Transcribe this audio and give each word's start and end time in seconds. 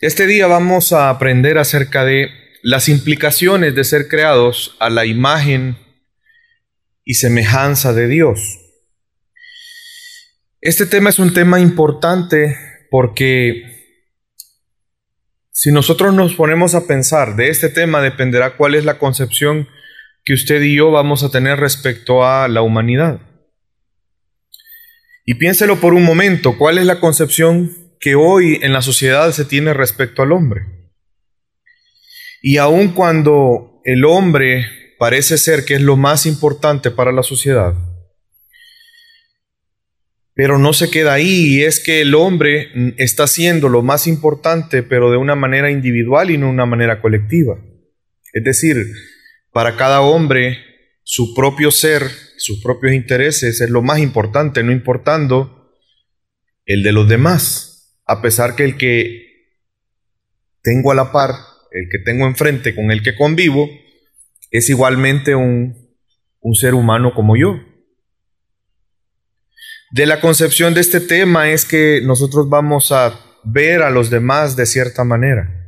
Este 0.00 0.26
día 0.26 0.46
vamos 0.46 0.92
a 0.92 1.10
aprender 1.10 1.58
acerca 1.58 2.04
de 2.04 2.30
las 2.62 2.88
implicaciones 2.88 3.74
de 3.74 3.84
ser 3.84 4.08
creados 4.08 4.76
a 4.80 4.90
la 4.90 5.06
imagen 5.06 5.76
y 7.04 7.14
semejanza 7.14 7.92
de 7.92 8.08
Dios. 8.08 8.58
Este 10.60 10.86
tema 10.86 11.10
es 11.10 11.18
un 11.18 11.32
tema 11.32 11.58
importante 11.58 12.56
porque 12.90 13.62
si 15.50 15.72
nosotros 15.72 16.14
nos 16.14 16.34
ponemos 16.34 16.74
a 16.74 16.86
pensar 16.86 17.36
de 17.36 17.48
este 17.48 17.68
tema 17.68 18.00
dependerá 18.00 18.56
cuál 18.56 18.74
es 18.74 18.84
la 18.84 18.98
concepción 18.98 19.68
que 20.24 20.34
usted 20.34 20.62
y 20.62 20.76
yo 20.76 20.90
vamos 20.90 21.22
a 21.24 21.30
tener 21.30 21.58
respecto 21.58 22.24
a 22.24 22.48
la 22.48 22.62
humanidad. 22.62 23.20
Y 25.24 25.34
piénselo 25.34 25.80
por 25.80 25.94
un 25.94 26.04
momento, 26.04 26.56
¿cuál 26.58 26.78
es 26.78 26.86
la 26.86 27.00
concepción 27.00 27.79
que 28.00 28.14
hoy 28.14 28.58
en 28.62 28.72
la 28.72 28.82
sociedad 28.82 29.30
se 29.30 29.44
tiene 29.44 29.74
respecto 29.74 30.22
al 30.22 30.32
hombre? 30.32 30.62
Y 32.42 32.56
aun 32.56 32.88
cuando 32.88 33.82
el 33.84 34.04
hombre 34.04 34.66
parece 34.98 35.38
ser 35.38 35.64
que 35.64 35.74
es 35.74 35.82
lo 35.82 35.96
más 35.96 36.26
importante 36.26 36.90
para 36.90 37.12
la 37.12 37.22
sociedad, 37.22 37.74
pero 40.34 40.58
no 40.58 40.72
se 40.72 40.90
queda 40.90 41.12
ahí, 41.12 41.56
y 41.56 41.62
es 41.64 41.80
que 41.80 42.00
el 42.00 42.14
hombre 42.14 42.94
está 42.96 43.26
siendo 43.26 43.68
lo 43.68 43.82
más 43.82 44.06
importante, 44.06 44.82
pero 44.82 45.10
de 45.10 45.18
una 45.18 45.34
manera 45.34 45.70
individual 45.70 46.30
y 46.30 46.38
no 46.38 46.46
de 46.46 46.52
una 46.52 46.64
manera 46.66 47.02
colectiva. 47.02 47.58
Es 48.32 48.44
decir, 48.44 48.76
para 49.52 49.76
cada 49.76 50.00
hombre, 50.00 50.58
su 51.02 51.34
propio 51.34 51.70
ser, 51.70 52.04
sus 52.38 52.62
propios 52.62 52.94
intereses 52.94 53.60
es 53.60 53.68
lo 53.68 53.82
más 53.82 53.98
importante, 53.98 54.62
no 54.62 54.72
importando 54.72 55.76
el 56.64 56.82
de 56.82 56.92
los 56.92 57.06
demás, 57.06 57.69
a 58.10 58.22
pesar 58.22 58.56
que 58.56 58.64
el 58.64 58.76
que 58.76 59.56
tengo 60.62 60.92
a 60.92 60.94
la 60.94 61.12
par, 61.12 61.30
el 61.72 61.88
que 61.90 61.98
tengo 61.98 62.26
enfrente, 62.26 62.74
con 62.74 62.90
el 62.90 63.02
que 63.02 63.16
convivo, 63.16 63.68
es 64.50 64.68
igualmente 64.68 65.34
un, 65.34 65.96
un 66.40 66.54
ser 66.54 66.74
humano 66.74 67.14
como 67.14 67.36
yo. 67.36 67.60
De 69.92 70.06
la 70.06 70.20
concepción 70.20 70.74
de 70.74 70.80
este 70.80 71.00
tema 71.00 71.50
es 71.50 71.64
que 71.64 72.00
nosotros 72.04 72.48
vamos 72.48 72.92
a 72.92 73.18
ver 73.44 73.82
a 73.82 73.90
los 73.90 74.10
demás 74.10 74.56
de 74.56 74.66
cierta 74.66 75.04
manera 75.04 75.60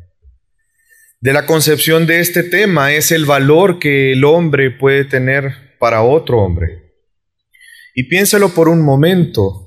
de 1.23 1.33
la 1.33 1.47
concepción 1.47 2.09
de 2.09 2.19
este 2.19 2.43
tema 2.43 2.93
es 2.93 3.13
el 3.13 3.27
valor 3.27 3.79
que 3.79 4.11
el 4.11 4.25
hombre 4.25 4.73
puede 4.73 5.05
tener 5.05 5.77
para 5.79 6.03
otro 6.03 6.41
hombre. 6.41 6.97
Y 7.95 8.09
piénselo 8.09 8.49
por 8.49 8.69
un 8.69 8.83
momento. 8.83 9.62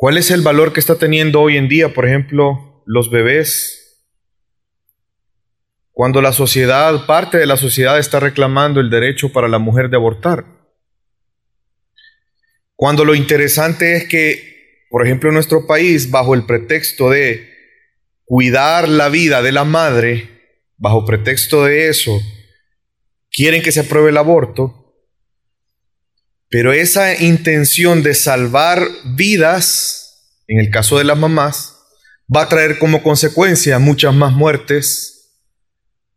¿Cuál 0.00 0.16
es 0.16 0.30
el 0.30 0.40
valor 0.40 0.72
que 0.72 0.80
está 0.80 0.94
teniendo 0.94 1.42
hoy 1.42 1.58
en 1.58 1.68
día, 1.68 1.92
por 1.92 2.08
ejemplo, 2.08 2.82
los 2.86 3.10
bebés? 3.10 4.02
Cuando 5.90 6.22
la 6.22 6.32
sociedad, 6.32 7.04
parte 7.04 7.36
de 7.36 7.44
la 7.44 7.58
sociedad 7.58 7.98
está 7.98 8.18
reclamando 8.18 8.80
el 8.80 8.88
derecho 8.88 9.30
para 9.30 9.46
la 9.46 9.58
mujer 9.58 9.90
de 9.90 9.98
abortar. 9.98 10.46
Cuando 12.76 13.04
lo 13.04 13.14
interesante 13.14 13.94
es 13.94 14.08
que, 14.08 14.86
por 14.88 15.04
ejemplo, 15.04 15.28
en 15.28 15.34
nuestro 15.34 15.66
país, 15.66 16.10
bajo 16.10 16.34
el 16.34 16.46
pretexto 16.46 17.10
de 17.10 17.50
cuidar 18.24 18.88
la 18.88 19.10
vida 19.10 19.42
de 19.42 19.52
la 19.52 19.64
madre, 19.64 20.30
bajo 20.78 21.04
pretexto 21.04 21.66
de 21.66 21.88
eso, 21.88 22.18
quieren 23.30 23.60
que 23.60 23.70
se 23.70 23.80
apruebe 23.80 24.08
el 24.08 24.16
aborto, 24.16 24.79
pero 26.50 26.72
esa 26.72 27.14
intención 27.22 28.02
de 28.02 28.12
salvar 28.12 28.82
vidas, 29.14 30.34
en 30.48 30.58
el 30.58 30.70
caso 30.70 30.98
de 30.98 31.04
las 31.04 31.16
mamás, 31.16 31.76
va 32.34 32.42
a 32.42 32.48
traer 32.48 32.78
como 32.78 33.04
consecuencia 33.04 33.78
muchas 33.78 34.12
más 34.14 34.32
muertes 34.32 35.36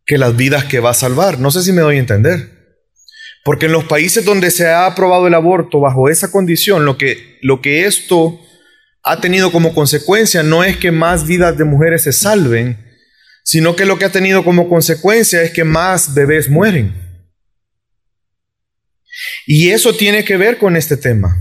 que 0.05 0.17
las 0.17 0.35
vidas 0.35 0.65
que 0.65 0.79
va 0.79 0.89
a 0.89 0.95
salvar. 0.95 1.39
No 1.39 1.51
sé 1.51 1.61
si 1.61 1.71
me 1.71 1.81
doy 1.81 1.97
a 1.97 1.99
entender. 1.99 2.49
Porque 3.43 3.67
en 3.67 3.73
los 3.73 3.83
países 3.83 4.25
donde 4.25 4.49
se 4.49 4.67
ha 4.67 4.87
aprobado 4.87 5.27
el 5.27 5.33
aborto 5.35 5.79
bajo 5.79 6.09
esa 6.09 6.31
condición, 6.31 6.83
lo 6.83 6.97
que, 6.97 7.37
lo 7.41 7.61
que 7.61 7.85
esto 7.85 8.39
ha 9.03 9.21
tenido 9.21 9.51
como 9.51 9.75
consecuencia 9.75 10.41
no 10.41 10.63
es 10.63 10.77
que 10.77 10.91
más 10.91 11.27
vidas 11.27 11.57
de 11.57 11.65
mujeres 11.65 12.03
se 12.03 12.13
salven, 12.13 12.91
sino 13.43 13.75
que 13.75 13.85
lo 13.85 13.99
que 13.99 14.05
ha 14.05 14.11
tenido 14.11 14.43
como 14.43 14.67
consecuencia 14.67 15.43
es 15.43 15.51
que 15.51 15.63
más 15.63 16.15
bebés 16.15 16.49
mueren. 16.49 17.02
Y 19.45 19.69
eso 19.69 19.93
tiene 19.93 20.23
que 20.23 20.37
ver 20.37 20.57
con 20.57 20.75
este 20.75 20.97
tema. 20.97 21.37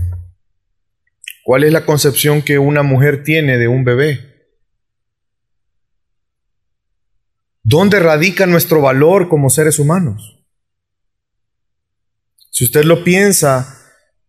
¿Cuál 1.43 1.63
es 1.63 1.73
la 1.73 1.85
concepción 1.85 2.41
que 2.41 2.59
una 2.59 2.83
mujer 2.83 3.23
tiene 3.23 3.57
de 3.57 3.67
un 3.67 3.83
bebé? 3.83 4.47
¿Dónde 7.63 7.99
radica 7.99 8.45
nuestro 8.45 8.81
valor 8.81 9.29
como 9.29 9.49
seres 9.49 9.79
humanos? 9.79 10.39
Si 12.49 12.65
usted 12.65 12.83
lo 12.83 13.03
piensa, 13.03 13.79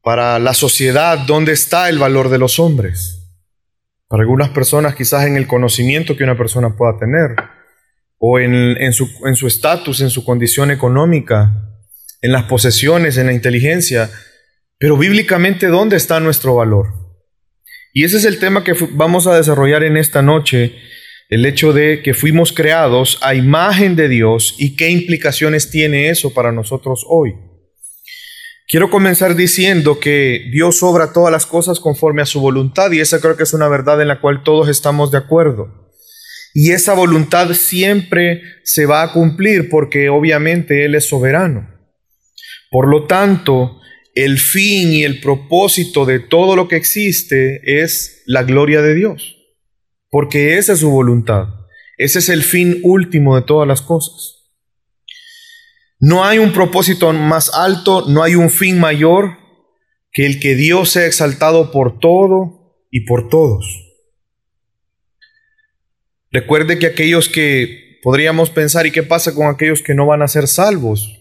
para 0.04 0.38
la 0.38 0.52
sociedad, 0.52 1.18
¿dónde 1.26 1.52
está 1.52 1.88
el 1.88 1.98
valor 1.98 2.28
de 2.28 2.38
los 2.38 2.60
hombres? 2.60 3.26
Para 4.06 4.22
algunas 4.22 4.50
personas 4.50 4.94
quizás 4.94 5.24
en 5.24 5.38
el 5.38 5.46
conocimiento 5.46 6.14
que 6.14 6.24
una 6.24 6.36
persona 6.36 6.76
pueda 6.76 6.98
tener, 6.98 7.34
o 8.18 8.38
en, 8.38 8.92
su 8.92 9.46
estatus, 9.46 10.02
en 10.02 10.10
su 10.10 10.22
condición 10.22 10.70
económica, 10.70 11.73
en 12.24 12.32
las 12.32 12.44
posesiones, 12.44 13.18
en 13.18 13.26
la 13.26 13.34
inteligencia. 13.34 14.10
Pero 14.78 14.96
bíblicamente, 14.96 15.66
¿dónde 15.66 15.96
está 15.96 16.20
nuestro 16.20 16.54
valor? 16.54 16.86
Y 17.92 18.04
ese 18.04 18.16
es 18.16 18.24
el 18.24 18.38
tema 18.38 18.64
que 18.64 18.74
vamos 18.92 19.26
a 19.26 19.36
desarrollar 19.36 19.84
en 19.84 19.98
esta 19.98 20.22
noche, 20.22 20.74
el 21.28 21.44
hecho 21.44 21.74
de 21.74 22.00
que 22.02 22.14
fuimos 22.14 22.54
creados 22.54 23.18
a 23.20 23.34
imagen 23.34 23.94
de 23.94 24.08
Dios 24.08 24.54
y 24.58 24.74
qué 24.74 24.88
implicaciones 24.88 25.70
tiene 25.70 26.08
eso 26.08 26.32
para 26.32 26.50
nosotros 26.50 27.04
hoy. 27.06 27.34
Quiero 28.68 28.88
comenzar 28.88 29.36
diciendo 29.36 30.00
que 30.00 30.48
Dios 30.50 30.82
obra 30.82 31.12
todas 31.12 31.30
las 31.30 31.44
cosas 31.44 31.78
conforme 31.78 32.22
a 32.22 32.26
su 32.26 32.40
voluntad 32.40 32.90
y 32.92 33.00
esa 33.00 33.20
creo 33.20 33.36
que 33.36 33.42
es 33.42 33.52
una 33.52 33.68
verdad 33.68 34.00
en 34.00 34.08
la 34.08 34.22
cual 34.22 34.42
todos 34.42 34.70
estamos 34.70 35.10
de 35.10 35.18
acuerdo. 35.18 35.92
Y 36.54 36.70
esa 36.72 36.94
voluntad 36.94 37.52
siempre 37.52 38.40
se 38.62 38.86
va 38.86 39.02
a 39.02 39.12
cumplir 39.12 39.68
porque 39.68 40.08
obviamente 40.08 40.86
Él 40.86 40.94
es 40.94 41.06
soberano. 41.06 41.73
Por 42.74 42.88
lo 42.88 43.06
tanto, 43.06 43.78
el 44.16 44.40
fin 44.40 44.92
y 44.92 45.04
el 45.04 45.20
propósito 45.20 46.04
de 46.06 46.18
todo 46.18 46.56
lo 46.56 46.66
que 46.66 46.74
existe 46.74 47.60
es 47.62 48.24
la 48.26 48.42
gloria 48.42 48.82
de 48.82 48.96
Dios, 48.96 49.36
porque 50.10 50.58
esa 50.58 50.72
es 50.72 50.80
su 50.80 50.90
voluntad. 50.90 51.44
Ese 51.98 52.18
es 52.18 52.28
el 52.28 52.42
fin 52.42 52.80
último 52.82 53.36
de 53.36 53.42
todas 53.42 53.68
las 53.68 53.80
cosas. 53.80 54.50
No 56.00 56.24
hay 56.24 56.38
un 56.38 56.52
propósito 56.52 57.12
más 57.12 57.54
alto, 57.54 58.06
no 58.08 58.24
hay 58.24 58.34
un 58.34 58.50
fin 58.50 58.80
mayor 58.80 59.38
que 60.10 60.26
el 60.26 60.40
que 60.40 60.56
Dios 60.56 60.90
sea 60.90 61.06
exaltado 61.06 61.70
por 61.70 62.00
todo 62.00 62.76
y 62.90 63.02
por 63.02 63.28
todos. 63.28 63.64
Recuerde 66.32 66.80
que 66.80 66.86
aquellos 66.86 67.28
que 67.28 68.00
podríamos 68.02 68.50
pensar, 68.50 68.84
¿y 68.84 68.90
qué 68.90 69.04
pasa 69.04 69.32
con 69.32 69.46
aquellos 69.46 69.80
que 69.80 69.94
no 69.94 70.06
van 70.06 70.22
a 70.22 70.26
ser 70.26 70.48
salvos? 70.48 71.20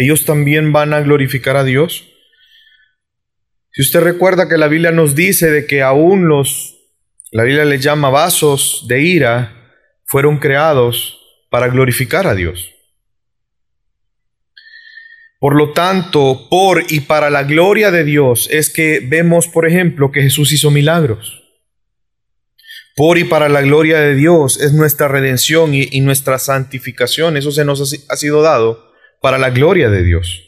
¿Ellos 0.00 0.24
también 0.24 0.72
van 0.72 0.94
a 0.94 1.00
glorificar 1.00 1.56
a 1.56 1.64
Dios? 1.64 2.06
Si 3.72 3.82
usted 3.82 3.98
recuerda 3.98 4.48
que 4.48 4.56
la 4.56 4.68
Biblia 4.68 4.92
nos 4.92 5.16
dice 5.16 5.50
de 5.50 5.66
que 5.66 5.82
aún 5.82 6.28
los, 6.28 6.76
la 7.32 7.42
Biblia 7.42 7.64
les 7.64 7.82
llama 7.82 8.08
vasos 8.08 8.86
de 8.86 9.02
ira, 9.02 9.74
fueron 10.04 10.38
creados 10.38 11.18
para 11.50 11.66
glorificar 11.66 12.28
a 12.28 12.36
Dios. 12.36 12.70
Por 15.40 15.56
lo 15.56 15.72
tanto, 15.72 16.46
por 16.48 16.84
y 16.88 17.00
para 17.00 17.28
la 17.28 17.42
gloria 17.42 17.90
de 17.90 18.04
Dios 18.04 18.48
es 18.52 18.70
que 18.70 19.00
vemos, 19.04 19.48
por 19.48 19.66
ejemplo, 19.66 20.12
que 20.12 20.22
Jesús 20.22 20.52
hizo 20.52 20.70
milagros. 20.70 21.42
Por 22.94 23.18
y 23.18 23.24
para 23.24 23.48
la 23.48 23.62
gloria 23.62 23.98
de 23.98 24.14
Dios 24.14 24.60
es 24.60 24.72
nuestra 24.72 25.08
redención 25.08 25.74
y, 25.74 26.00
nuestra 26.02 26.38
santificación. 26.38 27.36
Eso 27.36 27.50
se 27.50 27.64
nos 27.64 28.06
ha 28.08 28.16
sido 28.16 28.42
dado 28.42 28.87
para 29.20 29.38
la 29.38 29.50
gloria 29.50 29.88
de 29.88 30.02
Dios. 30.02 30.42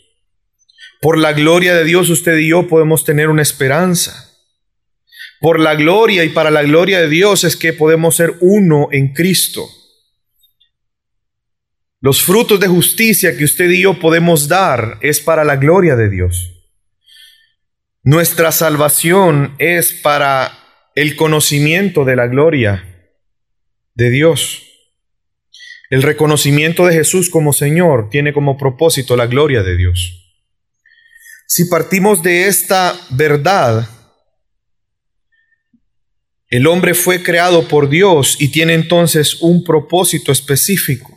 Por 1.01 1.19
la 1.19 1.33
gloria 1.33 1.75
de 1.75 1.85
Dios 1.85 2.11
usted 2.11 2.37
y 2.37 2.49
yo 2.49 2.69
podemos 2.69 3.05
tener 3.05 3.29
una 3.29 3.43
esperanza. 3.43 4.31
Por 5.41 5.59
la 5.59 5.75
gloria 5.75 6.25
y 6.25 6.29
para 6.29 6.51
la 6.51 6.63
gloria 6.63 7.01
de 7.01 7.09
Dios 7.09 7.45
es 7.45 7.57
que 7.57 7.73
podemos 7.73 8.17
ser 8.17 8.35
uno 8.41 8.89
en 8.93 9.15
Cristo. 9.15 9.67
Los 12.03 12.23
frutos 12.23 12.61
de 12.61 12.69
justicia 12.69 13.37
que 13.37 13.45
usted 13.45 13.71
y 13.71 13.83
yo 13.83 13.99
podemos 13.99 14.49
dar 14.49 14.99
es 15.01 15.21
para 15.21 15.45
la 15.45 15.57
gloria 15.57 15.97
de 15.97 16.11
Dios. 16.11 16.53
Nuestra 18.03 18.53
salvación 18.53 19.55
es 19.59 19.93
para 19.93 20.59
el 20.95 21.17
conocimiento 21.17 22.05
de 22.05 22.17
la 22.17 22.27
gloria 22.27 23.13
de 23.95 24.11
Dios. 24.11 24.70
El 25.91 26.03
reconocimiento 26.03 26.87
de 26.87 26.95
Jesús 26.95 27.29
como 27.29 27.53
Señor 27.53 28.09
tiene 28.11 28.33
como 28.33 28.57
propósito 28.57 29.17
la 29.17 29.27
gloria 29.27 29.63
de 29.63 29.77
Dios. 29.77 30.17
Si 31.47 31.67
partimos 31.67 32.23
de 32.23 32.47
esta 32.47 32.99
verdad, 33.11 33.89
El 36.51 36.67
hombre 36.67 36.95
fue 36.95 37.23
creado 37.23 37.69
por 37.69 37.89
Dios 37.89 38.37
y 38.41 38.49
tiene 38.49 38.75
entonces 38.75 39.41
un 39.41 39.63
propósito 39.63 40.33
específico. 40.33 41.17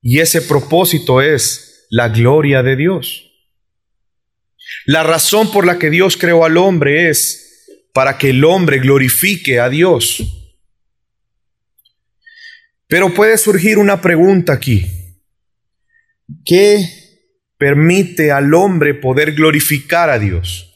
Y 0.00 0.20
ese 0.20 0.40
propósito 0.40 1.20
es 1.20 1.86
la 1.90 2.08
gloria 2.08 2.62
de 2.62 2.76
Dios. 2.76 3.30
La 4.86 5.02
razón 5.02 5.52
por 5.52 5.66
la 5.66 5.78
que 5.78 5.90
Dios 5.90 6.16
creó 6.16 6.46
al 6.46 6.56
hombre 6.56 7.10
es 7.10 7.68
para 7.92 8.16
que 8.16 8.30
el 8.30 8.42
hombre 8.42 8.78
glorifique 8.78 9.60
a 9.60 9.68
Dios. 9.68 10.35
Pero 12.88 13.12
puede 13.14 13.36
surgir 13.38 13.78
una 13.78 14.00
pregunta 14.00 14.52
aquí. 14.52 14.86
¿Qué 16.44 16.88
permite 17.58 18.32
al 18.32 18.54
hombre 18.54 18.94
poder 18.94 19.34
glorificar 19.34 20.10
a 20.10 20.18
Dios? 20.18 20.72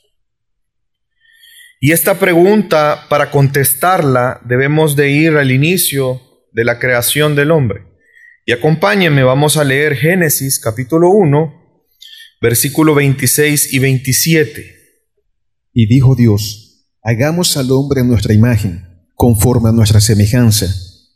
Y 1.80 1.92
esta 1.92 2.18
pregunta, 2.18 3.06
para 3.08 3.30
contestarla, 3.30 4.40
debemos 4.44 4.96
de 4.96 5.10
ir 5.10 5.36
al 5.36 5.50
inicio 5.50 6.20
de 6.52 6.64
la 6.64 6.78
creación 6.78 7.34
del 7.34 7.50
hombre. 7.50 7.86
Y 8.44 8.52
acompáñenme, 8.52 9.22
vamos 9.22 9.56
a 9.56 9.64
leer 9.64 9.94
Génesis 9.96 10.58
capítulo 10.58 11.08
1, 11.10 11.86
versículo 12.42 12.94
26 12.94 13.72
y 13.72 13.78
27. 13.78 14.76
Y 15.72 15.86
dijo 15.86 16.16
Dios, 16.16 16.86
hagamos 17.02 17.56
al 17.56 17.70
hombre 17.70 18.00
en 18.00 18.08
nuestra 18.08 18.34
imagen, 18.34 19.06
conforme 19.14 19.70
a 19.70 19.72
nuestra 19.72 20.00
semejanza, 20.00 20.66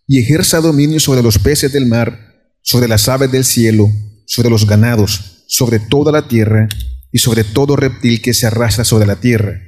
y 0.07 0.21
ejerza 0.21 0.61
dominio 0.61 1.01
sobre 1.01 1.23
los 1.23 1.39
peces 1.39 1.73
del 1.73 1.87
mar, 1.87 2.19
sobre 2.63 2.89
las 2.89 3.09
aves 3.09 3.31
del 3.31 3.45
cielo, 3.45 3.87
sobre 4.27 4.51
los 4.51 4.67
ganados, 4.67 5.45
sobre 5.49 5.79
toda 5.79 6.13
la 6.13 6.29
tierra, 6.29 6.69
y 7.13 7.19
sobre 7.19 7.45
todo 7.45 7.77
reptil 7.77 8.21
que 8.21 8.35
se 8.35 8.47
arrastra 8.47 8.85
sobre 8.85 9.07
la 9.07 9.21
tierra 9.21 9.61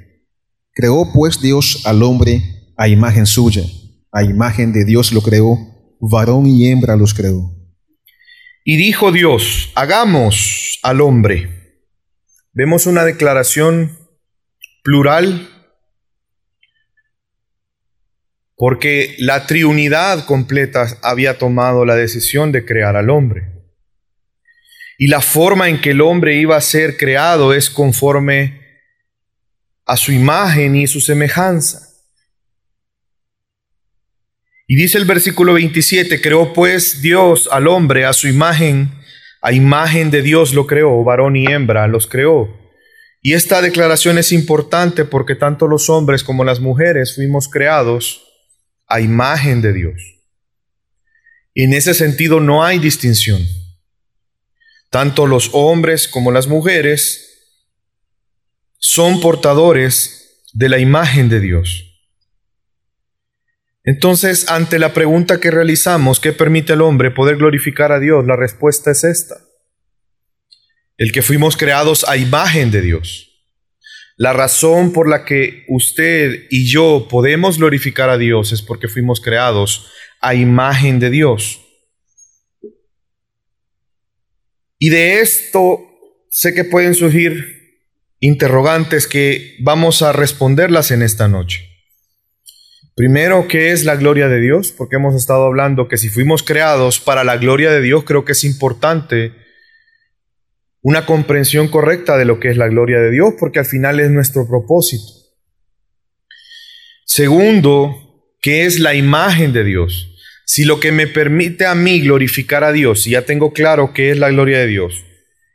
Creó 0.77 1.11
pues 1.11 1.41
Dios 1.41 1.87
al 1.87 2.03
hombre 2.03 2.43
a 2.77 2.87
imagen 2.87 3.25
suya, 3.25 3.63
a 4.13 4.23
imagen 4.23 4.75
de 4.75 4.85
Dios 4.85 5.11
lo 5.11 5.23
creó, 5.23 5.57
varón 6.01 6.47
y 6.47 6.71
hembra 6.71 6.97
los 6.97 7.15
creó. 7.15 7.51
Y 8.63 8.77
dijo 8.77 9.11
Dios, 9.11 9.73
hagamos 9.75 10.79
al 10.83 11.01
hombre. 11.01 11.81
Vemos 12.53 12.85
una 12.85 13.05
declaración 13.05 13.99
plural 14.85 15.49
porque 18.57 19.15
la 19.19 19.47
triunidad 19.47 20.25
completa 20.25 20.99
había 21.03 21.37
tomado 21.37 21.85
la 21.85 21.95
decisión 21.95 22.53
de 22.53 22.65
crear 22.65 22.97
al 22.97 23.11
hombre. 23.11 23.53
Y 24.99 25.09
la 25.09 25.21
forma 25.21 25.69
en 25.69 25.81
que 25.81 25.91
el 25.91 26.01
hombre 26.01 26.37
iba 26.37 26.57
a 26.57 26.63
ser 26.63 26.97
creado 26.97 27.53
es 27.53 27.69
conforme 27.69 28.63
a 29.85 29.99
su 29.99 30.11
imagen 30.11 30.75
y 30.75 30.87
su 30.87 31.01
semejanza. 31.01 31.87
Y 34.67 34.75
dice 34.75 34.97
el 34.97 35.05
versículo 35.05 35.53
27, 35.53 36.21
creó 36.23 36.55
pues 36.55 37.03
Dios 37.03 37.49
al 37.53 37.69
hombre 37.69 38.07
a 38.07 38.15
su 38.15 38.27
imagen, 38.27 38.91
a 39.43 39.53
imagen 39.53 40.11
de 40.11 40.23
Dios 40.23 40.55
lo 40.55 40.67
creó, 40.67 41.05
varón 41.05 41.37
y 41.37 41.47
hembra 41.47 41.87
los 41.87 42.07
creó. 42.07 42.49
Y 43.21 43.35
esta 43.35 43.61
declaración 43.61 44.17
es 44.17 44.33
importante 44.33 45.05
porque 45.05 45.35
tanto 45.35 45.69
los 45.69 45.91
hombres 45.91 46.25
como 46.25 46.43
las 46.43 46.59
mujeres 46.59 47.15
fuimos 47.15 47.49
creados 47.49 48.26
a 48.87 49.01
imagen 49.01 49.63
de 49.63 49.73
Dios. 49.73 50.03
Y 51.55 51.65
en 51.65 51.73
ese 51.73 51.95
sentido 51.95 52.41
no 52.41 52.65
hay 52.65 52.79
distinción. 52.79 53.43
Tanto 54.91 55.27
los 55.27 55.51
hombres 55.53 56.07
como 56.09 56.31
las 56.31 56.47
mujeres 56.47 57.27
son 58.79 59.21
portadores 59.21 60.43
de 60.53 60.69
la 60.69 60.79
imagen 60.79 61.29
de 61.29 61.41
Dios. 61.41 61.87
Entonces, 63.85 64.51
ante 64.51 64.79
la 64.79 64.93
pregunta 64.93 65.39
que 65.39 65.51
realizamos, 65.51 66.19
¿qué 66.19 66.33
permite 66.33 66.73
al 66.73 66.83
hombre 66.83 67.11
poder 67.11 67.37
glorificar 67.37 67.93
a 67.93 68.01
Dios? 68.01 68.27
La 68.27 68.35
respuesta 68.35 68.91
es 68.91 69.05
esta. 69.05 69.37
El 70.97 71.13
que 71.13 71.23
fuimos 71.23 71.57
creados 71.57 72.05
a 72.09 72.17
imagen 72.17 72.71
de 72.71 72.81
Dios. 72.81 73.26
La 74.17 74.33
razón 74.33 74.93
por 74.93 75.09
la 75.09 75.27
que 75.27 75.65
usted 75.69 76.47
y 76.49 76.67
yo 76.71 77.07
podemos 77.11 77.59
glorificar 77.59 78.09
a 78.09 78.17
Dios 78.17 78.53
es 78.53 78.63
porque 78.63 78.89
fuimos 78.89 79.21
creados 79.21 79.91
a 80.23 80.35
imagen 80.35 80.99
de 80.99 81.11
Dios. 81.11 81.61
Y 84.79 84.89
de 84.89 85.21
esto 85.21 85.81
sé 86.31 86.55
que 86.55 86.65
pueden 86.65 86.95
surgir 86.95 87.57
interrogantes 88.19 89.07
que 89.07 89.57
vamos 89.61 90.01
a 90.01 90.13
responderlas 90.13 90.91
en 90.91 91.03
esta 91.03 91.29
noche. 91.29 91.69
Primero, 92.95 93.47
¿qué 93.47 93.73
es 93.73 93.85
la 93.85 93.97
gloria 93.97 94.29
de 94.29 94.41
Dios? 94.41 94.73
Porque 94.73 94.97
hemos 94.97 95.15
estado 95.15 95.45
hablando 95.45 95.89
que 95.89 95.99
si 95.99 96.09
fuimos 96.09 96.43
creados 96.43 97.01
para 97.01 97.25
la 97.25 97.37
gloria 97.37 97.71
de 97.71 97.83
Dios, 97.83 98.05
creo 98.05 98.25
que 98.25 98.33
es 98.33 98.45
importante 98.45 99.33
una 100.89 101.05
comprensión 101.05 101.67
correcta 101.67 102.17
de 102.17 102.25
lo 102.25 102.39
que 102.39 102.49
es 102.49 102.57
la 102.57 102.69
gloria 102.69 103.01
de 103.01 103.11
Dios, 103.11 103.35
porque 103.41 103.59
al 103.59 103.67
final 103.67 103.99
es 103.99 104.09
nuestro 104.13 104.47
propósito. 104.47 105.03
Segundo, 107.05 108.23
¿qué 108.41 108.67
es 108.67 108.79
la 108.79 108.95
imagen 108.95 109.53
de 109.53 109.65
Dios? 109.65 110.15
Si 110.45 110.65
lo 110.65 110.79
que 110.79 110.93
me 110.93 111.09
permite 111.09 111.67
a 111.67 111.75
mí 111.75 112.01
glorificar 112.03 112.63
a 112.63 112.71
Dios, 112.71 113.03
si 113.03 113.11
ya 113.11 113.23
tengo 113.23 113.53
claro 113.53 113.93
qué 113.93 114.13
es 114.13 114.19
la 114.21 114.31
gloria 114.31 114.61
de 114.61 114.69
Dios, 114.69 115.05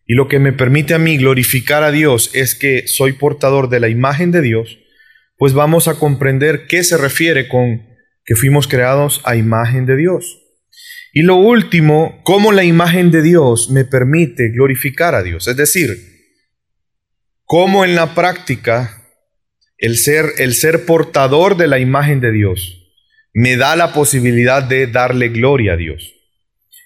y 0.06 0.16
lo 0.16 0.28
que 0.28 0.40
me 0.40 0.52
permite 0.52 0.96
a 0.96 1.00
mí 1.00 1.16
glorificar 1.16 1.84
a 1.84 1.94
Dios 1.94 2.30
es 2.34 2.54
que 2.54 2.86
soy 2.90 3.14
portador 3.14 3.70
de 3.70 3.80
la 3.80 3.88
imagen 3.88 4.34
de 4.34 4.42
Dios, 4.42 4.80
pues 5.38 5.54
vamos 5.54 5.88
a 5.88 5.94
comprender 5.94 6.68
qué 6.68 6.84
se 6.84 6.98
refiere 6.98 7.48
con 7.48 7.88
que 8.26 8.36
fuimos 8.36 8.68
creados 8.68 9.22
a 9.24 9.38
imagen 9.38 9.86
de 9.86 9.96
Dios. 9.96 10.41
Y 11.14 11.24
lo 11.24 11.36
último, 11.36 12.22
cómo 12.24 12.52
la 12.52 12.64
imagen 12.64 13.12
de 13.12 13.22
Dios 13.22 13.70
me 13.70 13.84
permite 13.84 14.50
glorificar 14.50 15.14
a 15.14 15.24
Dios. 15.24 15.48
Es 15.48 15.58
decir, 15.58 15.90
cómo 17.44 17.84
en 17.84 17.96
la 17.96 18.16
práctica 18.16 19.02
el 19.78 19.98
ser, 19.98 20.26
el 20.38 20.54
ser 20.54 20.86
portador 20.86 21.58
de 21.58 21.68
la 21.68 21.80
imagen 21.80 22.22
de 22.22 22.32
Dios 22.32 22.78
me 23.34 23.58
da 23.58 23.76
la 23.76 23.94
posibilidad 23.94 24.64
de 24.64 24.88
darle 24.88 25.30
gloria 25.30 25.74
a 25.74 25.78
Dios. 25.78 26.14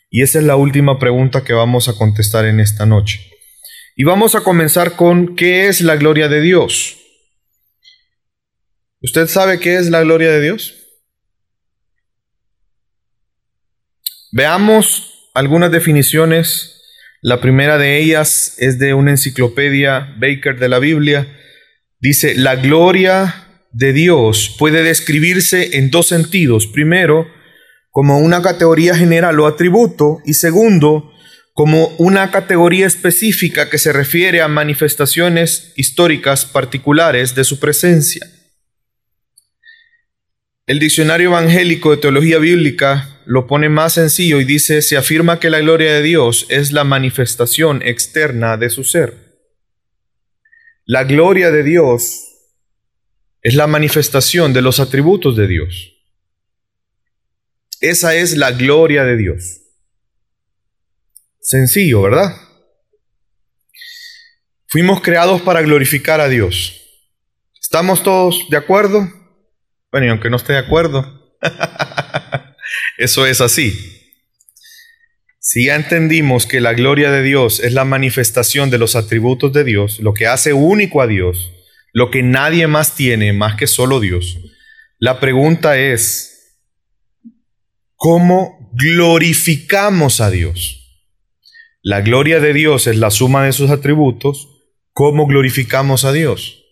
Y 0.09 0.21
esa 0.21 0.39
es 0.39 0.45
la 0.45 0.55
última 0.55 0.97
pregunta 0.99 1.43
que 1.43 1.53
vamos 1.53 1.89
a 1.89 1.93
contestar 1.93 2.45
en 2.45 2.59
esta 2.59 2.85
noche. 2.85 3.31
Y 3.95 4.03
vamos 4.03 4.35
a 4.35 4.41
comenzar 4.41 4.95
con 4.95 5.35
¿qué 5.35 5.67
es 5.67 5.81
la 5.81 5.95
gloria 5.95 6.27
de 6.27 6.41
Dios? 6.41 6.97
¿Usted 9.01 9.27
sabe 9.27 9.59
qué 9.59 9.77
es 9.77 9.89
la 9.89 10.01
gloria 10.01 10.31
de 10.31 10.41
Dios? 10.41 10.74
Veamos 14.35 15.29
algunas 15.33 15.71
definiciones. 15.71 16.81
La 17.21 17.39
primera 17.39 17.77
de 17.77 17.99
ellas 17.99 18.55
es 18.57 18.77
de 18.79 18.93
una 18.93 19.11
enciclopedia 19.11 20.13
Baker 20.19 20.59
de 20.59 20.67
la 20.67 20.79
Biblia. 20.79 21.25
Dice, 22.01 22.35
la 22.35 22.57
gloria 22.57 23.61
de 23.71 23.93
Dios 23.93 24.53
puede 24.59 24.83
describirse 24.83 25.77
en 25.77 25.89
dos 25.89 26.07
sentidos. 26.07 26.67
Primero, 26.67 27.29
como 27.91 28.19
una 28.19 28.41
categoría 28.41 28.93
general 28.93 29.39
o 29.39 29.47
atributo 29.47 30.19
y 30.25 30.33
segundo, 30.33 31.13
como 31.53 31.95
una 31.97 32.29
categoría 32.29 32.87
específica 32.87 33.69
que 33.69 33.77
se 33.77 33.93
refiere 33.93 34.41
a 34.41 34.49
manifestaciones 34.49 35.71
históricas 35.77 36.45
particulares 36.45 37.35
de 37.35 37.45
su 37.45 37.57
presencia. 37.57 38.27
El 40.67 40.79
diccionario 40.79 41.29
evangélico 41.29 41.91
de 41.91 41.97
teología 41.97 42.39
bíblica 42.39 43.21
lo 43.25 43.45
pone 43.45 43.69
más 43.69 43.93
sencillo 43.93 44.39
y 44.39 44.45
dice, 44.45 44.81
se 44.81 44.97
afirma 44.97 45.39
que 45.39 45.51
la 45.51 45.59
gloria 45.59 45.93
de 45.93 46.01
Dios 46.01 46.47
es 46.49 46.71
la 46.71 46.83
manifestación 46.83 47.83
externa 47.83 48.57
de 48.57 48.71
su 48.71 48.83
ser. 48.83 49.43
La 50.83 51.03
gloria 51.03 51.51
de 51.51 51.61
Dios 51.61 52.23
es 53.43 53.53
la 53.53 53.67
manifestación 53.67 54.53
de 54.53 54.63
los 54.63 54.79
atributos 54.79 55.35
de 55.35 55.47
Dios. 55.47 55.93
Esa 57.79 58.15
es 58.15 58.35
la 58.35 58.51
gloria 58.51 59.03
de 59.03 59.17
Dios. 59.17 59.61
Sencillo, 61.41 62.01
¿verdad? 62.01 62.35
Fuimos 64.65 65.01
creados 65.01 65.43
para 65.43 65.61
glorificar 65.61 66.21
a 66.21 66.27
Dios. 66.27 66.81
¿Estamos 67.61 68.01
todos 68.01 68.47
de 68.49 68.57
acuerdo? 68.57 69.24
Bueno, 69.95 70.07
y 70.07 70.09
aunque 70.09 70.29
no 70.29 70.35
esté 70.35 70.51
de 70.51 70.59
acuerdo, 70.59 71.37
eso 72.97 73.25
es 73.25 73.39
así. 73.39 73.73
Si 75.39 75.67
ya 75.67 75.77
entendimos 75.77 76.45
que 76.45 76.59
la 76.59 76.73
gloria 76.73 77.11
de 77.11 77.23
Dios 77.23 77.61
es 77.61 77.71
la 77.71 77.85
manifestación 77.85 78.69
de 78.69 78.77
los 78.77 78.97
atributos 78.97 79.53
de 79.53 79.63
Dios, 79.63 80.01
lo 80.01 80.13
que 80.13 80.27
hace 80.27 80.51
único 80.51 81.01
a 81.01 81.07
Dios, 81.07 81.53
lo 81.93 82.11
que 82.11 82.23
nadie 82.23 82.67
más 82.67 82.97
tiene 82.97 83.31
más 83.31 83.55
que 83.55 83.67
solo 83.67 84.01
Dios, 84.01 84.37
la 84.99 85.21
pregunta 85.21 85.77
es, 85.77 86.59
cómo 87.95 88.69
glorificamos 88.73 90.19
a 90.19 90.29
Dios. 90.29 91.07
La 91.81 92.01
gloria 92.01 92.41
de 92.41 92.51
Dios 92.51 92.87
es 92.87 92.97
la 92.97 93.11
suma 93.11 93.45
de 93.45 93.53
sus 93.53 93.69
atributos. 93.69 94.49
¿Cómo 94.91 95.25
glorificamos 95.25 96.03
a 96.03 96.11
Dios? 96.11 96.64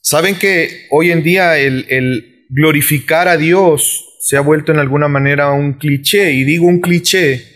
Saben 0.00 0.36
que 0.36 0.86
hoy 0.90 1.10
en 1.10 1.22
día 1.22 1.58
el, 1.58 2.46
glorificar 2.48 3.28
a 3.28 3.36
Dios 3.36 4.06
se 4.20 4.36
ha 4.36 4.40
vuelto 4.40 4.72
en 4.72 4.78
alguna 4.78 5.08
manera 5.08 5.52
un 5.52 5.74
cliché, 5.74 6.32
y 6.32 6.44
digo 6.44 6.66
un 6.66 6.80
cliché 6.80 7.46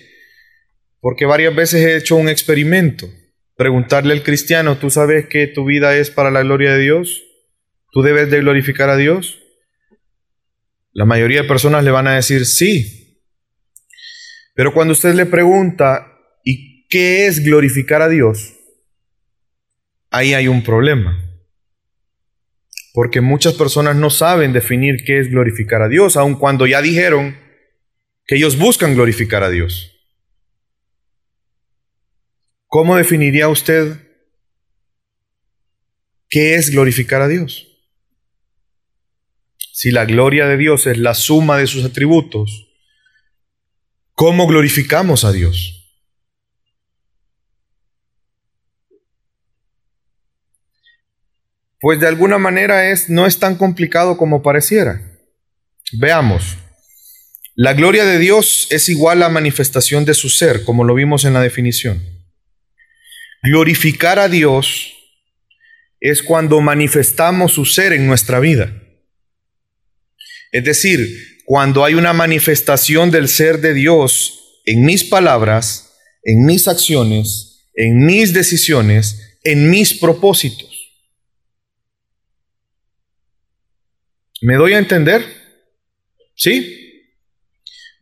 porque 1.00 1.26
varias 1.26 1.54
veces 1.54 1.84
he 1.84 1.96
hecho 1.96 2.16
un 2.16 2.30
experimento. 2.30 3.06
Preguntarle 3.56 4.14
al 4.14 4.22
cristiano, 4.22 4.78
¿tú 4.78 4.88
sabes 4.88 5.26
que 5.26 5.46
tu 5.46 5.66
vida 5.66 5.96
es 5.98 6.10
para 6.10 6.30
la 6.30 6.42
gloria 6.42 6.72
de 6.72 6.82
Dios? 6.82 7.22
¿Tú 7.92 8.00
debes 8.00 8.30
de 8.30 8.40
glorificar 8.40 8.88
a 8.88 8.96
Dios? 8.96 9.38
La 10.92 11.04
mayoría 11.04 11.42
de 11.42 11.48
personas 11.48 11.84
le 11.84 11.90
van 11.90 12.06
a 12.06 12.14
decir 12.14 12.46
sí. 12.46 13.20
Pero 14.54 14.72
cuando 14.72 14.92
usted 14.92 15.14
le 15.14 15.26
pregunta, 15.26 16.10
¿y 16.42 16.86
qué 16.88 17.26
es 17.26 17.44
glorificar 17.44 18.00
a 18.00 18.08
Dios? 18.08 18.54
Ahí 20.10 20.32
hay 20.32 20.48
un 20.48 20.64
problema. 20.64 21.33
Porque 22.94 23.20
muchas 23.20 23.54
personas 23.54 23.96
no 23.96 24.08
saben 24.08 24.52
definir 24.52 25.04
qué 25.04 25.18
es 25.18 25.28
glorificar 25.28 25.82
a 25.82 25.88
Dios, 25.88 26.16
aun 26.16 26.36
cuando 26.36 26.64
ya 26.64 26.80
dijeron 26.80 27.36
que 28.24 28.36
ellos 28.36 28.56
buscan 28.56 28.94
glorificar 28.94 29.42
a 29.42 29.50
Dios. 29.50 29.90
¿Cómo 32.68 32.94
definiría 32.94 33.48
usted 33.48 33.98
qué 36.28 36.54
es 36.54 36.70
glorificar 36.70 37.20
a 37.20 37.26
Dios? 37.26 37.66
Si 39.72 39.90
la 39.90 40.04
gloria 40.04 40.46
de 40.46 40.56
Dios 40.56 40.86
es 40.86 40.96
la 40.96 41.14
suma 41.14 41.58
de 41.58 41.66
sus 41.66 41.84
atributos, 41.84 42.68
¿cómo 44.12 44.46
glorificamos 44.46 45.24
a 45.24 45.32
Dios? 45.32 45.83
Pues 51.84 52.00
de 52.00 52.08
alguna 52.08 52.38
manera 52.38 52.90
es, 52.90 53.10
no 53.10 53.26
es 53.26 53.38
tan 53.38 53.56
complicado 53.56 54.16
como 54.16 54.42
pareciera. 54.42 55.02
Veamos. 55.92 56.56
La 57.56 57.74
gloria 57.74 58.06
de 58.06 58.18
Dios 58.18 58.66
es 58.70 58.88
igual 58.88 59.22
a 59.22 59.28
manifestación 59.28 60.06
de 60.06 60.14
su 60.14 60.30
ser, 60.30 60.64
como 60.64 60.84
lo 60.84 60.94
vimos 60.94 61.26
en 61.26 61.34
la 61.34 61.42
definición. 61.42 62.02
Glorificar 63.42 64.18
a 64.18 64.30
Dios 64.30 64.94
es 66.00 66.22
cuando 66.22 66.58
manifestamos 66.62 67.52
su 67.52 67.66
ser 67.66 67.92
en 67.92 68.06
nuestra 68.06 68.40
vida. 68.40 68.72
Es 70.52 70.64
decir, 70.64 71.06
cuando 71.44 71.84
hay 71.84 71.92
una 71.92 72.14
manifestación 72.14 73.10
del 73.10 73.28
ser 73.28 73.60
de 73.60 73.74
Dios 73.74 74.62
en 74.64 74.86
mis 74.86 75.04
palabras, 75.04 75.92
en 76.22 76.46
mis 76.46 76.66
acciones, 76.66 77.68
en 77.74 78.06
mis 78.06 78.32
decisiones, 78.32 79.36
en 79.42 79.68
mis 79.68 79.92
propósitos. 79.92 80.73
¿Me 84.44 84.56
doy 84.56 84.74
a 84.74 84.78
entender? 84.78 85.24
¿Sí? 86.34 87.10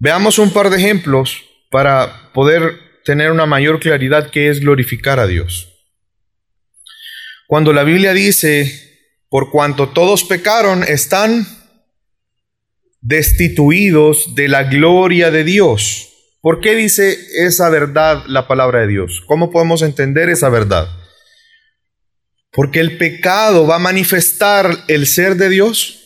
Veamos 0.01 0.41
un 0.41 0.53
par 0.53 0.71
de 0.71 0.77
ejemplos 0.77 1.45
para 1.71 2.33
poder 2.33 2.81
tener 3.05 3.31
una 3.31 3.47
mayor 3.47 3.79
claridad 3.79 4.29
que 4.29 4.49
es 4.49 4.59
glorificar 4.59 5.21
a 5.21 5.29
Dios. 5.29 5.69
Cuando 7.47 7.73
la 7.73 7.85
Biblia 7.85 8.13
dice, 8.13 9.07
por 9.29 9.53
cuanto 9.53 9.91
todos 9.91 10.25
pecaron, 10.25 10.83
están 10.83 11.47
destituidos 13.01 14.35
de 14.35 14.49
la 14.49 14.65
gloria 14.65 15.31
de 15.31 15.45
Dios. 15.45 16.09
¿Por 16.41 16.61
qué 16.61 16.75
dice 16.75 17.17
esa 17.37 17.71
verdad 17.71 18.25
la 18.27 18.49
palabra 18.49 18.81
de 18.81 18.89
Dios? 18.89 19.23
¿Cómo 19.27 19.53
podemos 19.53 19.81
entender 19.83 20.29
esa 20.29 20.49
verdad? 20.49 20.89
Porque 22.51 22.81
el 22.81 22.99
pecado 22.99 23.65
va 23.65 23.77
a 23.77 23.79
manifestar 23.79 24.77
el 24.89 25.07
ser 25.07 25.37
de 25.37 25.49
Dios. 25.49 26.01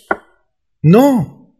No. 0.89 1.53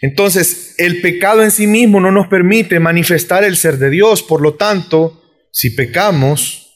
Entonces, 0.00 0.76
el 0.78 1.00
pecado 1.00 1.42
en 1.42 1.50
sí 1.50 1.66
mismo 1.66 2.00
no 2.00 2.12
nos 2.12 2.28
permite 2.28 2.78
manifestar 2.78 3.42
el 3.42 3.56
ser 3.56 3.78
de 3.78 3.90
Dios. 3.90 4.22
Por 4.22 4.40
lo 4.40 4.54
tanto, 4.54 5.48
si 5.50 5.70
pecamos, 5.70 6.72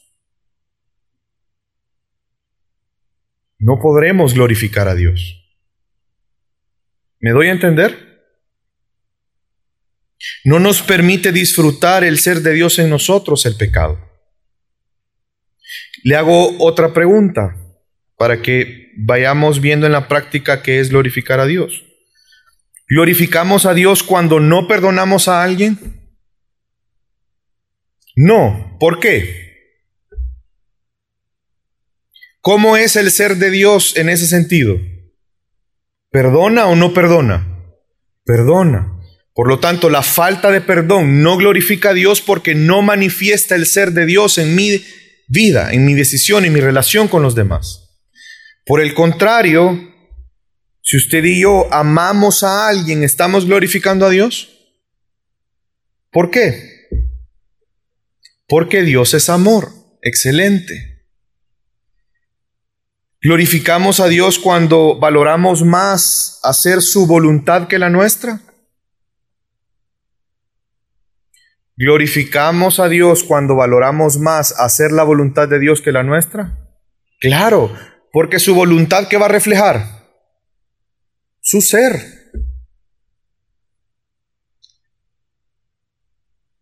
no 3.59 3.79
podremos 3.81 4.35
glorificar 4.35 4.89
a 4.89 4.97
Dios. 4.97 5.37
¿Me 7.21 7.31
doy 7.31 7.47
a 7.47 7.53
entender? 7.53 8.25
No 10.43 10.59
nos 10.59 10.83
permite 10.83 11.31
disfrutar 11.31 12.03
el 12.03 12.19
ser 12.19 12.41
de 12.41 12.55
Dios 12.55 12.81
en 12.81 12.91
nosotros 12.91 13.47
el 13.47 13.57
pecado. 13.57 14.01
Le 16.03 16.17
hago 16.17 16.59
otra 16.59 16.93
pregunta 16.93 17.55
para 18.17 18.43
que 18.43 18.88
vayamos 19.01 19.61
viendo 19.61 19.87
en 19.87 19.93
la 19.93 20.09
práctica 20.09 20.63
qué 20.63 20.81
es 20.81 20.91
glorificar 20.91 21.39
a 21.39 21.47
Dios. 21.47 21.85
¿Glorificamos 22.89 23.65
a 23.65 23.75
Dios 23.75 24.03
cuando 24.03 24.41
no 24.41 24.67
perdonamos 24.67 25.29
a 25.29 25.43
alguien? 25.43 25.79
No. 28.17 28.77
¿Por 28.81 28.99
qué? 28.99 29.47
¿Cómo 32.41 32.77
es 32.77 32.97
el 32.97 33.11
ser 33.11 33.37
de 33.37 33.51
Dios 33.51 33.97
en 33.97 34.09
ese 34.09 34.27
sentido? 34.27 34.77
¿Perdona 36.11 36.67
o 36.67 36.75
no 36.75 36.93
perdona? 36.93 37.47
Perdona. 38.25 38.95
Por 39.35 39.49
lo 39.49 39.61
tanto, 39.61 39.91
la 39.91 40.03
falta 40.03 40.51
de 40.51 40.61
perdón 40.61 41.23
no 41.23 41.37
glorifica 41.37 41.91
a 41.91 41.95
Dios 41.95 42.21
porque 42.21 42.57
no 42.57 42.83
manifiesta 42.83 43.55
el 43.55 43.67
ser 43.67 43.93
de 43.93 44.07
Dios 44.07 44.39
en 44.39 44.57
mi 44.57 44.83
vida, 45.29 45.73
en 45.73 45.85
mi 45.85 45.95
decisión, 45.95 46.45
en 46.45 46.53
mi 46.53 46.61
relación 46.61 47.07
con 47.07 47.23
los 47.23 47.37
demás. 47.37 47.88
Por 48.69 48.83
el 48.83 48.93
contrario, 48.93 49.95
si 50.83 50.99
usted 50.99 51.25
y 51.25 51.41
yo 51.41 51.73
amamos 51.73 52.43
a 52.43 52.69
alguien, 52.69 53.03
¿estamos 53.03 53.47
glorificando 53.47 54.05
a 54.05 54.11
Dios? 54.11 54.77
¿Por 56.11 56.31
qué? 56.31 56.87
Porque 58.47 58.83
Dios 58.83 59.15
es 59.15 59.31
amor. 59.31 59.71
Excelente. 60.03 61.07
¿Glorificamos 63.23 64.01
a 64.01 64.07
Dios 64.07 64.39
cuando 64.39 64.99
valoramos 64.99 65.65
más 65.65 66.39
hacer 66.45 66.83
su 66.83 67.07
voluntad 67.07 67.69
que 67.69 67.79
la 67.79 67.89
nuestra? 67.89 68.43
¿Glorificamos 71.75 72.81
a 72.81 72.91
Dios 72.91 73.25
cuando 73.25 73.57
valoramos 73.57 74.19
más 74.19 74.53
hacer 74.61 74.93
la 74.93 75.05
voluntad 75.05 75.49
de 75.49 75.59
Dios 75.59 75.81
que 75.81 75.91
la 75.91 76.03
nuestra? 76.03 76.59
Claro, 77.19 77.73
porque 78.13 78.39
su 78.39 78.55
voluntad 78.55 79.09
que 79.09 79.17
va 79.17 79.27
a 79.27 79.31
reflejar 79.31 79.99
su 81.49 81.63
ser. 81.63 81.93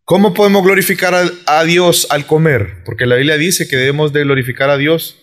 ¿Cómo 0.04 0.32
podemos 0.32 0.62
glorificar 0.62 1.12
a, 1.46 1.64
Dios 1.64 2.06
al 2.10 2.28
comer? 2.28 2.84
Porque 2.84 3.06
la 3.06 3.16
Biblia 3.16 3.36
dice 3.36 3.66
que 3.66 3.74
debemos 3.74 4.12
de 4.12 4.22
glorificar 4.22 4.70
a 4.70 4.76
Dios 4.76 5.18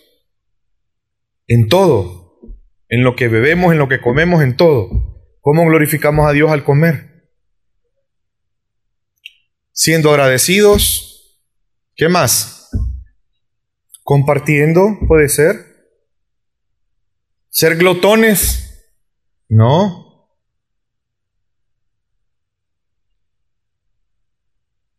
en 1.46 1.68
todo, 1.68 2.58
en 2.90 3.04
lo 3.04 3.16
que 3.16 3.28
bebemos, 3.28 3.72
en 3.72 3.78
lo 3.78 3.88
que 3.88 4.02
comemos, 4.02 4.42
en 4.42 4.54
todo. 4.54 4.90
¿Cómo 5.40 5.64
glorificamos 5.64 6.28
a 6.28 6.32
Dios 6.32 6.50
al 6.50 6.62
comer? 6.62 7.30
Siendo 9.72 10.10
agradecidos. 10.10 11.40
¿Qué 11.96 12.10
más? 12.10 12.68
Compartiendo, 14.02 14.98
puede 15.08 15.30
ser. 15.30 15.73
¿Ser 17.54 17.76
glotones? 17.76 18.84
No. 19.48 20.28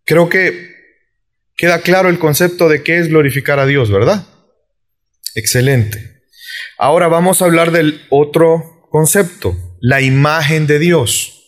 Creo 0.05 0.29
que 0.29 0.74
queda 1.57 1.81
claro 1.81 2.07
el 2.07 2.17
concepto 2.17 2.69
de 2.69 2.81
qué 2.81 3.00
es 3.00 3.09
glorificar 3.09 3.59
a 3.59 3.65
Dios, 3.65 3.91
¿verdad? 3.91 4.25
Excelente. 5.35 6.24
Ahora 6.77 7.09
vamos 7.09 7.41
a 7.41 7.45
hablar 7.45 7.71
del 7.71 8.07
otro 8.09 8.88
concepto, 8.89 9.57
la 9.81 10.00
imagen 10.00 10.65
de 10.65 10.79
Dios. 10.79 11.43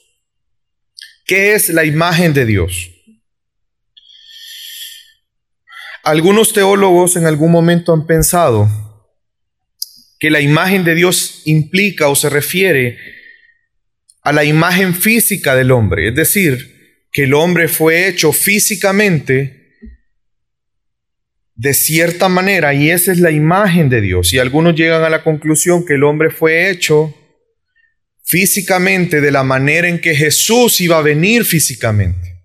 ¿Qué 1.25 1.55
es 1.55 1.69
la 1.69 1.85
imagen 1.85 2.33
de 2.33 2.45
Dios? 2.45 2.89
Algunos 6.03 6.51
teólogos 6.51 7.15
en 7.15 7.25
algún 7.25 7.53
momento 7.53 7.93
han 7.93 8.05
pensado 8.05 8.86
que 10.19 10.29
la 10.29 10.41
imagen 10.41 10.83
de 10.83 10.95
Dios 10.95 11.41
implica 11.45 12.09
o 12.09 12.15
se 12.15 12.29
refiere 12.29 12.97
a 14.21 14.31
la 14.31 14.43
imagen 14.43 14.93
física 14.93 15.55
del 15.55 15.71
hombre, 15.71 16.09
es 16.09 16.15
decir, 16.15 17.07
que 17.11 17.23
el 17.23 17.33
hombre 17.33 17.67
fue 17.67 18.07
hecho 18.07 18.33
físicamente 18.33 19.57
de 21.55 21.73
cierta 21.73 22.29
manera 22.29 22.73
y 22.73 22.91
esa 22.91 23.11
es 23.11 23.19
la 23.19 23.31
imagen 23.31 23.89
de 23.89 24.01
Dios. 24.01 24.31
Y 24.33 24.39
algunos 24.39 24.75
llegan 24.75 25.03
a 25.03 25.09
la 25.09 25.23
conclusión 25.23 25.85
que 25.85 25.95
el 25.95 26.03
hombre 26.03 26.29
fue 26.29 26.69
hecho 26.69 27.15
físicamente 28.23 29.21
de 29.21 29.31
la 29.31 29.43
manera 29.43 29.87
en 29.87 29.99
que 29.99 30.13
Jesús 30.13 30.81
iba 30.81 30.97
a 30.97 31.01
venir 31.01 31.45
físicamente. 31.45 32.36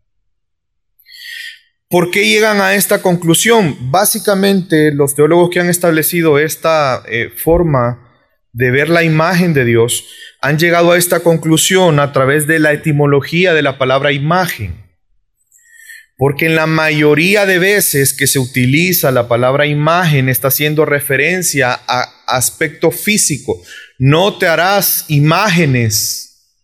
¿Por 1.93 2.11
qué 2.11 2.27
llegan 2.27 2.63
a 2.63 2.75
esta 2.75 3.03
conclusión? 3.03 3.77
Básicamente, 3.91 4.95
los 4.95 5.15
teólogos 5.15 5.51
que 5.51 5.61
han 5.61 5.69
establecido 5.69 6.39
esta 6.39 7.03
eh, 7.07 7.29
forma 7.37 8.11
de 8.51 8.71
ver 8.71 8.89
la 8.89 9.03
imagen 9.03 9.53
de 9.53 9.67
Dios 9.67 10.07
han 10.41 10.59
llegado 10.59 10.93
a 10.93 10.97
esta 10.97 11.21
conclusión 11.21 12.01
a 12.01 12.11
través 12.15 12.47
de 12.47 12.61
la 12.61 12.73
etimología 12.73 13.53
de 13.53 13.61
la 13.61 13.77
palabra 13.77 14.11
imagen. 14.11 14.87
Porque 16.17 16.47
en 16.47 16.57
la 16.57 16.67
mayoría 16.67 17.45
de 17.45 17.59
veces 17.59 18.15
que 18.15 18.27
se 18.27 18.39
utiliza 18.39 19.11
la 19.11 19.29
palabra 19.29 19.67
imagen 19.67 20.31
está 20.31 20.49
haciendo 20.49 20.87
referencia 20.87 21.79
a 21.87 22.25
aspecto 22.27 22.91
físico. 22.91 23.63
No 23.99 24.39
te 24.39 24.47
harás 24.47 25.05
imágenes. 25.09 26.57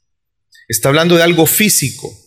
Está 0.68 0.88
hablando 0.88 1.16
de 1.16 1.22
algo 1.22 1.44
físico. 1.44 2.17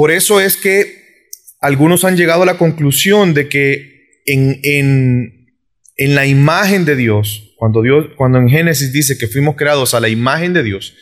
Por 0.00 0.10
eso 0.10 0.40
es 0.40 0.56
que 0.56 1.28
algunos 1.60 2.06
han 2.06 2.16
llegado 2.16 2.44
a 2.44 2.46
la 2.46 2.56
conclusión 2.56 3.34
de 3.34 3.50
que 3.50 4.22
en, 4.24 4.58
en 4.62 6.14
la 6.14 6.24
imagen 6.24 6.86
de 6.86 6.96
Dios, 6.96 7.52
cuando, 7.58 7.82
Dios, 7.82 8.06
cuando 8.16 8.38
en 8.38 8.48
Génesis 8.48 8.94
dice 8.94 9.18
que 9.18 9.26
fuimos 9.26 9.56
creados 9.56 9.92
a 9.92 10.00
la 10.00 10.08
imagen 10.08 10.54
de 10.54 10.62
Dios, 10.62 10.94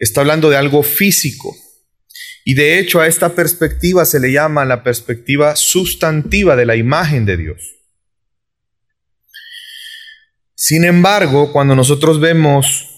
está 0.00 0.22
hablando 0.22 0.50
de 0.50 0.56
algo 0.56 0.82
físico. 0.82 1.54
Y 2.44 2.54
de 2.54 2.80
hecho 2.80 3.00
a 3.00 3.06
esta 3.06 3.36
perspectiva 3.36 4.04
se 4.04 4.18
le 4.18 4.32
llama 4.32 4.64
la 4.64 4.82
perspectiva 4.82 5.54
sustantiva 5.54 6.56
de 6.56 6.66
la 6.66 6.74
imagen 6.74 7.26
de 7.26 7.36
Dios. 7.36 7.76
Sin 10.56 10.84
embargo, 10.84 11.52
cuando 11.52 11.76
nosotros 11.76 12.18
vemos 12.18 12.88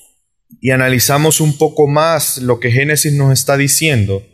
y 0.58 0.70
analizamos 0.70 1.42
un 1.42 1.58
poco 1.58 1.86
más 1.86 2.38
lo 2.38 2.60
que 2.60 2.70
Génesis 2.70 3.12
nos 3.12 3.34
está 3.34 3.58
diciendo, 3.58 4.26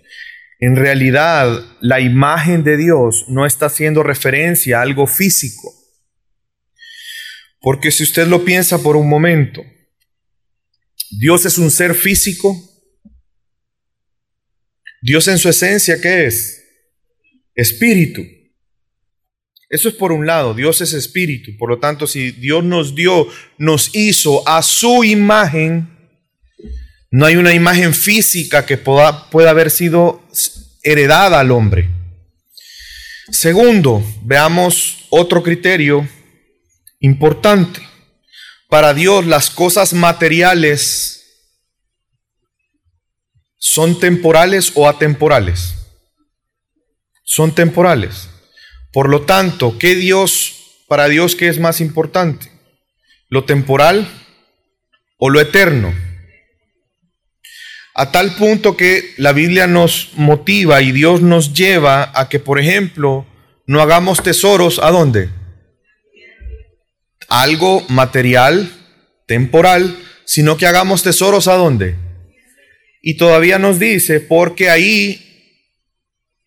en 0.60 0.76
realidad 0.76 1.64
la 1.80 2.00
imagen 2.00 2.64
de 2.64 2.76
Dios 2.76 3.26
no 3.28 3.46
está 3.46 3.66
haciendo 3.66 4.02
referencia 4.02 4.78
a 4.78 4.82
algo 4.82 5.06
físico. 5.06 5.72
Porque 7.60 7.90
si 7.90 8.02
usted 8.02 8.26
lo 8.26 8.44
piensa 8.44 8.82
por 8.82 8.96
un 8.96 9.08
momento, 9.08 9.62
Dios 11.18 11.46
es 11.46 11.58
un 11.58 11.70
ser 11.70 11.94
físico. 11.94 12.56
Dios 15.00 15.28
en 15.28 15.38
su 15.38 15.48
esencia, 15.48 16.00
¿qué 16.00 16.26
es? 16.26 16.62
Espíritu. 17.54 18.22
Eso 19.68 19.88
es 19.88 19.94
por 19.94 20.12
un 20.12 20.26
lado, 20.26 20.54
Dios 20.54 20.80
es 20.80 20.92
espíritu. 20.92 21.56
Por 21.58 21.68
lo 21.68 21.78
tanto, 21.78 22.06
si 22.06 22.30
Dios 22.30 22.62
nos 22.62 22.94
dio, 22.94 23.26
nos 23.58 23.90
hizo 23.94 24.46
a 24.48 24.62
su 24.62 25.04
imagen, 25.04 25.88
no 27.10 27.26
hay 27.26 27.36
una 27.36 27.54
imagen 27.54 27.92
física 27.92 28.66
que 28.66 28.76
pueda, 28.76 29.26
haber 29.48 29.70
sido 29.70 30.23
heredada 30.84 31.40
al 31.40 31.50
hombre. 31.50 31.88
Segundo, 33.30 34.04
veamos 34.22 35.06
otro 35.08 35.42
criterio 35.42 36.08
importante. 37.00 37.80
Para 38.68 38.94
Dios 38.94 39.26
las 39.26 39.50
cosas 39.50 39.94
materiales 39.94 41.24
son 43.58 43.98
temporales 43.98 44.72
o 44.74 44.88
atemporales. 44.88 45.74
Son 47.24 47.54
temporales. 47.54 48.28
Por 48.92 49.08
lo 49.08 49.22
tanto, 49.22 49.78
¿qué 49.78 49.94
Dios, 49.94 50.82
para 50.86 51.08
Dios, 51.08 51.34
qué 51.34 51.48
es 51.48 51.58
más 51.58 51.80
importante? 51.80 52.52
¿Lo 53.28 53.44
temporal 53.44 54.08
o 55.16 55.30
lo 55.30 55.40
eterno? 55.40 55.94
A 57.94 58.10
tal 58.10 58.34
punto 58.34 58.76
que 58.76 59.14
la 59.16 59.32
Biblia 59.32 59.66
nos 59.66 60.10
motiva 60.16 60.82
y 60.82 60.92
Dios 60.92 61.22
nos 61.22 61.54
lleva 61.54 62.10
a 62.14 62.28
que, 62.28 62.40
por 62.40 62.58
ejemplo, 62.58 63.24
no 63.66 63.80
hagamos 63.80 64.22
tesoros 64.22 64.80
a 64.80 64.90
dónde? 64.90 65.30
algo 67.28 67.84
material, 67.88 68.70
temporal, 69.26 69.98
sino 70.24 70.56
que 70.56 70.66
hagamos 70.66 71.02
tesoros 71.02 71.48
a 71.48 71.54
dónde. 71.54 71.96
Y 73.02 73.16
todavía 73.16 73.58
nos 73.58 73.78
dice, 73.78 74.20
porque 74.20 74.70
ahí 74.70 75.20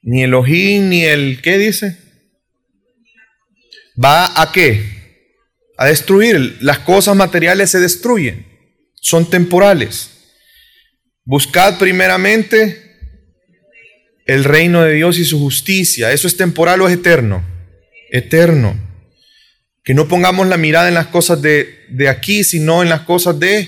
ni 0.02 0.24
el 0.24 0.34
ojín 0.34 0.90
ni 0.90 1.04
el, 1.04 1.42
¿qué 1.42 1.58
dice? 1.58 1.98
Va 4.02 4.42
a 4.42 4.52
qué? 4.52 4.96
A 5.78 5.86
destruir. 5.86 6.58
Las 6.62 6.80
cosas 6.80 7.16
materiales 7.16 7.72
se 7.72 7.80
destruyen, 7.80 8.48
son 8.96 9.30
temporales. 9.30 10.17
Buscad 11.28 11.78
primeramente 11.78 12.82
el 14.26 14.46
reino 14.46 14.82
de 14.82 14.94
Dios 14.94 15.20
y 15.20 15.26
su 15.26 15.38
justicia. 15.38 16.14
¿Eso 16.14 16.26
es 16.26 16.38
temporal 16.38 16.80
o 16.80 16.88
es 16.88 16.94
eterno? 16.94 17.44
Eterno. 18.10 18.80
Que 19.84 19.94
no 19.94 20.08
pongamos 20.08 20.48
la 20.48 20.56
mirada 20.56 20.88
en 20.88 20.94
las 20.94 21.08
cosas 21.08 21.42
de, 21.42 21.84
de 21.90 22.08
aquí, 22.08 22.46
sino 22.46 22.82
en 22.82 22.88
las 22.88 23.02
cosas 23.02 23.38
de 23.42 23.68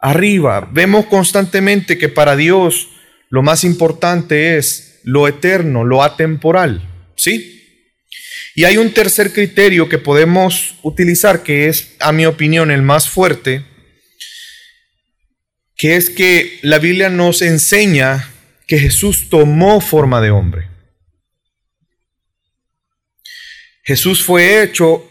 arriba. 0.00 0.70
Vemos 0.72 1.04
constantemente 1.04 1.98
que 1.98 2.08
para 2.08 2.34
Dios 2.34 2.88
lo 3.28 3.42
más 3.42 3.62
importante 3.62 4.56
es 4.56 5.00
lo 5.02 5.28
eterno, 5.28 5.84
lo 5.84 6.02
atemporal. 6.02 7.12
¿Sí? 7.14 7.62
Y 8.54 8.64
hay 8.64 8.78
un 8.78 8.94
tercer 8.94 9.34
criterio 9.34 9.90
que 9.90 9.98
podemos 9.98 10.76
utilizar, 10.82 11.42
que 11.42 11.68
es, 11.68 11.94
a 12.00 12.12
mi 12.12 12.24
opinión, 12.24 12.70
el 12.70 12.80
más 12.80 13.06
fuerte, 13.06 13.66
que 15.76 15.96
es 15.96 16.10
que 16.10 16.58
la 16.62 16.78
Biblia 16.78 17.08
nos 17.10 17.42
enseña 17.42 18.32
que 18.66 18.78
Jesús 18.78 19.28
tomó 19.28 19.80
forma 19.80 20.20
de 20.20 20.30
hombre. 20.30 20.68
Jesús 23.82 24.24
fue 24.24 24.62
hecho 24.62 25.08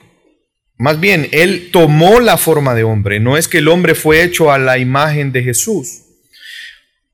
más 0.78 1.00
bien, 1.00 1.30
Él 1.32 1.70
tomó 1.72 2.20
la 2.20 2.38
forma 2.38 2.76
de 2.76 2.84
hombre, 2.84 3.20
no 3.20 3.38
es 3.38 3.48
que 3.48 3.60
el 3.60 3.70
hombre 3.70 3.96
fue 3.96 4.24
hecho 4.24 4.52
a 4.52 4.58
la 4.58 4.78
imagen 4.78 5.32
de 5.32 5.42
Jesús. 5.42 6.02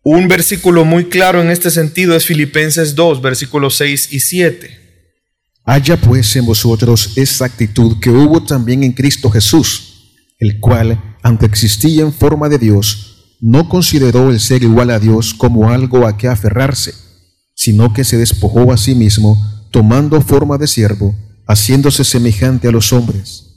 Un 0.03 0.27
versículo 0.27 0.83
muy 0.83 1.05
claro 1.05 1.41
en 1.41 1.51
este 1.51 1.69
sentido 1.69 2.15
es 2.15 2.25
Filipenses 2.25 2.95
2, 2.95 3.21
versículos 3.21 3.77
6 3.77 4.13
y 4.13 4.19
7. 4.19 4.79
Haya 5.63 5.95
pues 5.95 6.35
en 6.35 6.45
vosotros 6.45 7.13
esa 7.17 7.45
actitud 7.45 7.99
que 7.99 8.09
hubo 8.09 8.43
también 8.43 8.83
en 8.83 8.93
Cristo 8.93 9.29
Jesús, 9.29 10.15
el 10.39 10.59
cual, 10.59 10.99
aunque 11.21 11.45
existía 11.45 12.01
en 12.01 12.11
forma 12.11 12.49
de 12.49 12.57
Dios, 12.57 13.10
no 13.41 13.67
consideró 13.67 14.29
el 14.29 14.39
ser 14.39 14.61
igual 14.61 14.91
a 14.91 14.99
Dios 14.99 15.33
como 15.33 15.71
algo 15.71 16.07
a 16.07 16.17
que 16.17 16.27
aferrarse, 16.27 16.93
sino 17.55 17.91
que 17.91 18.03
se 18.03 18.17
despojó 18.17 18.71
a 18.71 18.77
sí 18.77 18.93
mismo, 18.93 19.35
tomando 19.71 20.21
forma 20.21 20.59
de 20.59 20.67
siervo, 20.67 21.15
haciéndose 21.47 22.03
semejante 22.03 22.67
a 22.67 22.71
los 22.71 22.93
hombres. 22.93 23.47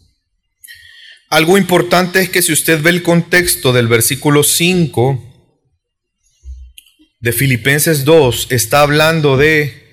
Algo 1.29 1.59
importante 1.59 2.21
es 2.21 2.31
que 2.31 2.43
si 2.43 2.53
usted 2.53 2.81
ve 2.83 2.91
el 2.91 3.03
contexto 3.03 3.73
del 3.73 3.89
versículo 3.89 4.43
5 4.43 5.23
de 7.21 7.33
Filipenses 7.33 8.05
2, 8.05 8.49
está 8.51 8.81
hablando 8.81 9.37
de 9.37 9.85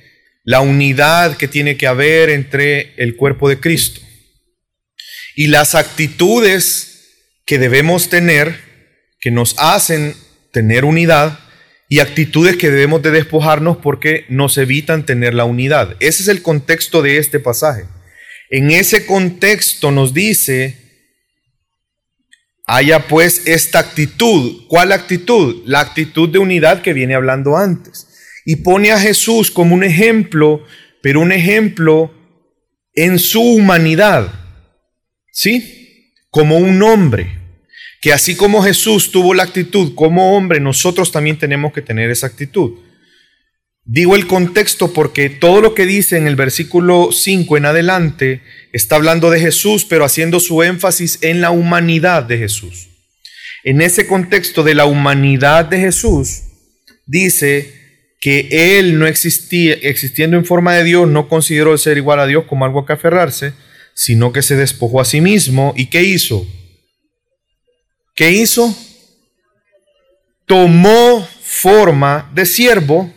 la 0.43 0.61
unidad 0.61 1.35
que 1.35 1.47
tiene 1.47 1.77
que 1.77 1.87
haber 1.87 2.29
entre 2.29 2.93
el 2.95 3.15
cuerpo 3.15 3.49
de 3.49 3.59
Cristo 3.59 4.01
y 5.35 5.47
las 5.47 5.75
actitudes 5.75 7.09
que 7.45 7.57
debemos 7.57 8.09
tener 8.09 8.70
que 9.21 9.31
nos 9.31 9.55
hacen 9.57 10.15
tener 10.51 10.83
unidad 10.83 11.39
y 11.87 11.99
actitudes 11.99 12.57
que 12.57 12.69
debemos 12.69 13.01
de 13.01 13.11
despojarnos 13.11 13.77
porque 13.77 14.25
nos 14.27 14.57
evitan 14.57 15.05
tener 15.05 15.33
la 15.33 15.45
unidad. 15.45 15.95
Ese 15.99 16.23
es 16.23 16.27
el 16.27 16.41
contexto 16.41 17.01
de 17.01 17.17
este 17.17 17.39
pasaje. 17.39 17.85
En 18.49 18.71
ese 18.71 19.05
contexto 19.05 19.91
nos 19.91 20.13
dice 20.13 20.81
Haya 22.73 23.07
pues 23.09 23.47
esta 23.47 23.79
actitud. 23.79 24.65
¿Cuál 24.69 24.93
actitud? 24.93 25.63
La 25.65 25.81
actitud 25.81 26.29
de 26.29 26.39
unidad 26.39 26.81
que 26.81 26.93
viene 26.93 27.15
hablando 27.15 27.57
antes. 27.57 28.07
Y 28.45 28.57
pone 28.57 28.91
a 28.91 28.99
Jesús 28.99 29.51
como 29.51 29.75
un 29.75 29.83
ejemplo, 29.83 30.65
pero 31.01 31.19
un 31.19 31.33
ejemplo 31.33 32.13
en 32.93 33.19
su 33.19 33.41
humanidad. 33.41 34.31
¿Sí? 35.33 36.13
Como 36.29 36.59
un 36.59 36.81
hombre. 36.81 37.40
Que 38.01 38.11
así 38.11 38.35
como 38.35 38.63
Jesús 38.63 39.11
tuvo 39.11 39.33
la 39.33 39.43
actitud 39.43 39.93
como 39.95 40.35
hombre, 40.35 40.59
nosotros 40.59 41.11
también 41.11 41.37
tenemos 41.37 41.71
que 41.71 41.81
tener 41.81 42.09
esa 42.09 42.27
actitud. 42.27 42.79
Digo 43.85 44.15
el 44.15 44.27
contexto 44.27 44.93
porque 44.93 45.29
todo 45.29 45.61
lo 45.61 45.73
que 45.73 45.85
dice 45.85 46.17
en 46.17 46.27
el 46.27 46.35
versículo 46.35 47.11
5 47.11 47.57
en 47.57 47.65
adelante 47.65 48.41
está 48.73 48.95
hablando 48.95 49.29
de 49.29 49.39
Jesús, 49.39 49.85
pero 49.85 50.03
haciendo 50.03 50.39
su 50.39 50.63
énfasis 50.63 51.19
en 51.21 51.41
la 51.41 51.51
humanidad 51.51 52.23
de 52.23 52.37
Jesús. 52.37 52.89
En 53.63 53.81
ese 53.81 54.07
contexto 54.07 54.63
de 54.63 54.75
la 54.75 54.85
humanidad 54.85 55.65
de 55.65 55.79
Jesús, 55.79 56.41
dice 57.05 57.73
que 58.19 58.77
Él 58.79 58.97
no 58.97 59.07
existía, 59.07 59.73
existiendo 59.73 60.37
en 60.37 60.45
forma 60.45 60.75
de 60.75 60.83
Dios, 60.83 61.07
no 61.07 61.27
consideró 61.27 61.77
ser 61.77 61.97
igual 61.97 62.19
a 62.19 62.27
Dios 62.27 62.45
como 62.45 62.65
algo 62.65 62.81
a 62.81 62.85
que 62.85 62.93
aferrarse, 62.93 63.53
sino 63.93 64.31
que 64.31 64.41
se 64.41 64.55
despojó 64.55 65.01
a 65.01 65.05
sí 65.05 65.21
mismo. 65.21 65.73
¿Y 65.75 65.87
qué 65.87 66.03
hizo? 66.03 66.47
¿Qué 68.21 68.29
hizo? 68.29 68.77
Tomó 70.45 71.27
forma 71.41 72.31
de 72.35 72.45
siervo. 72.45 73.11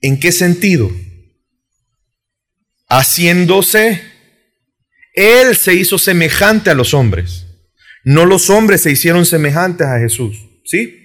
¿En 0.00 0.18
qué 0.18 0.32
sentido? 0.32 0.90
Haciéndose 2.88 4.00
Él 5.12 5.54
se 5.54 5.74
hizo 5.74 5.98
semejante 5.98 6.70
a 6.70 6.74
los 6.74 6.94
hombres. 6.94 7.44
No 8.02 8.24
los 8.24 8.48
hombres 8.48 8.80
se 8.80 8.90
hicieron 8.90 9.26
semejantes 9.26 9.86
a 9.86 9.98
Jesús. 9.98 10.48
¿Sí? 10.64 10.96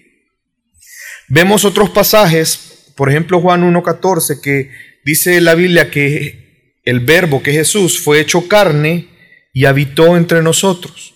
Vemos 1.28 1.66
otros 1.66 1.90
pasajes, 1.90 2.94
por 2.96 3.10
ejemplo 3.10 3.42
Juan 3.42 3.70
1.14, 3.74 4.40
que 4.40 4.72
dice 5.04 5.42
la 5.42 5.56
Biblia 5.56 5.92
que 5.92 6.80
el 6.86 7.02
verbo 7.02 7.44
que 7.44 7.52
Jesús 7.52 8.00
fue 8.00 8.22
hecho 8.22 8.48
carne 8.48 9.10
y 9.52 9.66
habitó 9.66 10.16
entre 10.16 10.42
nosotros. 10.42 11.15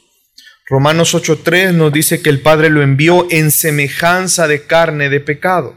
Romanos 0.70 1.16
8.3 1.16 1.74
nos 1.74 1.92
dice 1.92 2.22
que 2.22 2.30
el 2.30 2.42
Padre 2.42 2.70
lo 2.70 2.84
envió 2.84 3.28
en 3.32 3.50
semejanza 3.50 4.48
de 4.48 4.68
carne 4.68 5.10
de 5.10 5.20
pecado. 5.20 5.76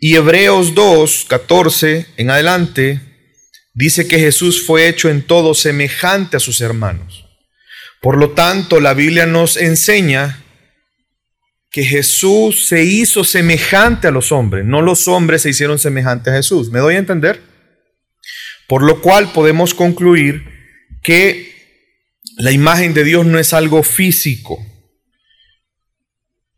Y 0.00 0.16
Hebreos 0.16 0.74
2.14 0.74 2.06
en 2.16 2.30
adelante 2.30 3.00
dice 3.74 4.08
que 4.08 4.18
Jesús 4.18 4.66
fue 4.66 4.88
hecho 4.88 5.08
en 5.08 5.22
todo 5.22 5.54
semejante 5.54 6.36
a 6.36 6.40
sus 6.40 6.60
hermanos. 6.60 7.24
Por 8.02 8.18
lo 8.18 8.32
tanto, 8.32 8.80
la 8.80 8.92
Biblia 8.92 9.24
nos 9.24 9.56
enseña 9.56 10.42
que 11.70 11.84
Jesús 11.84 12.66
se 12.66 12.84
hizo 12.84 13.22
semejante 13.22 14.08
a 14.08 14.10
los 14.10 14.32
hombres, 14.32 14.64
no 14.64 14.82
los 14.82 15.06
hombres 15.06 15.42
se 15.42 15.50
hicieron 15.50 15.78
semejantes 15.78 16.32
a 16.32 16.36
Jesús. 16.36 16.70
¿Me 16.70 16.80
doy 16.80 16.96
a 16.96 16.98
entender? 16.98 17.40
Por 18.66 18.82
lo 18.82 19.00
cual 19.00 19.30
podemos 19.32 19.74
concluir 19.74 20.44
que 21.02 21.55
la 22.36 22.52
imagen 22.52 22.92
de 22.92 23.02
Dios 23.04 23.24
no 23.24 23.38
es 23.38 23.52
algo 23.54 23.82
físico. 23.82 24.64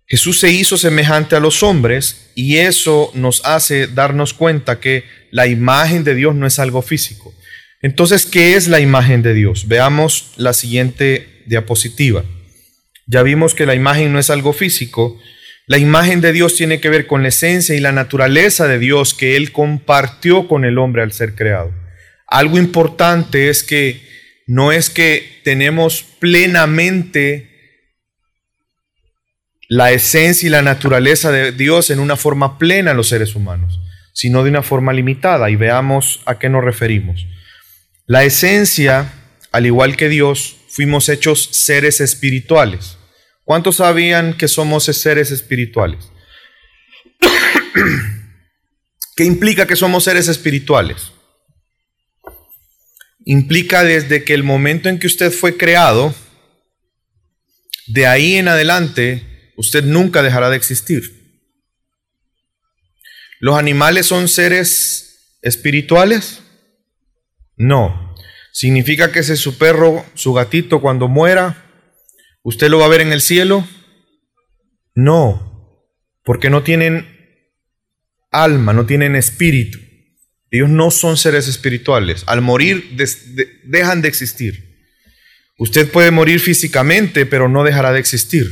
Jesús 0.06 0.40
se 0.40 0.50
hizo 0.50 0.76
semejante 0.76 1.36
a 1.36 1.40
los 1.40 1.62
hombres 1.62 2.30
y 2.34 2.56
eso 2.56 3.10
nos 3.14 3.44
hace 3.44 3.86
darnos 3.86 4.34
cuenta 4.34 4.80
que 4.80 5.04
la 5.30 5.46
imagen 5.46 6.02
de 6.02 6.14
Dios 6.14 6.34
no 6.34 6.46
es 6.46 6.58
algo 6.58 6.82
físico. 6.82 7.32
Entonces, 7.80 8.26
¿qué 8.26 8.56
es 8.56 8.66
la 8.66 8.80
imagen 8.80 9.22
de 9.22 9.34
Dios? 9.34 9.68
Veamos 9.68 10.32
la 10.36 10.52
siguiente 10.52 11.44
diapositiva. 11.46 12.24
Ya 13.06 13.22
vimos 13.22 13.54
que 13.54 13.66
la 13.66 13.74
imagen 13.74 14.12
no 14.12 14.18
es 14.18 14.30
algo 14.30 14.52
físico. 14.52 15.20
La 15.66 15.78
imagen 15.78 16.20
de 16.20 16.32
Dios 16.32 16.56
tiene 16.56 16.80
que 16.80 16.88
ver 16.88 17.06
con 17.06 17.22
la 17.22 17.28
esencia 17.28 17.76
y 17.76 17.80
la 17.80 17.92
naturaleza 17.92 18.66
de 18.66 18.78
Dios 18.78 19.14
que 19.14 19.36
Él 19.36 19.52
compartió 19.52 20.48
con 20.48 20.64
el 20.64 20.78
hombre 20.78 21.02
al 21.02 21.12
ser 21.12 21.34
creado. 21.34 21.72
Algo 22.26 22.58
importante 22.58 23.48
es 23.48 23.62
que 23.62 24.07
no 24.48 24.72
es 24.72 24.88
que 24.88 25.42
tenemos 25.44 26.02
plenamente 26.02 27.50
la 29.68 29.92
esencia 29.92 30.46
y 30.46 30.50
la 30.50 30.62
naturaleza 30.62 31.30
de 31.30 31.52
Dios 31.52 31.90
en 31.90 32.00
una 32.00 32.16
forma 32.16 32.56
plena 32.58 32.94
los 32.94 33.10
seres 33.10 33.34
humanos, 33.36 33.78
sino 34.14 34.42
de 34.42 34.48
una 34.48 34.62
forma 34.62 34.94
limitada. 34.94 35.50
Y 35.50 35.56
veamos 35.56 36.22
a 36.24 36.38
qué 36.38 36.48
nos 36.48 36.64
referimos. 36.64 37.26
La 38.06 38.24
esencia, 38.24 39.12
al 39.52 39.66
igual 39.66 39.98
que 39.98 40.08
Dios, 40.08 40.56
fuimos 40.70 41.10
hechos 41.10 41.50
seres 41.52 42.00
espirituales. 42.00 42.96
¿Cuántos 43.44 43.76
sabían 43.76 44.32
que 44.32 44.48
somos 44.48 44.84
seres 44.84 45.30
espirituales? 45.30 46.10
¿Qué 49.14 49.24
implica 49.24 49.66
que 49.66 49.76
somos 49.76 50.04
seres 50.04 50.26
espirituales? 50.26 51.12
Implica 53.28 53.84
desde 53.84 54.24
que 54.24 54.32
el 54.32 54.42
momento 54.42 54.88
en 54.88 54.98
que 54.98 55.06
usted 55.06 55.30
fue 55.30 55.58
creado, 55.58 56.14
de 57.86 58.06
ahí 58.06 58.36
en 58.36 58.48
adelante, 58.48 59.52
usted 59.56 59.84
nunca 59.84 60.22
dejará 60.22 60.48
de 60.48 60.56
existir. 60.56 61.02
¿Los 63.40 63.58
animales 63.58 64.06
son 64.06 64.28
seres 64.28 65.36
espirituales? 65.42 66.40
No. 67.56 68.14
¿Significa 68.52 69.12
que 69.12 69.18
ese 69.18 69.36
su 69.36 69.58
perro, 69.58 70.06
su 70.14 70.32
gatito, 70.32 70.80
cuando 70.80 71.06
muera, 71.06 71.68
¿Usted 72.48 72.70
lo 72.70 72.78
va 72.78 72.86
a 72.86 72.88
ver 72.88 73.02
en 73.02 73.12
el 73.12 73.20
cielo? 73.20 73.68
No, 74.94 75.84
porque 76.24 76.48
no 76.48 76.62
tienen 76.62 77.06
alma, 78.30 78.72
no 78.72 78.86
tienen 78.86 79.16
espíritu. 79.16 79.78
Ellos 80.50 80.68
no 80.68 80.90
son 80.90 81.16
seres 81.16 81.48
espirituales. 81.48 82.24
Al 82.26 82.40
morir 82.40 82.96
dejan 83.64 84.02
de 84.02 84.08
existir. 84.08 84.68
Usted 85.58 85.90
puede 85.90 86.10
morir 86.10 86.40
físicamente, 86.40 87.26
pero 87.26 87.48
no 87.48 87.64
dejará 87.64 87.92
de 87.92 88.00
existir. 88.00 88.46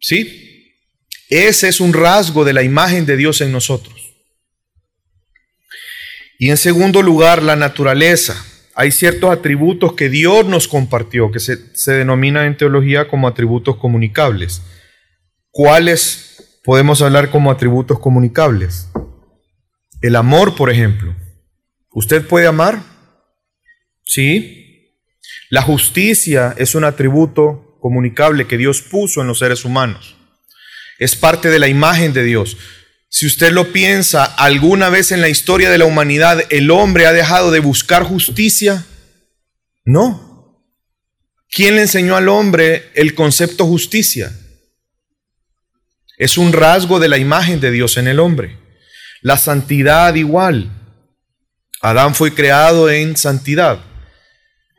¿Sí? 0.00 0.74
Ese 1.28 1.68
es 1.68 1.80
un 1.80 1.92
rasgo 1.92 2.44
de 2.44 2.52
la 2.52 2.62
imagen 2.62 3.06
de 3.06 3.16
Dios 3.16 3.40
en 3.40 3.52
nosotros. 3.52 4.14
Y 6.38 6.50
en 6.50 6.56
segundo 6.56 7.02
lugar, 7.02 7.42
la 7.42 7.56
naturaleza 7.56 8.44
hay 8.80 8.92
ciertos 8.92 9.30
atributos 9.30 9.92
que 9.92 10.08
Dios 10.08 10.46
nos 10.46 10.66
compartió, 10.66 11.30
que 11.30 11.38
se, 11.38 11.76
se 11.76 11.92
denominan 11.92 12.46
en 12.46 12.56
teología 12.56 13.08
como 13.08 13.28
atributos 13.28 13.76
comunicables. 13.76 14.62
¿Cuáles 15.50 16.60
podemos 16.64 17.02
hablar 17.02 17.30
como 17.30 17.50
atributos 17.50 17.98
comunicables? 17.98 18.88
El 20.00 20.16
amor, 20.16 20.54
por 20.54 20.70
ejemplo. 20.70 21.14
¿Usted 21.92 22.26
puede 22.26 22.46
amar? 22.46 22.82
Sí. 24.04 24.96
La 25.50 25.62
justicia 25.62 26.54
es 26.56 26.74
un 26.74 26.84
atributo 26.84 27.78
comunicable 27.80 28.46
que 28.46 28.56
Dios 28.56 28.82
puso 28.82 29.20
en 29.20 29.26
los 29.26 29.40
seres 29.40 29.64
humanos. 29.64 30.16
Es 30.98 31.16
parte 31.16 31.48
de 31.48 31.58
la 31.58 31.68
imagen 31.68 32.12
de 32.12 32.22
Dios. 32.22 32.56
Si 33.08 33.26
usted 33.26 33.50
lo 33.50 33.72
piensa, 33.72 34.24
alguna 34.24 34.88
vez 34.88 35.10
en 35.10 35.20
la 35.20 35.28
historia 35.28 35.70
de 35.70 35.78
la 35.78 35.86
humanidad 35.86 36.44
el 36.50 36.70
hombre 36.70 37.06
ha 37.06 37.12
dejado 37.12 37.50
de 37.50 37.58
buscar 37.58 38.04
justicia. 38.04 38.86
No. 39.84 40.64
¿Quién 41.50 41.74
le 41.74 41.82
enseñó 41.82 42.14
al 42.16 42.28
hombre 42.28 42.90
el 42.94 43.14
concepto 43.14 43.66
justicia? 43.66 44.32
Es 46.16 46.38
un 46.38 46.52
rasgo 46.52 47.00
de 47.00 47.08
la 47.08 47.18
imagen 47.18 47.60
de 47.60 47.72
Dios 47.72 47.96
en 47.96 48.06
el 48.06 48.20
hombre. 48.20 48.59
La 49.22 49.36
santidad 49.36 50.14
igual. 50.14 50.70
Adán 51.82 52.14
fue 52.14 52.34
creado 52.34 52.88
en 52.90 53.16
santidad. 53.16 53.80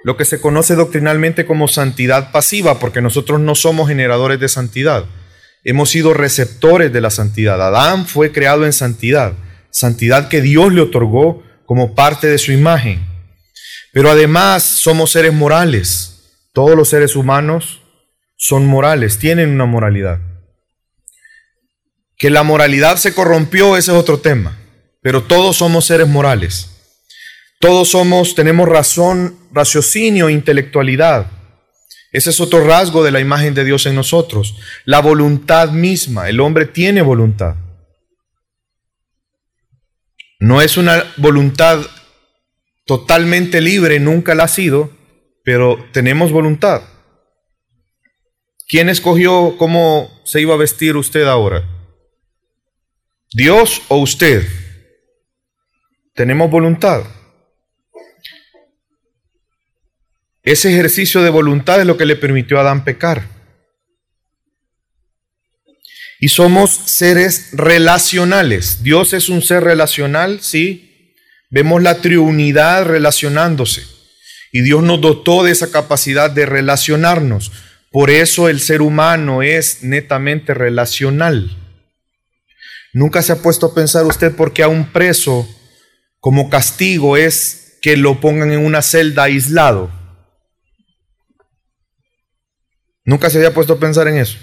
Lo 0.04 0.17
que 0.17 0.25
se 0.25 0.41
conoce 0.41 0.73
doctrinalmente 0.73 1.45
como 1.45 1.67
santidad 1.67 2.32
pasiva, 2.32 2.80
porque 2.80 3.01
nosotros 3.01 3.39
no 3.39 3.54
somos 3.54 3.88
generadores 3.88 4.39
de 4.39 4.49
santidad. 4.49 5.06
Hemos 5.63 5.91
sido 5.91 6.15
receptores 6.15 6.91
de 6.91 7.01
la 7.01 7.12
santidad. 7.12 7.62
Adán 7.62 8.08
fue 8.08 8.32
creado 8.32 8.65
en 8.65 8.73
santidad, 8.73 9.34
santidad 9.69 10.27
que 10.27 10.41
Dios 10.41 10.73
le 10.73 10.82
otorgó 10.82 11.43
como 11.67 11.93
parte 11.93 12.25
de 12.25 12.39
su 12.39 12.51
imagen. 12.51 13.06
Pero 13.93 14.10
además 14.10 14.63
somos 14.63 15.12
seres 15.12 15.34
morales. 15.34 16.34
Todos 16.51 16.75
los 16.75 16.89
seres 16.89 17.15
humanos 17.15 17.82
son 18.38 18.65
morales, 18.65 19.19
tienen 19.19 19.51
una 19.51 19.65
moralidad. 19.65 20.19
Que 22.21 22.29
la 22.29 22.43
moralidad 22.43 22.97
se 22.97 23.15
corrompió, 23.15 23.75
ese 23.77 23.89
es 23.89 23.97
otro 23.97 24.19
tema. 24.19 24.55
Pero 25.01 25.23
todos 25.23 25.57
somos 25.57 25.88
seres 25.88 26.07
morales. 26.07 26.69
Todos 27.60 27.89
somos, 27.89 28.36
tenemos 28.36 28.69
razón, 28.69 29.39
raciocinio, 29.51 30.29
intelectualidad. 30.29 31.31
Ese 32.12 32.29
es 32.29 32.39
otro 32.39 32.63
rasgo 32.63 33.03
de 33.03 33.10
la 33.10 33.21
imagen 33.21 33.55
de 33.55 33.63
Dios 33.63 33.88
en 33.88 33.95
nosotros. 33.95 34.55
La 34.86 34.99
voluntad 34.99 35.71
misma. 35.71 36.29
El 36.29 36.41
hombre 36.41 36.67
tiene 36.67 37.01
voluntad. 37.01 37.55
No 40.39 40.62
es 40.62 40.77
una 40.77 41.03
voluntad 41.17 41.79
totalmente 42.86 43.62
libre, 43.62 43.99
nunca 43.99 44.36
la 44.36 44.43
ha 44.43 44.47
sido, 44.47 44.91
pero 45.43 45.88
tenemos 45.91 46.31
voluntad. 46.31 46.84
¿Quién 48.67 48.89
escogió 48.89 49.55
cómo 49.57 50.21
se 50.23 50.39
iba 50.39 50.53
a 50.53 50.57
vestir 50.57 50.97
usted 50.97 51.23
ahora? 51.23 51.70
¿Dios 53.33 53.81
o 53.87 53.97
usted? 53.97 54.45
Tenemos 56.13 56.51
voluntad. 56.51 57.03
Ese 60.43 60.69
ejercicio 60.69 61.21
de 61.21 61.29
voluntad 61.29 61.79
es 61.79 61.87
lo 61.87 61.95
que 61.95 62.05
le 62.05 62.17
permitió 62.17 62.57
a 62.57 62.61
Adán 62.61 62.83
pecar. 62.83 63.23
Y 66.19 66.27
somos 66.27 66.71
seres 66.71 67.51
relacionales. 67.53 68.83
Dios 68.83 69.13
es 69.13 69.29
un 69.29 69.41
ser 69.41 69.63
relacional, 69.63 70.41
sí. 70.41 71.15
Vemos 71.49 71.81
la 71.81 72.01
triunidad 72.01 72.83
relacionándose. 72.85 73.85
Y 74.51 74.59
Dios 74.59 74.83
nos 74.83 74.99
dotó 74.99 75.43
de 75.43 75.51
esa 75.51 75.71
capacidad 75.71 76.29
de 76.29 76.45
relacionarnos. 76.45 77.53
Por 77.91 78.09
eso 78.09 78.49
el 78.49 78.59
ser 78.59 78.81
humano 78.81 79.41
es 79.41 79.83
netamente 79.83 80.53
relacional. 80.53 81.61
Nunca 82.93 83.21
se 83.21 83.32
ha 83.32 83.38
puesto 83.38 83.67
a 83.67 83.73
pensar 83.73 84.06
usted 84.06 84.36
por 84.36 84.54
qué 84.54 84.63
a 84.63 84.67
un 84.67 84.91
preso 84.91 85.47
como 86.19 86.49
castigo 86.49 87.17
es 87.17 87.77
que 87.82 87.97
lo 87.97 88.19
pongan 88.19 88.51
en 88.51 88.65
una 88.65 88.82
celda 88.82 89.23
aislado. 89.23 89.91
Nunca 93.04 93.30
se 93.30 93.38
había 93.38 93.54
puesto 93.54 93.73
a 93.73 93.80
pensar 93.80 94.08
en 94.08 94.17
eso. 94.17 94.38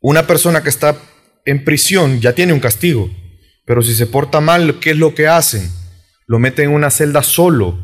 Una 0.00 0.26
persona 0.26 0.62
que 0.62 0.68
está 0.68 0.96
en 1.44 1.64
prisión 1.64 2.20
ya 2.20 2.34
tiene 2.34 2.52
un 2.52 2.60
castigo, 2.60 3.10
pero 3.64 3.82
si 3.82 3.94
se 3.94 4.06
porta 4.06 4.40
mal, 4.40 4.78
¿qué 4.80 4.92
es 4.92 4.96
lo 4.96 5.14
que 5.14 5.28
hacen? 5.28 5.70
lo 6.26 6.38
mete 6.38 6.64
en 6.64 6.70
una 6.70 6.90
celda 6.90 7.22
solo. 7.22 7.78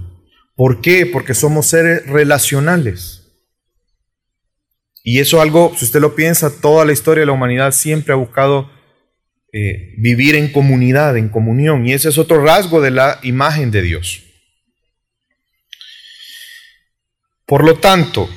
¿Por 0.55 0.81
qué? 0.81 1.07
Porque 1.07 1.35
somos 1.35 1.67
seres 1.67 2.07
relacionales. 2.07 3.22
Y 5.03 5.19
eso 5.19 5.39
es 5.39 5.43
algo, 5.43 5.73
si 5.77 5.85
usted 5.85 6.01
lo 6.01 6.15
piensa, 6.15 6.61
toda 6.61 6.85
la 6.85 6.93
historia 6.93 7.23
de 7.23 7.27
la 7.27 7.33
humanidad 7.33 7.73
siempre 7.73 8.13
ha 8.13 8.17
buscado 8.17 8.71
eh, 9.53 9.95
vivir 9.99 10.35
en 10.35 10.53
comunidad, 10.53 11.17
en 11.17 11.29
comunión. 11.29 11.87
Y 11.87 11.93
ese 11.93 12.09
es 12.09 12.19
otro 12.19 12.43
rasgo 12.45 12.81
de 12.81 12.93
la 12.93 13.19
imagen 13.23 13.71
de 13.71 13.83
Dios. 13.83 14.23
Por 17.47 17.65
lo 17.65 17.79
tanto, 17.79 18.31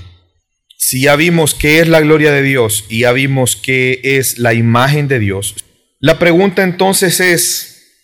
si 0.78 1.02
ya 1.04 1.16
vimos 1.16 1.54
qué 1.54 1.80
es 1.80 1.88
la 1.88 2.02
gloria 2.02 2.32
de 2.32 2.42
Dios 2.42 2.86
y 2.90 3.02
ya 3.02 3.12
vimos 3.12 3.56
qué 3.56 4.02
es 4.04 4.40
la 4.40 4.54
imagen 4.54 5.08
de 5.08 5.20
Dios, 5.20 5.56
la 6.00 6.20
pregunta 6.20 6.64
entonces 6.64 7.20
es, 7.20 8.02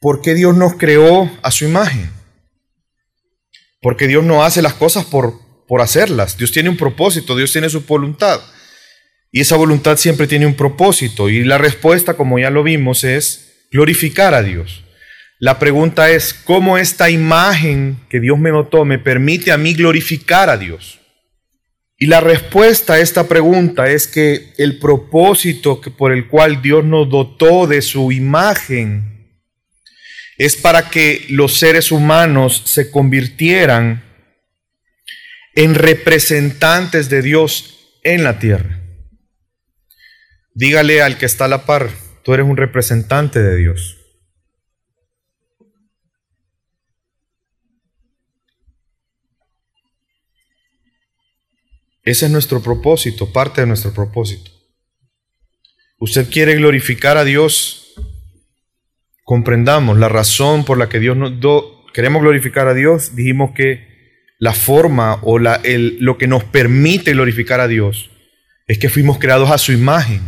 ¿por 0.00 0.20
qué 0.20 0.34
Dios 0.34 0.56
nos 0.56 0.74
creó 0.74 1.30
a 1.42 1.50
su 1.50 1.64
imagen? 1.64 2.10
Porque 3.80 4.08
Dios 4.08 4.24
no 4.24 4.42
hace 4.42 4.60
las 4.60 4.74
cosas 4.74 5.04
por, 5.04 5.40
por 5.66 5.80
hacerlas. 5.80 6.36
Dios 6.36 6.52
tiene 6.52 6.68
un 6.68 6.76
propósito, 6.76 7.36
Dios 7.36 7.52
tiene 7.52 7.68
su 7.68 7.82
voluntad. 7.82 8.40
Y 9.30 9.40
esa 9.40 9.56
voluntad 9.56 9.96
siempre 9.96 10.26
tiene 10.26 10.46
un 10.46 10.54
propósito. 10.54 11.30
Y 11.30 11.44
la 11.44 11.58
respuesta, 11.58 12.14
como 12.14 12.38
ya 12.38 12.50
lo 12.50 12.62
vimos, 12.62 13.04
es 13.04 13.66
glorificar 13.70 14.34
a 14.34 14.42
Dios. 14.42 14.84
La 15.38 15.58
pregunta 15.58 16.10
es, 16.10 16.34
¿cómo 16.34 16.78
esta 16.78 17.10
imagen 17.10 17.98
que 18.08 18.20
Dios 18.20 18.38
me 18.38 18.50
notó 18.50 18.84
me 18.84 18.98
permite 18.98 19.50
a 19.50 19.56
mí 19.56 19.74
glorificar 19.74 20.50
a 20.50 20.56
Dios? 20.56 21.00
Y 21.98 22.06
la 22.06 22.20
respuesta 22.20 22.94
a 22.94 22.98
esta 22.98 23.26
pregunta 23.26 23.88
es 23.88 24.06
que 24.06 24.52
el 24.58 24.78
propósito 24.78 25.80
por 25.96 26.12
el 26.12 26.28
cual 26.28 26.60
Dios 26.60 26.84
nos 26.84 27.08
dotó 27.08 27.66
de 27.66 27.80
su 27.80 28.12
imagen 28.12 29.12
es 30.36 30.56
para 30.56 30.90
que 30.90 31.24
los 31.28 31.58
seres 31.58 31.92
humanos 31.92 32.62
se 32.64 32.90
convirtieran 32.90 34.02
en 35.54 35.74
representantes 35.74 37.08
de 37.08 37.22
Dios 37.22 37.98
en 38.02 38.24
la 38.24 38.38
tierra. 38.38 38.80
Dígale 40.54 41.02
al 41.02 41.18
que 41.18 41.26
está 41.26 41.46
a 41.46 41.48
la 41.48 41.64
par, 41.64 41.90
tú 42.22 42.34
eres 42.34 42.46
un 42.46 42.56
representante 42.56 43.42
de 43.42 43.56
Dios. 43.56 43.98
Ese 52.04 52.26
es 52.26 52.32
nuestro 52.32 52.60
propósito, 52.62 53.32
parte 53.32 53.60
de 53.60 53.66
nuestro 53.66 53.94
propósito. 53.94 54.50
Usted 55.98 56.28
quiere 56.28 56.56
glorificar 56.56 57.16
a 57.16 57.24
Dios. 57.24 57.94
Comprendamos 59.22 59.96
la 59.98 60.08
razón 60.08 60.64
por 60.64 60.78
la 60.78 60.88
que 60.88 60.98
Dios 60.98 61.16
nos 61.16 61.38
do, 61.38 61.86
queremos 61.94 62.22
glorificar 62.22 62.66
a 62.66 62.74
Dios. 62.74 63.14
Dijimos 63.14 63.52
que 63.54 63.91
la 64.42 64.54
forma 64.54 65.20
o 65.22 65.38
la, 65.38 65.60
el, 65.62 65.98
lo 66.00 66.18
que 66.18 66.26
nos 66.26 66.42
permite 66.42 67.12
glorificar 67.12 67.60
a 67.60 67.68
Dios 67.68 68.10
es 68.66 68.76
que 68.76 68.88
fuimos 68.88 69.20
creados 69.20 69.48
a 69.52 69.56
su 69.56 69.70
imagen. 69.70 70.20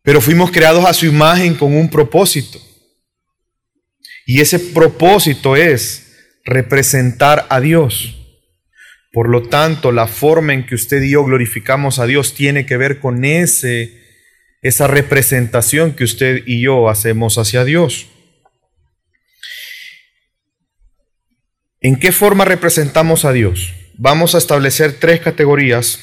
Pero 0.00 0.22
fuimos 0.22 0.50
creados 0.50 0.86
a 0.86 0.94
su 0.94 1.04
imagen 1.04 1.54
con 1.54 1.76
un 1.76 1.90
propósito. 1.90 2.58
Y 4.24 4.40
ese 4.40 4.58
propósito 4.58 5.54
es 5.54 6.16
representar 6.46 7.46
a 7.50 7.60
Dios. 7.60 8.16
Por 9.12 9.28
lo 9.28 9.42
tanto, 9.42 9.92
la 9.92 10.06
forma 10.06 10.54
en 10.54 10.64
que 10.64 10.76
usted 10.76 11.02
y 11.02 11.10
yo 11.10 11.24
glorificamos 11.24 11.98
a 11.98 12.06
Dios 12.06 12.32
tiene 12.32 12.64
que 12.64 12.78
ver 12.78 13.00
con 13.00 13.22
ese, 13.26 14.00
esa 14.62 14.86
representación 14.86 15.92
que 15.92 16.04
usted 16.04 16.42
y 16.46 16.62
yo 16.62 16.88
hacemos 16.88 17.36
hacia 17.36 17.66
Dios. 17.66 18.06
¿En 21.80 21.96
qué 21.98 22.10
forma 22.12 22.44
representamos 22.44 23.24
a 23.24 23.32
Dios? 23.32 23.72
Vamos 23.94 24.34
a 24.34 24.38
establecer 24.38 24.98
tres 24.98 25.20
categorías. 25.20 26.00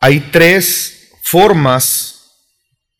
Hay 0.00 0.20
tres 0.32 1.10
formas 1.22 2.18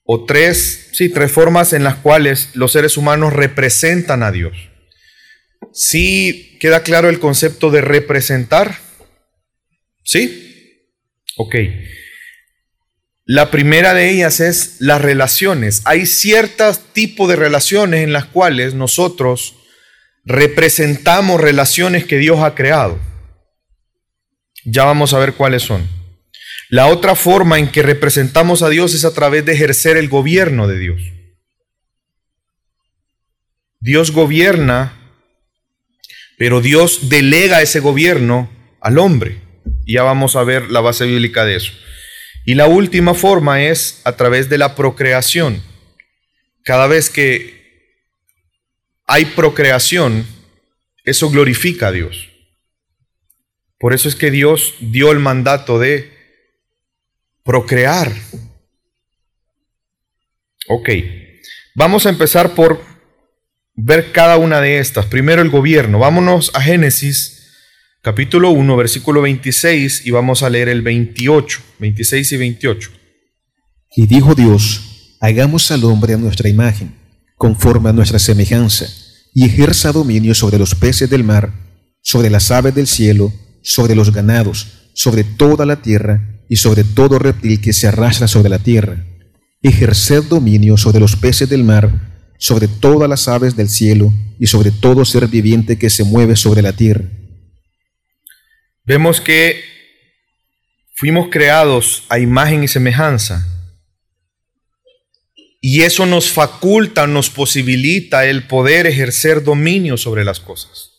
o 0.05 0.25
tres, 0.25 0.89
sí, 0.93 1.09
tres 1.09 1.33
formas 1.33 1.73
en 1.73 1.85
las 1.85 1.97
cuales 1.97 2.51
los 2.55 2.73
seres 2.73 2.97
humanos 2.97 3.33
representan 3.33 4.23
a 4.23 4.33
Dios. 4.33 4.57
¿Sí 5.73 6.57
queda 6.61 6.83
claro 6.83 7.09
el 7.09 7.21
concepto 7.21 7.71
de 7.71 7.81
representar? 7.81 8.79
¿Sí? 10.05 10.83
Ok. 11.37 11.55
La 13.25 13.51
primera 13.51 13.93
de 13.93 14.11
ellas 14.11 14.41
es 14.41 14.77
las 14.81 15.03
relaciones. 15.03 15.83
Hay 15.85 16.07
ciertos 16.07 16.81
tipos 16.93 17.29
de 17.29 17.37
relaciones 17.37 18.03
en 18.03 18.13
las 18.15 18.25
cuales 18.25 18.73
nosotros 18.73 19.58
representamos 20.25 21.41
relaciones 21.41 22.05
que 22.05 22.19
Dios 22.19 22.41
ha 22.41 22.55
creado. 22.55 22.99
Ya 24.65 24.85
vamos 24.85 25.15
a 25.15 25.19
ver 25.19 25.35
cuáles 25.35 25.63
son. 25.63 25.89
La 26.69 26.87
otra 26.87 27.15
forma 27.15 27.59
en 27.59 27.69
que 27.69 27.83
representamos 27.83 28.63
a 28.63 28.69
Dios 28.69 28.95
es 28.95 29.05
a 29.05 29.15
través 29.15 29.45
de 29.45 29.53
ejercer 29.53 29.97
el 29.97 30.09
gobierno 30.09 30.69
de 30.69 30.79
Dios. 30.79 31.01
Dios 33.81 34.11
gobierna, 34.11 34.93
pero 36.37 36.61
Dios 36.61 37.09
delega 37.09 37.63
ese 37.63 37.81
gobierno 37.81 38.51
al 38.81 38.99
hombre. 38.99 39.41
Ya 39.87 40.03
vamos 40.03 40.37
a 40.37 40.45
ver 40.45 40.71
la 40.71 40.81
base 40.81 41.07
bíblica 41.07 41.45
de 41.45 41.57
eso. 41.57 41.73
Y 42.45 42.55
la 42.55 42.67
última 42.67 43.15
forma 43.15 43.63
es 43.63 44.01
a 44.05 44.17
través 44.17 44.49
de 44.49 44.59
la 44.59 44.75
procreación. 44.75 45.63
Cada 46.65 46.87
vez 46.87 47.09
que 47.09 47.58
hay 49.09 49.25
procreación, 49.25 50.27
eso 51.03 51.31
glorifica 51.31 51.89
a 51.89 51.93
Dios. 51.93 52.29
Por 53.79 53.95
eso 53.95 54.09
es 54.09 54.15
que 54.15 54.31
Dios 54.31 54.75
dio 54.81 55.11
el 55.11 55.19
mandato 55.19 55.79
de 55.79 56.13
procrear. 57.43 58.13
Ok, 60.69 60.91
vamos 61.75 62.05
a 62.05 62.11
empezar 62.11 62.55
por 62.55 62.83
ver 63.75 64.13
cada 64.13 64.37
una 64.37 64.61
de 64.61 64.79
estas. 64.79 65.07
Primero 65.07 65.41
el 65.41 65.49
gobierno. 65.49 65.99
Vámonos 65.99 66.51
a 66.55 66.61
Génesis 66.61 67.47
capítulo 68.03 68.51
1, 68.51 68.77
versículo 68.77 69.23
26 69.23 70.07
y 70.07 70.11
vamos 70.11 70.43
a 70.43 70.51
leer 70.51 70.69
el 70.69 70.83
28, 70.83 71.63
26 71.79 72.33
y 72.33 72.37
28. 72.37 72.91
Y 73.97 74.07
dijo 74.07 74.35
Dios, 74.35 75.17
hagamos 75.21 75.71
al 75.71 75.85
hombre 75.85 76.13
a 76.13 76.19
nuestra 76.19 76.51
imagen 76.51 76.98
conforme 77.39 77.89
a 77.89 77.93
nuestra 77.93 78.19
semejanza, 78.19 78.87
y 79.33 79.47
ejerza 79.47 79.93
dominio 79.93 80.35
sobre 80.35 80.59
los 80.59 80.75
peces 80.75 81.09
del 81.09 81.25
mar, 81.25 81.53
sobre 82.03 82.29
las 82.29 82.51
aves 82.51 82.75
del 82.75 82.87
cielo, 82.87 83.33
sobre 83.63 83.95
los 83.95 84.13
ganados, 84.13 84.91
sobre 84.95 85.23
toda 85.23 85.65
la 85.65 85.81
tierra 85.81 86.43
y 86.49 86.57
sobre 86.57 86.83
todo 86.83 87.19
reptil 87.19 87.61
que 87.61 87.73
se 87.73 87.87
arrastra 87.87 88.27
sobre 88.27 88.49
la 88.49 88.59
tierra. 88.59 89.05
Ejerced 89.63 90.25
dominio 90.25 90.77
sobre 90.77 90.99
los 90.99 91.17
peces 91.17 91.49
del 91.49 91.65
mar, 91.65 92.35
sobre 92.39 92.67
todas 92.67 93.09
las 93.09 93.29
aves 93.29 93.57
del 93.57 93.69
cielo 93.69 94.13
y 94.41 94.47
sobre 94.47 94.71
todo 94.71 95.05
ser 95.05 95.29
viviente 95.29 95.79
que 95.79 95.91
se 95.91 96.05
mueve 96.05 96.37
sobre 96.37 96.63
la 96.63 96.73
tierra. 96.73 97.05
Vemos 98.85 99.21
que 99.21 99.61
fuimos 100.97 101.29
creados 101.31 102.05
a 102.09 102.19
imagen 102.19 102.65
y 102.65 102.69
semejanza 102.69 103.47
y 105.61 105.83
eso 105.83 106.07
nos 106.07 106.31
faculta, 106.31 107.07
nos 107.07 107.31
posibilita 107.31 108.27
el 108.27 108.47
poder 108.47 108.87
ejercer 108.87 109.43
dominio 109.43 109.97
sobre 109.97 110.25
las 110.25 110.41
cosas. 110.41 110.93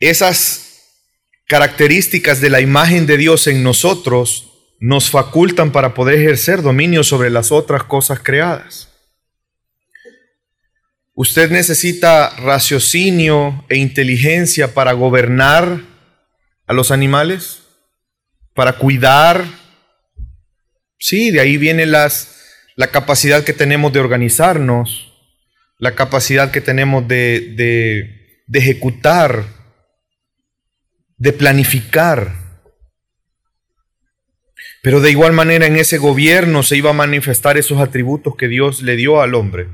Esas 0.00 0.64
características 1.46 2.40
de 2.40 2.50
la 2.50 2.60
imagen 2.60 3.06
de 3.06 3.16
Dios 3.16 3.46
en 3.46 3.62
nosotros 3.62 4.50
nos 4.80 5.10
facultan 5.10 5.72
para 5.72 5.94
poder 5.94 6.18
ejercer 6.18 6.62
dominio 6.62 7.04
sobre 7.04 7.30
las 7.30 7.52
otras 7.52 7.84
cosas 7.84 8.20
creadas. 8.20 8.88
Usted 11.14 11.50
necesita 11.50 12.30
raciocinio 12.36 13.64
e 13.68 13.76
inteligencia 13.76 14.74
para 14.74 14.92
gobernar 14.92 15.80
a 16.66 16.72
los 16.72 16.90
animales, 16.90 17.60
para 18.52 18.78
cuidar 18.78 19.63
Sí, 20.98 21.30
de 21.30 21.40
ahí 21.40 21.56
viene 21.56 21.86
las, 21.86 22.42
la 22.76 22.88
capacidad 22.88 23.44
que 23.44 23.52
tenemos 23.52 23.92
de 23.92 24.00
organizarnos, 24.00 25.12
la 25.78 25.94
capacidad 25.94 26.50
que 26.50 26.60
tenemos 26.60 27.06
de, 27.06 27.54
de, 27.56 28.42
de 28.46 28.58
ejecutar, 28.58 29.44
de 31.16 31.32
planificar. 31.32 32.44
Pero 34.82 35.00
de 35.00 35.10
igual 35.10 35.32
manera 35.32 35.66
en 35.66 35.76
ese 35.76 35.98
gobierno 35.98 36.62
se 36.62 36.76
iba 36.76 36.90
a 36.90 36.94
manifestar 36.94 37.56
esos 37.56 37.80
atributos 37.80 38.36
que 38.36 38.48
Dios 38.48 38.82
le 38.82 38.96
dio 38.96 39.20
al 39.20 39.34
hombre. 39.34 39.68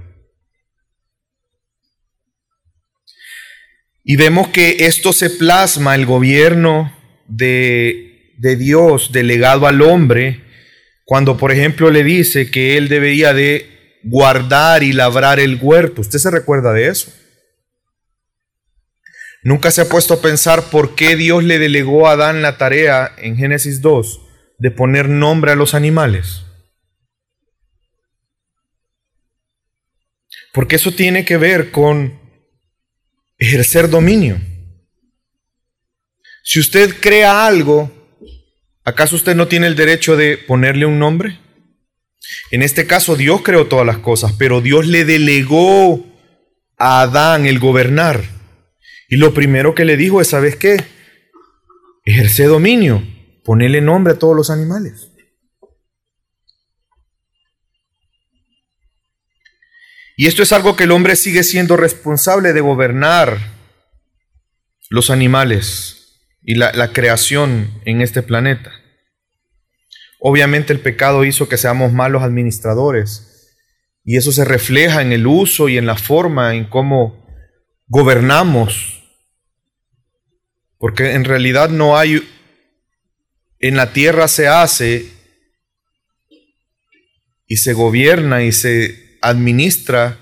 Y 4.04 4.16
vemos 4.16 4.48
que 4.48 4.86
esto 4.86 5.12
se 5.12 5.30
plasma, 5.30 5.94
el 5.94 6.06
gobierno 6.06 6.96
de, 7.26 8.32
de 8.38 8.56
Dios 8.56 9.12
delegado 9.12 9.66
al 9.66 9.82
hombre, 9.82 10.44
cuando, 11.10 11.36
por 11.36 11.50
ejemplo, 11.50 11.90
le 11.90 12.04
dice 12.04 12.52
que 12.52 12.76
él 12.76 12.88
debería 12.88 13.34
de 13.34 13.98
guardar 14.04 14.84
y 14.84 14.92
labrar 14.92 15.40
el 15.40 15.58
huerto. 15.60 16.02
¿Usted 16.02 16.20
se 16.20 16.30
recuerda 16.30 16.72
de 16.72 16.86
eso? 16.86 17.12
Nunca 19.42 19.72
se 19.72 19.80
ha 19.80 19.88
puesto 19.88 20.14
a 20.14 20.22
pensar 20.22 20.70
por 20.70 20.94
qué 20.94 21.16
Dios 21.16 21.42
le 21.42 21.58
delegó 21.58 22.06
a 22.06 22.12
Adán 22.12 22.42
la 22.42 22.58
tarea 22.58 23.12
en 23.18 23.36
Génesis 23.36 23.80
2 23.80 24.20
de 24.58 24.70
poner 24.70 25.08
nombre 25.08 25.50
a 25.50 25.56
los 25.56 25.74
animales. 25.74 26.42
Porque 30.52 30.76
eso 30.76 30.92
tiene 30.92 31.24
que 31.24 31.38
ver 31.38 31.72
con 31.72 32.20
ejercer 33.36 33.90
dominio. 33.90 34.40
Si 36.44 36.60
usted 36.60 37.00
crea 37.00 37.48
algo, 37.48 37.99
¿acaso 38.84 39.16
usted 39.16 39.34
no 39.34 39.48
tiene 39.48 39.66
el 39.66 39.76
derecho 39.76 40.16
de 40.16 40.38
ponerle 40.38 40.86
un 40.86 40.98
nombre? 40.98 41.38
En 42.50 42.62
este 42.62 42.86
caso 42.86 43.16
Dios 43.16 43.42
creó 43.42 43.66
todas 43.66 43.86
las 43.86 43.98
cosas, 43.98 44.32
pero 44.32 44.60
Dios 44.60 44.86
le 44.86 45.04
delegó 45.04 46.06
a 46.76 47.02
Adán 47.02 47.46
el 47.46 47.58
gobernar. 47.58 48.22
Y 49.08 49.16
lo 49.16 49.34
primero 49.34 49.74
que 49.74 49.84
le 49.84 49.96
dijo 49.96 50.20
es, 50.20 50.28
¿sabes 50.28 50.56
qué? 50.56 50.84
Ejerce 52.04 52.44
dominio, 52.44 53.02
ponele 53.44 53.80
nombre 53.80 54.14
a 54.14 54.18
todos 54.18 54.36
los 54.36 54.50
animales. 54.50 55.08
Y 60.16 60.26
esto 60.26 60.42
es 60.42 60.52
algo 60.52 60.76
que 60.76 60.84
el 60.84 60.90
hombre 60.90 61.16
sigue 61.16 61.42
siendo 61.42 61.76
responsable 61.78 62.52
de 62.52 62.60
gobernar 62.60 63.38
los 64.90 65.08
animales 65.08 65.99
y 66.42 66.54
la, 66.54 66.72
la 66.72 66.92
creación 66.92 67.80
en 67.84 68.00
este 68.00 68.22
planeta. 68.22 68.72
Obviamente 70.20 70.72
el 70.72 70.80
pecado 70.80 71.24
hizo 71.24 71.48
que 71.48 71.56
seamos 71.56 71.92
malos 71.92 72.22
administradores 72.22 73.30
y 74.04 74.16
eso 74.16 74.32
se 74.32 74.44
refleja 74.44 75.02
en 75.02 75.12
el 75.12 75.26
uso 75.26 75.68
y 75.68 75.78
en 75.78 75.86
la 75.86 75.96
forma 75.96 76.54
en 76.54 76.64
cómo 76.64 77.26
gobernamos. 77.86 79.02
Porque 80.78 81.12
en 81.12 81.24
realidad 81.24 81.68
no 81.68 81.98
hay, 81.98 82.26
en 83.58 83.76
la 83.76 83.92
tierra 83.92 84.28
se 84.28 84.48
hace 84.48 85.10
y 87.46 87.56
se 87.56 87.72
gobierna 87.72 88.42
y 88.42 88.52
se 88.52 89.18
administra 89.20 90.18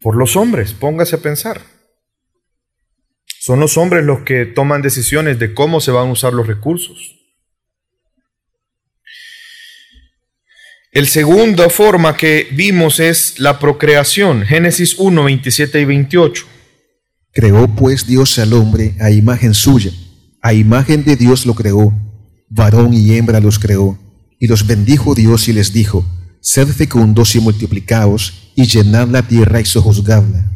por 0.00 0.16
los 0.16 0.36
hombres, 0.36 0.72
póngase 0.72 1.16
a 1.16 1.20
pensar. 1.20 1.60
Son 3.46 3.60
los 3.60 3.78
hombres 3.78 4.04
los 4.04 4.22
que 4.22 4.44
toman 4.44 4.82
decisiones 4.82 5.38
de 5.38 5.54
cómo 5.54 5.80
se 5.80 5.92
van 5.92 6.08
a 6.08 6.10
usar 6.10 6.32
los 6.32 6.48
recursos. 6.48 7.14
El 10.90 11.06
segunda 11.06 11.70
forma 11.70 12.16
que 12.16 12.48
vimos 12.50 12.98
es 12.98 13.38
la 13.38 13.60
procreación. 13.60 14.42
Génesis 14.42 14.96
1, 14.98 15.22
27 15.22 15.80
y 15.80 15.84
28. 15.84 16.44
Creó 17.32 17.68
pues 17.68 18.04
Dios 18.04 18.36
al 18.40 18.52
hombre 18.52 18.96
a 18.98 19.12
imagen 19.12 19.54
suya, 19.54 19.92
a 20.42 20.52
imagen 20.52 21.04
de 21.04 21.14
Dios 21.14 21.46
lo 21.46 21.54
creó, 21.54 21.94
varón 22.48 22.94
y 22.94 23.16
hembra 23.16 23.38
los 23.38 23.60
creó, 23.60 23.96
y 24.40 24.48
los 24.48 24.66
bendijo 24.66 25.14
Dios 25.14 25.46
y 25.46 25.52
les 25.52 25.72
dijo, 25.72 26.04
sed 26.40 26.66
fecundos 26.66 27.36
y 27.36 27.40
multiplicaos, 27.40 28.50
y 28.56 28.66
llenad 28.66 29.06
la 29.06 29.22
tierra 29.22 29.60
y 29.60 29.66
sojuzgadla. 29.66 30.55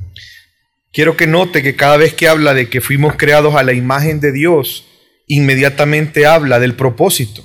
Quiero 0.92 1.16
que 1.16 1.26
note 1.26 1.62
que 1.62 1.76
cada 1.76 1.96
vez 1.96 2.14
que 2.14 2.28
habla 2.28 2.54
de 2.54 2.68
que 2.68 2.80
fuimos 2.80 3.16
creados 3.16 3.54
a 3.54 3.62
la 3.62 3.72
imagen 3.72 4.20
de 4.20 4.32
Dios, 4.32 4.86
inmediatamente 5.26 6.26
habla 6.26 6.58
del 6.58 6.74
propósito. 6.74 7.44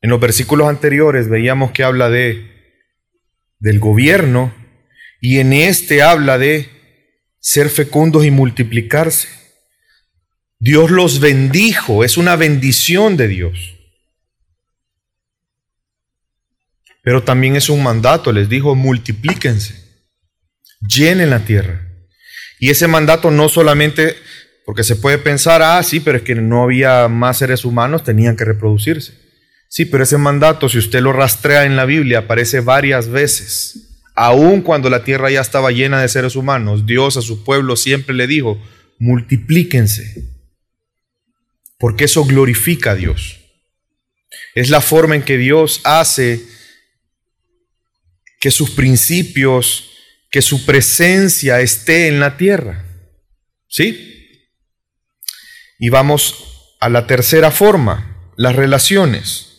En 0.00 0.10
los 0.10 0.20
versículos 0.20 0.68
anteriores 0.68 1.28
veíamos 1.28 1.72
que 1.72 1.84
habla 1.84 2.10
de 2.10 2.52
del 3.58 3.78
gobierno 3.78 4.52
y 5.20 5.38
en 5.38 5.52
este 5.52 6.02
habla 6.02 6.36
de 6.36 6.68
ser 7.38 7.70
fecundos 7.70 8.24
y 8.24 8.30
multiplicarse. 8.32 9.28
Dios 10.58 10.90
los 10.90 11.20
bendijo, 11.20 12.04
es 12.04 12.16
una 12.16 12.36
bendición 12.36 13.16
de 13.16 13.28
Dios. 13.28 13.76
Pero 17.02 17.22
también 17.22 17.56
es 17.56 17.68
un 17.68 17.82
mandato, 17.82 18.32
les 18.32 18.48
dijo, 18.48 18.74
multiplíquense, 18.74 19.81
llenen 20.86 21.30
la 21.30 21.44
tierra. 21.44 21.88
Y 22.58 22.70
ese 22.70 22.86
mandato 22.86 23.30
no 23.30 23.48
solamente, 23.48 24.16
porque 24.64 24.84
se 24.84 24.96
puede 24.96 25.18
pensar, 25.18 25.62
ah, 25.62 25.82
sí, 25.82 26.00
pero 26.00 26.18
es 26.18 26.24
que 26.24 26.34
no 26.34 26.62
había 26.62 27.08
más 27.08 27.38
seres 27.38 27.64
humanos, 27.64 28.04
tenían 28.04 28.36
que 28.36 28.44
reproducirse. 28.44 29.14
Sí, 29.68 29.86
pero 29.86 30.04
ese 30.04 30.18
mandato, 30.18 30.68
si 30.68 30.78
usted 30.78 31.00
lo 31.00 31.12
rastrea 31.12 31.64
en 31.64 31.76
la 31.76 31.86
Biblia, 31.86 32.20
aparece 32.20 32.60
varias 32.60 33.08
veces. 33.08 33.88
Aun 34.14 34.60
cuando 34.60 34.90
la 34.90 35.04
tierra 35.04 35.30
ya 35.30 35.40
estaba 35.40 35.70
llena 35.70 36.00
de 36.00 36.08
seres 36.08 36.36
humanos, 36.36 36.84
Dios 36.84 37.16
a 37.16 37.22
su 37.22 37.42
pueblo 37.42 37.76
siempre 37.76 38.14
le 38.14 38.26
dijo, 38.26 38.60
multiplíquense, 38.98 40.28
porque 41.78 42.04
eso 42.04 42.24
glorifica 42.24 42.90
a 42.90 42.94
Dios. 42.94 43.40
Es 44.54 44.68
la 44.68 44.80
forma 44.80 45.16
en 45.16 45.22
que 45.22 45.38
Dios 45.38 45.80
hace 45.84 46.44
que 48.38 48.50
sus 48.50 48.70
principios, 48.70 49.91
que 50.32 50.42
su 50.42 50.64
presencia 50.64 51.60
esté 51.60 52.08
en 52.08 52.18
la 52.18 52.36
tierra. 52.36 52.86
¿Sí? 53.68 54.40
Y 55.78 55.90
vamos 55.90 56.76
a 56.80 56.88
la 56.88 57.06
tercera 57.06 57.50
forma, 57.50 58.32
las 58.36 58.56
relaciones. 58.56 59.50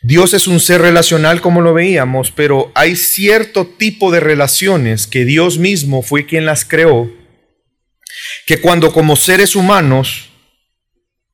Dios 0.00 0.32
es 0.32 0.46
un 0.46 0.60
ser 0.60 0.80
relacional 0.80 1.40
como 1.40 1.60
lo 1.60 1.74
veíamos, 1.74 2.30
pero 2.30 2.70
hay 2.74 2.96
cierto 2.96 3.66
tipo 3.66 4.12
de 4.12 4.20
relaciones 4.20 5.06
que 5.06 5.24
Dios 5.24 5.58
mismo 5.58 6.02
fue 6.02 6.24
quien 6.24 6.46
las 6.46 6.64
creó, 6.64 7.10
que 8.46 8.60
cuando 8.60 8.92
como 8.92 9.16
seres 9.16 9.56
humanos 9.56 10.30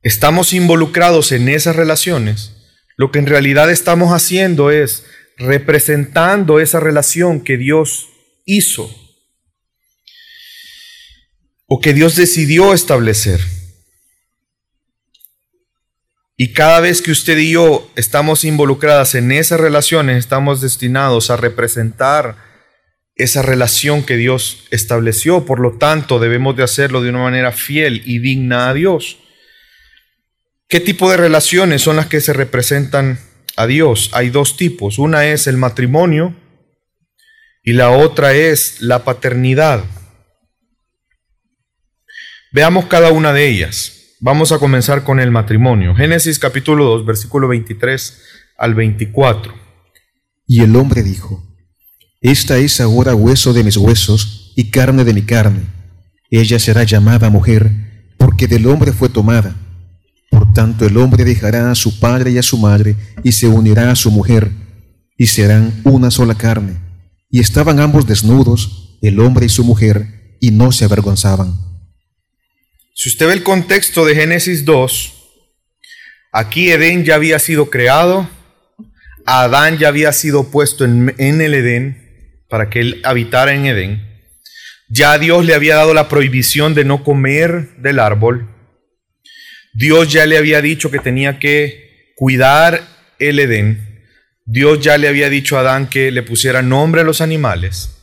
estamos 0.03 0.55
involucrados 0.55 1.33
en 1.33 1.49
esas 1.49 1.77
relaciones, 1.77 2.55
lo 2.97 3.11
que 3.11 3.19
en 3.19 3.27
realidad 3.27 3.71
estamos 3.71 4.13
haciendo 4.13 4.71
es 4.71 5.05
representando 5.39 6.61
esa 6.61 6.81
relación 6.81 7.41
que 7.41 7.57
Dios 7.57 8.09
hizo 8.45 8.91
o 11.67 11.81
que 11.81 11.93
Dios 11.93 12.17
decidió 12.17 12.73
establecer. 12.75 13.41
Y 16.37 16.53
cada 16.53 16.81
vez 16.81 17.03
que 17.03 17.11
usted 17.11 17.37
y 17.39 17.51
yo 17.53 17.91
estamos 17.97 18.45
involucradas 18.45 19.15
en 19.15 19.33
esas 19.33 19.61
relaciones, 19.61 20.19
estamos 20.19 20.61
destinados 20.61 21.31
a 21.31 21.37
representar 21.37 22.37
esa 23.17 23.43
relación 23.43 24.05
que 24.05 24.17
Dios 24.17 24.65
estableció. 24.71 25.45
Por 25.45 25.59
lo 25.59 25.79
tanto, 25.79 26.21
debemos 26.21 26.57
de 26.57 26.63
hacerlo 26.63 27.03
de 27.03 27.11
una 27.11 27.25
manera 27.25 27.51
fiel 27.53 28.03
y 28.07 28.21
digna 28.21 28.71
a 28.71 28.75
Dios. 28.75 29.19
¿Qué 30.69 30.81
tipo 30.81 31.11
de 31.11 31.17
relaciones 31.17 31.83
son 31.83 31.97
las 31.97 32.07
que 32.07 32.21
se 32.21 32.33
representan 32.33 33.19
a 33.59 33.67
Dios? 33.67 34.11
Hay 34.13 34.31
dos 34.31 34.57
tipos. 34.57 34.99
Una 34.99 35.27
es 35.27 35.47
el 35.47 35.57
matrimonio 35.57 36.35
y 37.63 37.73
la 37.73 37.91
otra 37.91 38.33
es 38.33 38.81
la 38.81 39.05
paternidad. 39.05 39.85
Veamos 42.53 42.87
cada 42.87 43.13
una 43.13 43.33
de 43.33 43.49
ellas. 43.49 44.15
Vamos 44.21 44.53
a 44.53 44.59
comenzar 44.59 45.05
con 45.05 45.21
el 45.21 45.31
matrimonio. 45.31 45.95
Génesis 45.95 46.39
capítulo 46.39 46.85
2, 46.85 47.05
versículo 47.05 47.49
23 47.49 48.23
al 48.57 48.75
24. 48.75 49.55
Y 50.47 50.63
el 50.63 50.75
hombre 50.77 51.03
dijo, 51.03 51.45
Esta 52.21 52.59
es 52.59 52.81
ahora 52.81 53.15
hueso 53.15 53.53
de 53.53 53.65
mis 53.65 53.77
huesos 53.77 54.53
y 54.57 54.71
carne 54.71 55.05
de 55.05 55.13
mi 55.13 55.23
carne. 55.23 55.63
Ella 56.31 56.59
será 56.59 56.85
llamada 56.85 57.29
mujer, 57.29 57.71
porque 58.17 58.47
del 58.47 58.67
hombre 58.67 58.93
fue 58.93 59.09
tomada. 59.09 59.55
Tanto 60.59 60.87
el 60.87 60.97
hombre 60.97 61.25
dejará 61.25 61.71
a 61.71 61.77
su 61.77 62.01
padre 62.01 62.33
y 62.33 62.39
a 62.39 62.43
su 62.43 62.59
madre, 62.59 62.97
y 63.23 63.31
se 63.31 63.47
unirá 63.47 63.93
a 63.93 63.95
su 63.95 64.11
mujer, 64.11 64.51
y 65.17 65.29
serán 65.29 65.73
una 65.85 66.11
sola 66.11 66.35
carne. 66.35 66.81
Y 67.31 67.39
estaban 67.39 67.79
ambos 67.79 68.09
desnudos, 68.09 68.99
el 69.01 69.21
hombre 69.21 69.47
y 69.47 69.51
su 69.51 69.63
mujer, 69.63 70.37
y 70.41 70.51
no 70.51 70.73
se 70.73 70.85
avergonzaban. 70.85 71.55
Si 72.93 73.09
usted 73.09 73.29
ve 73.29 73.35
el 73.35 73.45
contexto 73.45 74.05
de 74.05 74.17
Génesis 74.17 74.65
2, 74.65 75.15
aquí 76.33 76.73
Edén 76.73 77.05
ya 77.05 77.15
había 77.15 77.39
sido 77.39 77.71
creado, 77.71 78.29
Adán 79.27 79.79
ya 79.79 79.87
había 79.87 80.13
sido 80.13 80.51
puesto 80.51 80.85
en, 80.85 81.15
el 81.19 81.55
Edén 81.55 82.43
para 82.49 82.69
que 82.69 82.81
él 82.81 83.01
habitara 83.05 83.55
en 83.55 83.65
Edén. 83.65 84.25
Ya 84.89 85.17
Dios 85.19 85.45
le 85.45 85.55
había 85.55 85.77
dado 85.77 85.95
la 85.95 86.09
prohibición 86.09 86.75
de 86.75 86.85
no 86.85 87.05
comer 87.05 87.77
del 87.81 88.01
árbol. 88.01 88.58
Dios 89.75 90.13
ya 90.13 90.27
le 90.27 90.39
había 90.39 90.61
dicho 90.61 90.91
que 90.91 90.99
tenía 90.99 91.39
que 91.39 92.13
cuidar 92.17 92.83
el 93.19 93.39
Edén. 93.39 94.05
Dios 94.45 94.81
ya 94.81 94.99
le 94.99 95.09
había 95.09 95.29
dicho 95.29 95.57
a 95.57 95.61
Adán 95.61 95.89
que 95.89 96.11
le 96.11 96.23
pusiera 96.23 96.63
nombre 96.63 97.03
a 97.03 97.05
los 97.05 97.21
animales. 97.21 97.95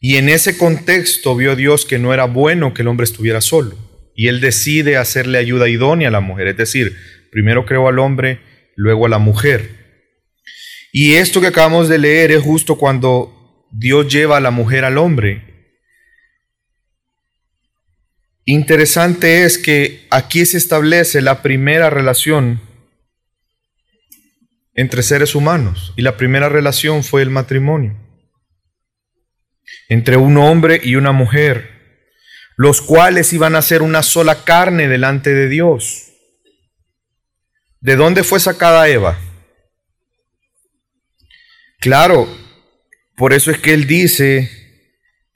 Y 0.00 0.16
en 0.16 0.28
ese 0.28 0.58
contexto 0.58 1.36
vio 1.36 1.56
Dios 1.56 1.86
que 1.86 1.98
no 1.98 2.12
era 2.12 2.24
bueno 2.24 2.74
que 2.74 2.82
el 2.82 2.88
hombre 2.88 3.04
estuviera 3.04 3.40
solo. 3.40 3.76
Y 4.14 4.28
él 4.28 4.40
decide 4.40 4.96
hacerle 4.96 5.38
ayuda 5.38 5.68
idónea 5.68 6.08
a 6.08 6.12
la 6.12 6.20
mujer. 6.20 6.48
Es 6.48 6.56
decir, 6.56 6.96
primero 7.30 7.66
creó 7.66 7.88
al 7.88 7.98
hombre, 7.98 8.40
luego 8.74 9.06
a 9.06 9.08
la 9.08 9.18
mujer. 9.18 9.70
Y 10.92 11.14
esto 11.14 11.40
que 11.40 11.48
acabamos 11.48 11.88
de 11.88 11.98
leer 11.98 12.32
es 12.32 12.42
justo 12.42 12.76
cuando 12.78 13.66
Dios 13.70 14.12
lleva 14.12 14.38
a 14.38 14.40
la 14.40 14.50
mujer 14.50 14.84
al 14.84 14.98
hombre. 14.98 15.55
Interesante 18.46 19.44
es 19.44 19.58
que 19.58 20.06
aquí 20.08 20.46
se 20.46 20.56
establece 20.56 21.20
la 21.20 21.42
primera 21.42 21.90
relación 21.90 22.62
entre 24.72 25.02
seres 25.02 25.34
humanos 25.34 25.92
y 25.96 26.02
la 26.02 26.16
primera 26.16 26.48
relación 26.48 27.02
fue 27.02 27.22
el 27.22 27.30
matrimonio 27.30 27.96
entre 29.88 30.16
un 30.16 30.36
hombre 30.36 30.80
y 30.82 30.94
una 30.94 31.10
mujer, 31.12 32.12
los 32.56 32.80
cuales 32.82 33.32
iban 33.32 33.56
a 33.56 33.62
ser 33.62 33.82
una 33.82 34.04
sola 34.04 34.44
carne 34.44 34.86
delante 34.88 35.34
de 35.34 35.48
Dios. 35.48 36.12
¿De 37.80 37.96
dónde 37.96 38.24
fue 38.24 38.40
sacada 38.40 38.88
Eva? 38.88 39.18
Claro, 41.80 42.28
por 43.16 43.32
eso 43.32 43.50
es 43.50 43.58
que 43.58 43.74
él 43.74 43.86
dice, 43.86 44.65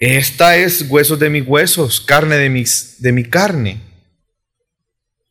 esta 0.01 0.57
es 0.57 0.87
huesos 0.89 1.19
de 1.19 1.29
mis 1.29 1.47
huesos, 1.47 2.01
carne 2.01 2.37
de, 2.37 2.49
mis, 2.49 3.01
de 3.03 3.13
mi 3.13 3.23
carne. 3.23 3.83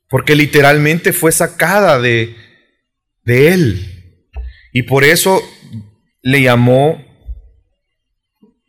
Porque 0.07 0.35
literalmente 0.35 1.11
fue 1.11 1.31
sacada 1.31 1.99
de, 1.99 2.35
de 3.23 3.51
él. 3.51 4.29
Y 4.71 4.83
por 4.83 5.03
eso 5.03 5.41
le 6.21 6.43
llamó 6.43 7.03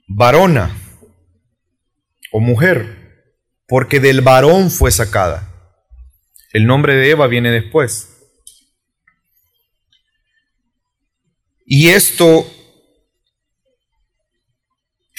varona 0.09 0.74
o 2.32 2.40
mujer, 2.40 3.36
porque 3.68 4.01
del 4.01 4.22
varón 4.22 4.70
fue 4.70 4.90
sacada. 4.90 5.48
El 6.53 6.66
nombre 6.66 6.94
de 6.94 7.11
Eva 7.11 7.26
viene 7.26 7.51
después. 7.51 8.09
Y 11.66 11.90
esto 11.90 12.51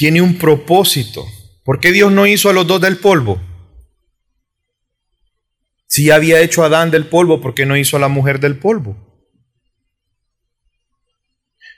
tiene 0.01 0.19
un 0.19 0.39
propósito. 0.39 1.27
¿Por 1.63 1.79
qué 1.79 1.91
Dios 1.91 2.11
no 2.11 2.25
hizo 2.25 2.49
a 2.49 2.53
los 2.53 2.65
dos 2.65 2.81
del 2.81 2.97
polvo? 2.97 3.39
Si 5.85 6.09
había 6.09 6.41
hecho 6.41 6.63
a 6.63 6.65
Adán 6.65 6.89
del 6.89 7.05
polvo, 7.05 7.39
¿por 7.39 7.53
qué 7.53 7.67
no 7.67 7.77
hizo 7.77 7.97
a 7.97 7.99
la 7.99 8.07
mujer 8.07 8.39
del 8.39 8.57
polvo? 8.57 8.97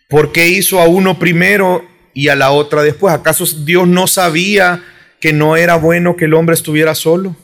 ¿Por 0.07 0.31
qué 0.31 0.47
hizo 0.47 0.79
a 0.79 0.87
uno 0.87 1.19
primero 1.19 1.85
y 2.13 2.29
a 2.29 2.37
la 2.37 2.51
otra 2.51 2.81
después? 2.81 3.13
¿Acaso 3.13 3.45
Dios 3.65 3.89
no 3.89 4.07
sabía 4.07 4.81
que 5.19 5.33
no 5.33 5.57
era 5.57 5.75
bueno 5.75 6.15
que 6.15 6.23
el 6.23 6.33
hombre 6.33 6.55
estuviera 6.55 6.95
solo? 6.95 7.35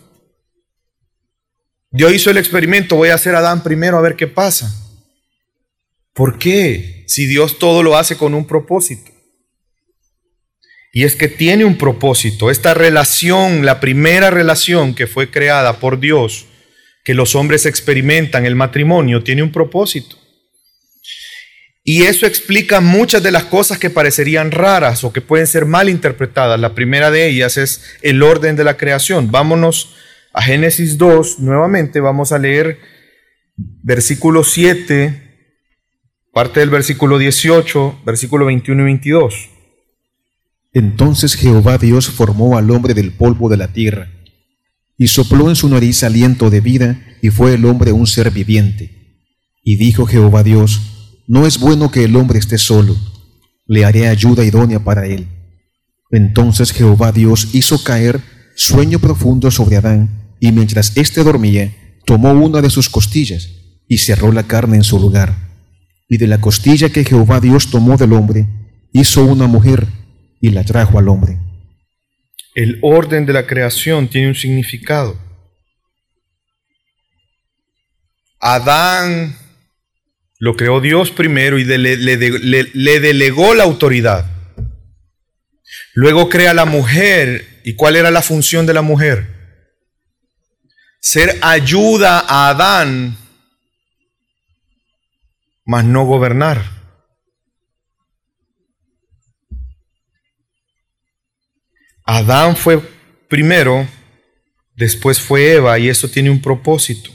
Dios 1.92 2.14
hizo 2.14 2.32
el 2.32 2.38
experimento, 2.38 2.96
voy 2.96 3.10
a 3.10 3.16
hacer 3.16 3.36
a 3.36 3.40
Adán 3.40 3.64
primero 3.64 3.98
a 3.98 4.02
ver 4.02 4.16
qué 4.16 4.28
pasa. 4.28 4.74
¿Por 6.14 6.40
qué? 6.40 7.04
Si 7.06 7.26
Dios 7.26 7.60
todo 7.60 7.84
lo 7.84 7.98
hace 7.98 8.16
con 8.16 8.34
un 8.34 8.48
propósito. 8.48 9.19
Y 10.92 11.04
es 11.04 11.16
que 11.16 11.28
tiene 11.28 11.66
un 11.66 11.78
propósito. 11.78 12.50
Esta 12.50 12.74
relación, 12.74 13.66
la 13.66 13.80
primera 13.80 14.32
relación 14.32 14.96
que 14.96 15.08
fue 15.08 15.30
creada 15.30 15.80
por 15.80 16.00
Dios, 16.00 16.46
que 17.04 17.14
los 17.14 17.36
hombres 17.36 17.66
experimentan, 17.66 18.46
el 18.46 18.56
matrimonio, 18.56 19.24
tiene 19.24 19.44
un 19.44 19.52
propósito. 19.52 20.18
Y 21.84 22.04
eso 22.04 22.26
explica 22.26 22.82
muchas 22.82 23.24
de 23.24 23.32
las 23.32 23.46
cosas 23.46 23.78
que 23.80 23.90
parecerían 23.90 24.52
raras 24.52 25.04
o 25.04 25.14
que 25.14 25.22
pueden 25.22 25.48
ser 25.48 25.66
mal 25.66 25.90
interpretadas. 25.90 26.60
La 26.60 26.76
primera 26.76 27.10
de 27.10 27.28
ellas 27.28 27.58
es 27.58 27.84
el 28.02 28.22
orden 28.22 28.56
de 28.56 28.64
la 28.64 28.78
creación. 28.78 29.32
Vámonos 29.32 29.96
a 30.34 30.42
Génesis 30.42 30.98
2, 30.98 31.40
nuevamente 31.40 32.00
vamos 32.00 32.32
a 32.32 32.38
leer 32.38 32.80
versículo 33.56 34.44
7 34.44 35.30
Parte 36.32 36.60
del 36.60 36.70
versículo 36.70 37.18
18, 37.18 38.02
versículo 38.06 38.46
21 38.46 38.84
y 38.84 38.86
22. 38.86 39.50
Entonces 40.74 41.36
Jehová 41.36 41.78
Dios 41.78 42.10
formó 42.10 42.58
al 42.58 42.70
hombre 42.72 42.94
del 42.94 43.12
polvo 43.12 43.50
de 43.50 43.58
la 43.58 43.70
tierra, 43.70 44.12
y 44.98 45.08
sopló 45.08 45.50
en 45.50 45.56
su 45.56 45.70
nariz 45.70 46.04
aliento 46.04 46.50
de 46.50 46.62
vida, 46.62 47.02
y 47.22 47.30
fue 47.30 47.54
el 47.54 47.66
hombre 47.66 47.92
un 47.92 48.08
ser 48.08 48.32
viviente. 48.32 49.18
Y 49.64 49.78
dijo 49.78 50.06
Jehová 50.06 50.44
Dios, 50.44 50.82
no 51.28 51.46
es 51.46 51.60
bueno 51.60 51.92
que 51.92 52.04
el 52.04 52.16
hombre 52.16 52.40
esté 52.40 52.58
solo, 52.58 52.96
le 53.66 53.86
haré 53.86 54.08
ayuda 54.08 54.44
idónea 54.44 54.84
para 54.84 55.06
él. 55.06 55.28
Entonces 56.12 56.72
Jehová 56.72 57.12
Dios 57.12 57.50
hizo 57.54 57.84
caer 57.84 58.22
sueño 58.56 59.00
profundo 59.00 59.52
sobre 59.52 59.78
Adán, 59.78 60.36
y 60.40 60.52
mientras 60.52 60.96
éste 60.98 61.24
dormía, 61.24 61.74
tomó 62.06 62.32
una 62.32 62.62
de 62.62 62.70
sus 62.70 62.90
costillas, 62.90 63.50
y 63.88 63.98
cerró 63.98 64.32
la 64.32 64.44
carne 64.44 64.78
en 64.78 64.84
su 64.84 65.00
lugar 65.00 65.50
y 66.10 66.18
de 66.18 66.28
la 66.28 66.42
costilla 66.42 66.90
que 66.90 67.06
Jehová 67.06 67.40
Dios 67.40 67.70
tomó 67.70 67.96
del 67.96 68.14
hombre, 68.14 68.48
hizo 68.92 69.24
una 69.24 69.46
mujer 69.46 69.88
y 70.42 70.52
la 70.52 70.64
trajo 70.64 71.00
al 71.00 71.08
hombre. 71.08 71.38
El 72.56 72.80
orden 72.82 73.26
de 73.26 73.34
la 73.34 73.46
creación 73.48 74.10
tiene 74.10 74.30
un 74.30 74.36
significado. 74.36 75.18
Adán 78.40 79.38
lo 80.40 80.56
creó 80.56 80.80
Dios 80.80 81.12
primero 81.12 81.60
y 81.60 81.66
le, 81.66 81.78
le, 81.78 83.00
delegó 83.00 83.54
la 83.54 83.64
autoridad. 83.64 84.26
Luego 85.94 86.30
crea 86.30 86.54
la 86.54 86.66
mujer. 86.66 87.62
¿Y 87.66 87.76
cuál 87.76 87.98
era 87.98 88.10
la 88.10 88.22
función 88.22 88.66
de 88.66 88.74
la 88.74 88.82
mujer? 88.82 89.28
Ser 91.02 91.38
ayuda 91.42 92.20
a 92.20 92.50
Adán 92.50 93.18
mas 95.70 95.86
no 95.86 96.04
gobernar. 96.04 96.79
Adán 102.12 102.56
fue 102.56 102.82
primero, 103.28 103.88
después 104.76 105.22
fue 105.22 105.54
Eva 105.54 105.78
y 105.78 105.90
eso 105.90 106.10
tiene 106.10 106.32
un 106.32 106.42
propósito. 106.42 107.12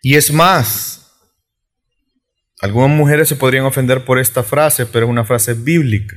Y 0.00 0.14
es 0.14 0.30
más, 0.30 1.10
algunas 2.60 2.96
mujeres 2.96 3.28
se 3.28 3.34
podrían 3.34 3.64
ofender 3.64 4.04
por 4.04 4.20
esta 4.20 4.44
frase, 4.44 4.86
pero 4.86 5.06
es 5.06 5.10
una 5.10 5.24
frase 5.24 5.54
bíblica. 5.54 6.14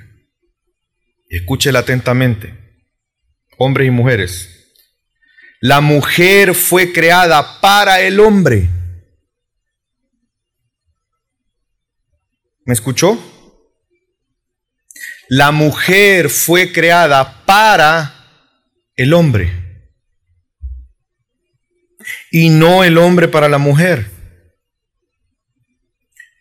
Escúchela 1.30 1.80
atentamente, 1.80 2.54
hombres 3.58 3.88
y 3.88 3.92
mujeres. 3.92 4.76
La 5.60 5.82
mujer 5.82 6.54
fue 6.54 6.94
creada 6.94 7.60
para 7.60 8.02
el 8.02 8.20
hombre. 8.20 8.70
¿Me 12.66 12.74
escuchó? 12.74 13.20
La 15.30 15.52
mujer 15.52 16.30
fue 16.30 16.72
creada 16.72 17.44
para 17.46 18.14
el 18.96 19.14
hombre 19.14 19.52
y 22.32 22.50
no 22.50 22.84
el 22.84 22.98
hombre 22.98 23.28
para 23.28 23.50
la 23.50 23.58
mujer. 23.58 24.10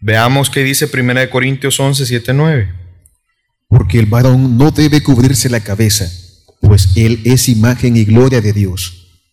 Veamos 0.00 0.50
qué 0.50 0.62
dice 0.62 0.88
1 0.92 1.30
Corintios 1.30 1.80
11, 1.80 2.06
7, 2.06 2.32
9. 2.32 2.74
Porque 3.68 3.98
el 3.98 4.06
varón 4.06 4.56
no 4.56 4.70
debe 4.70 5.02
cubrirse 5.02 5.48
la 5.48 5.60
cabeza, 5.60 6.08
pues 6.60 6.90
él 6.94 7.22
es 7.24 7.48
imagen 7.48 7.96
y 7.96 8.04
gloria 8.04 8.40
de 8.40 8.52
Dios. 8.52 9.24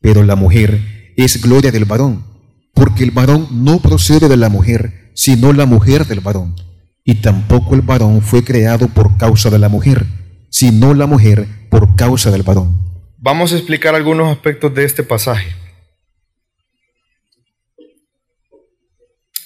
Pero 0.00 0.22
la 0.22 0.36
mujer 0.36 1.12
es 1.16 1.42
gloria 1.42 1.72
del 1.72 1.84
varón, 1.84 2.24
porque 2.74 3.02
el 3.02 3.10
varón 3.10 3.48
no 3.50 3.80
procede 3.80 4.28
de 4.28 4.36
la 4.36 4.48
mujer, 4.48 5.10
sino 5.14 5.52
la 5.52 5.66
mujer 5.66 6.06
del 6.06 6.20
varón. 6.20 6.67
Y 7.08 7.22
tampoco 7.22 7.74
el 7.74 7.80
varón 7.80 8.20
fue 8.20 8.44
creado 8.44 8.86
por 8.86 9.16
causa 9.16 9.48
de 9.48 9.58
la 9.58 9.70
mujer, 9.70 10.04
sino 10.50 10.92
la 10.92 11.06
mujer 11.06 11.46
por 11.70 11.96
causa 11.96 12.30
del 12.30 12.42
varón. 12.42 12.78
Vamos 13.16 13.50
a 13.50 13.56
explicar 13.56 13.94
algunos 13.94 14.30
aspectos 14.30 14.74
de 14.74 14.84
este 14.84 15.02
pasaje. 15.02 15.54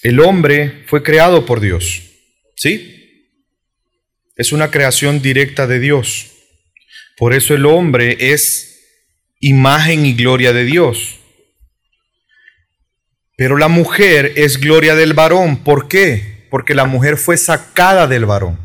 El 0.03 0.19
hombre 0.19 0.83
fue 0.89 1.05
creado 1.05 1.47
por 1.47 1.61
Dios, 1.61 2.03
¿sí? 2.57 3.31
Es 4.35 4.51
una 4.53 4.73
creación 4.73 5.23
directa 5.23 5.69
de 5.69 5.79
Dios. 5.79 6.33
Por 7.17 7.33
eso 7.33 7.55
el 7.55 7.65
hombre 7.67 8.33
es 8.33 8.81
imagen 9.39 10.05
y 10.05 10.15
gloria 10.15 10.53
de 10.53 10.65
Dios. 10.65 11.21
Pero 13.37 13.57
la 13.57 13.69
mujer 13.69 14.33
es 14.35 14.59
gloria 14.59 14.97
del 14.97 15.15
varón. 15.15 15.63
¿Por 15.63 15.87
qué? 15.87 16.32
Porque 16.53 16.75
la 16.75 16.85
mujer 16.85 17.17
fue 17.17 17.39
sacada 17.39 18.07
del 18.07 18.27
varón. 18.27 18.61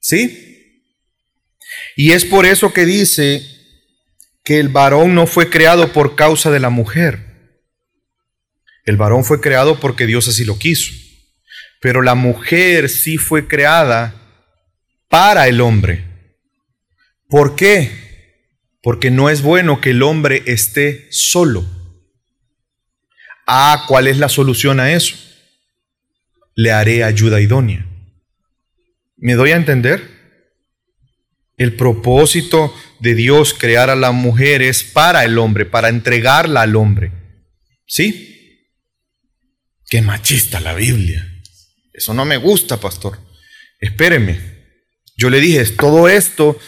¿Sí? 0.00 0.86
Y 1.96 2.12
es 2.12 2.24
por 2.24 2.46
eso 2.46 2.72
que 2.72 2.86
dice 2.86 3.44
que 4.44 4.60
el 4.60 4.68
varón 4.68 5.16
no 5.16 5.26
fue 5.26 5.50
creado 5.50 5.92
por 5.92 6.14
causa 6.14 6.52
de 6.52 6.60
la 6.60 6.70
mujer. 6.70 7.18
El 8.84 8.96
varón 8.96 9.24
fue 9.24 9.40
creado 9.40 9.80
porque 9.80 10.06
Dios 10.06 10.28
así 10.28 10.44
lo 10.44 10.56
quiso. 10.56 10.92
Pero 11.80 12.00
la 12.00 12.14
mujer 12.14 12.88
sí 12.88 13.18
fue 13.18 13.48
creada 13.48 14.14
para 15.08 15.48
el 15.48 15.60
hombre. 15.60 16.04
¿Por 17.28 17.56
qué? 17.56 17.90
Porque 18.84 19.10
no 19.10 19.30
es 19.30 19.42
bueno 19.42 19.80
que 19.80 19.90
el 19.90 20.04
hombre 20.04 20.44
esté 20.46 21.08
solo. 21.10 21.66
Ah, 23.48 23.84
¿cuál 23.88 24.06
es 24.06 24.18
la 24.18 24.28
solución 24.28 24.78
a 24.78 24.92
eso? 24.92 25.31
Le 26.54 26.72
haré 26.72 27.04
ayuda 27.04 27.40
idónea. 27.40 27.86
¿Me 29.16 29.34
doy 29.34 29.52
a 29.52 29.56
entender? 29.56 30.02
El 31.56 31.76
propósito 31.76 32.74
de 33.00 33.14
Dios 33.14 33.54
crear 33.54 33.90
a 33.90 33.96
la 33.96 34.12
mujer 34.12 34.62
es 34.62 34.82
para 34.82 35.24
el 35.24 35.38
hombre, 35.38 35.64
para 35.64 35.88
entregarla 35.88 36.62
al 36.62 36.76
hombre. 36.76 37.12
¿Sí? 37.86 38.66
Qué 39.88 40.02
machista 40.02 40.60
la 40.60 40.74
Biblia. 40.74 41.28
Eso 41.92 42.14
no 42.14 42.24
me 42.24 42.36
gusta, 42.36 42.80
pastor. 42.80 43.18
Espéreme. 43.78 44.40
Yo 45.16 45.30
le 45.30 45.40
dije, 45.40 45.64
todo 45.66 46.08
esto 46.08 46.58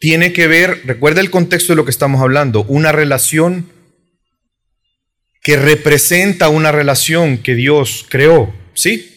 tiene 0.00 0.32
que 0.32 0.48
ver, 0.48 0.82
recuerda 0.84 1.20
el 1.20 1.30
contexto 1.30 1.72
de 1.72 1.76
lo 1.76 1.84
que 1.84 1.92
estamos 1.92 2.20
hablando, 2.20 2.64
una 2.64 2.90
relación 2.90 3.70
que 5.42 5.56
representa 5.56 6.48
una 6.48 6.72
relación 6.72 7.38
que 7.38 7.54
Dios 7.54 8.04
creó, 8.08 8.54
¿sí? 8.74 9.11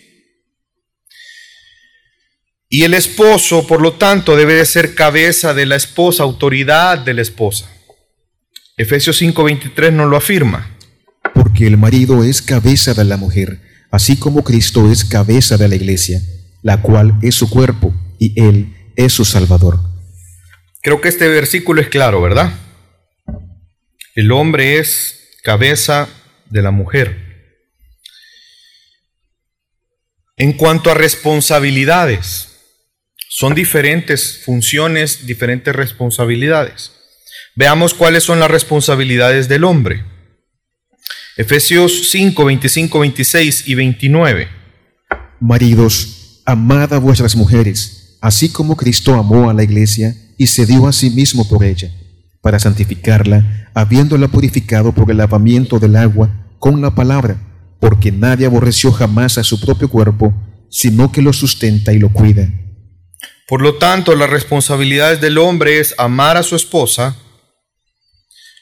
Y 2.70 2.84
el 2.84 2.94
esposo, 2.94 3.68
por 3.68 3.82
lo 3.82 3.94
tanto, 3.94 4.36
debe 4.36 4.56
de 4.56 4.66
ser 4.66 4.96
cabeza 4.96 5.54
de 5.54 5.66
la 5.66 5.76
esposa, 5.76 6.24
autoridad 6.24 6.98
de 6.98 7.14
la 7.14 7.22
esposa. 7.22 7.70
Efesios 8.78 9.22
5:23 9.22 9.94
nos 9.94 10.10
lo 10.10 10.18
afirma. 10.18 10.76
Porque 11.34 11.68
el 11.68 11.78
marido 11.78 12.24
es 12.24 12.42
cabeza 12.42 12.94
de 12.94 13.04
la 13.04 13.18
mujer, 13.18 13.62
así 13.92 14.18
como 14.18 14.44
Cristo 14.44 14.92
es 14.92 15.06
cabeza 15.06 15.58
de 15.58 15.68
la 15.68 15.76
iglesia, 15.76 16.22
la 16.62 16.82
cual 16.82 17.18
es 17.22 17.36
su 17.36 17.50
cuerpo 17.50 17.94
y 18.20 18.40
él 18.42 18.92
es 18.96 19.14
su 19.14 19.26
salvador. 19.26 19.80
Creo 20.82 21.02
que 21.02 21.10
este 21.10 21.28
versículo 21.28 21.82
es 21.82 21.90
claro, 21.90 22.22
¿verdad? 22.22 22.54
El 24.16 24.32
hombre 24.32 24.80
es 24.80 25.38
cabeza 25.44 26.08
de 26.50 26.62
la 26.62 26.72
mujer. 26.72 27.26
En 30.38 30.54
cuanto 30.54 30.92
a 30.92 30.94
responsabilidades, 30.94 32.55
son 33.38 33.54
diferentes 33.54 34.44
funciones, 34.46 35.28
diferentes 35.28 35.76
responsabilidades. 35.76 36.94
Veamos 37.54 37.94
cuáles 37.94 38.24
son 38.24 38.40
las 38.40 38.50
responsabilidades 38.50 39.50
del 39.50 39.66
hombre. 39.66 40.06
Efesios 41.36 42.12
5, 42.12 42.46
25, 42.46 42.98
26 42.98 43.68
y 43.68 43.76
29. 43.76 44.48
Maridos, 45.42 46.44
amad 46.46 46.94
a 46.94 46.98
vuestras 46.98 47.36
mujeres, 47.36 48.18
así 48.22 48.48
como 48.48 48.78
Cristo 48.78 49.16
amó 49.16 49.50
a 49.50 49.54
la 49.54 49.66
iglesia 49.66 50.16
y 50.38 50.48
se 50.48 50.66
dio 50.66 50.88
a 50.88 50.94
sí 50.94 51.10
mismo 51.10 51.46
por 51.46 51.66
ella, 51.66 51.92
para 52.40 52.58
santificarla, 52.58 53.70
habiéndola 53.74 54.30
purificado 54.30 54.94
por 54.94 55.12
el 55.12 55.18
lavamiento 55.18 55.78
del 55.78 55.98
agua 55.98 56.56
con 56.58 56.80
la 56.80 56.96
palabra, 56.96 57.36
porque 57.82 58.14
nadie 58.14 58.46
aborreció 58.46 58.94
jamás 58.94 59.38
a 59.38 59.44
su 59.44 59.60
propio 59.60 59.90
cuerpo, 59.90 60.34
sino 60.70 61.12
que 61.12 61.22
lo 61.22 61.34
sustenta 61.34 61.92
y 61.92 62.00
lo 62.00 62.14
cuida 62.14 62.50
por 63.48 63.62
lo 63.62 63.76
tanto, 63.76 64.16
las 64.16 64.30
responsabilidades 64.30 65.22
del 65.22 65.38
hombre 65.38 65.80
es 65.80 65.94
amar 66.00 66.36
a 66.36 66.44
su 66.44 66.56
esposa, 66.56 67.16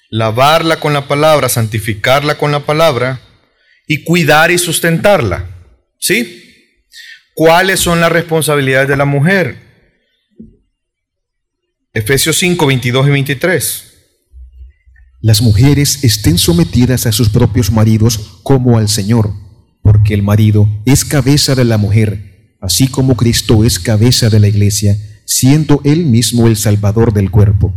lavarla 0.09 0.79
con 0.81 0.91
la 0.91 1.07
palabra, 1.07 1.47
santificarla 1.47 2.37
con 2.37 2.51
la 2.51 2.65
palabra 2.65 3.21
y 3.87 4.03
cuidar 4.03 4.51
y 4.51 4.57
sustentarla. 4.57 5.49
¿Sí? 5.99 6.41
¿Cuáles 7.33 7.79
son 7.79 8.01
las 8.01 8.11
responsabilidades 8.11 8.89
de 8.89 8.97
la 8.97 9.05
mujer? 9.05 9.57
Efesios 11.93 12.37
5, 12.37 12.65
22 12.65 13.07
y 13.07 13.11
23. 13.11 13.93
Las 15.21 15.41
mujeres 15.41 16.03
estén 16.03 16.37
sometidas 16.37 17.05
a 17.05 17.13
sus 17.13 17.29
propios 17.29 17.71
maridos 17.71 18.41
como 18.43 18.77
al 18.77 18.89
Señor, 18.89 19.31
porque 19.81 20.13
el 20.13 20.23
marido 20.23 20.67
es 20.85 21.05
cabeza 21.05 21.55
de 21.55 21.63
la 21.63 21.77
mujer 21.77 22.32
así 22.63 22.87
como 22.87 23.17
Cristo 23.17 23.65
es 23.65 23.77
cabeza 23.77 24.29
de 24.29 24.39
la 24.39 24.47
iglesia, 24.47 24.95
siendo 25.25 25.81
Él 25.83 26.05
mismo 26.05 26.47
el 26.47 26.55
Salvador 26.55 27.11
del 27.11 27.29
cuerpo. 27.29 27.73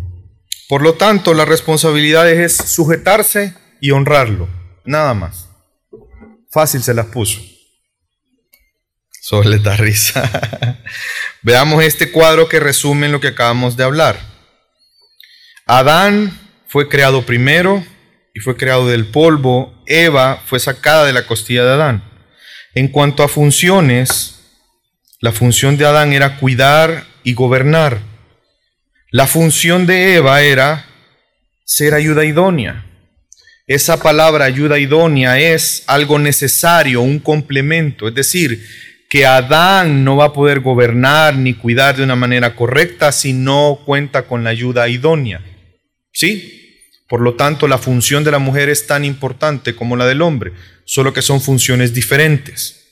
Por 0.69 0.83
lo 0.83 0.95
tanto, 0.95 1.35
la 1.35 1.45
responsabilidad 1.45 2.31
es 2.31 2.57
sujetarse 2.57 3.55
y 3.81 3.91
honrarlo, 3.91 4.49
nada 4.85 5.13
más. 5.13 5.49
Fácil 6.51 6.83
se 6.85 6.95
las 6.95 7.07
puso. 7.07 7.41
Solo 9.21 9.51
le 9.51 9.59
da 9.59 9.77
risa. 9.77 10.81
Veamos 11.43 11.83
este 11.83 12.13
cuadro 12.13 12.49
que 12.49 12.61
resume 12.61 13.09
lo 13.09 13.21
que 13.21 13.29
acabamos 13.29 13.77
de 13.77 13.83
hablar. 13.83 14.17
Adán 15.67 16.39
fue 16.69 16.89
creado 16.89 17.27
primero 17.27 17.85
y 18.35 18.41
fue 18.41 18.57
creado 18.57 18.87
del 18.87 19.07
polvo. 19.07 19.83
Eva 19.87 20.41
fue 20.47 20.61
sacada 20.61 21.05
de 21.05 21.13
la 21.13 21.27
costilla 21.27 21.65
de 21.65 21.73
Adán. 21.73 22.05
En 22.75 22.87
cuanto 22.87 23.25
a 23.25 23.29
funciones, 23.29 24.36
la 25.27 25.33
función 25.33 25.77
de 25.77 25.85
Adán 25.85 26.13
era 26.13 26.37
cuidar 26.37 27.05
y 27.25 27.35
gobernar. 27.35 27.99
La 29.11 29.27
función 29.27 29.85
de 29.85 30.15
Eva 30.15 30.41
era 30.43 30.87
ser 31.65 31.95
ayuda 31.95 32.25
idónea. 32.25 32.87
Esa 33.67 34.01
palabra 34.01 34.45
ayuda 34.45 34.79
idónea 34.79 35.37
es 35.41 35.83
algo 35.89 36.21
necesario, 36.21 37.01
un 37.01 37.19
complemento. 37.19 38.07
Es 38.07 38.15
decir, 38.15 38.65
que 39.11 39.27
Adán 39.27 40.05
no 40.05 40.15
va 40.15 40.27
a 40.27 40.33
poder 40.33 40.61
gobernar 40.61 41.35
ni 41.35 41.55
cuidar 41.55 41.97
de 41.97 42.05
una 42.05 42.15
manera 42.15 42.55
correcta 42.55 43.11
si 43.11 43.33
no 43.33 43.81
cuenta 43.85 44.29
con 44.29 44.45
la 44.45 44.51
ayuda 44.51 44.89
idónea. 44.89 45.41
¿Sí? 46.13 46.79
Por 47.09 47.21
lo 47.21 47.35
tanto, 47.35 47.67
la 47.67 47.79
función 47.79 48.23
de 48.23 48.31
la 48.31 48.39
mujer 48.39 48.69
es 48.69 48.87
tan 48.87 49.05
importante 49.05 49.75
como 49.75 49.97
la 49.97 50.07
del 50.07 50.23
hombre, 50.23 50.53
solo 50.85 51.13
que 51.13 51.21
son 51.21 51.41
funciones 51.41 51.93
diferentes. 51.93 52.86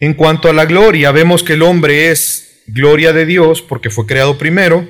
En 0.00 0.14
cuanto 0.14 0.48
a 0.48 0.52
la 0.52 0.64
gloria, 0.64 1.10
vemos 1.10 1.42
que 1.42 1.54
el 1.54 1.62
hombre 1.62 2.10
es 2.10 2.62
gloria 2.68 3.12
de 3.12 3.26
Dios 3.26 3.62
porque 3.62 3.90
fue 3.90 4.06
creado 4.06 4.38
primero. 4.38 4.86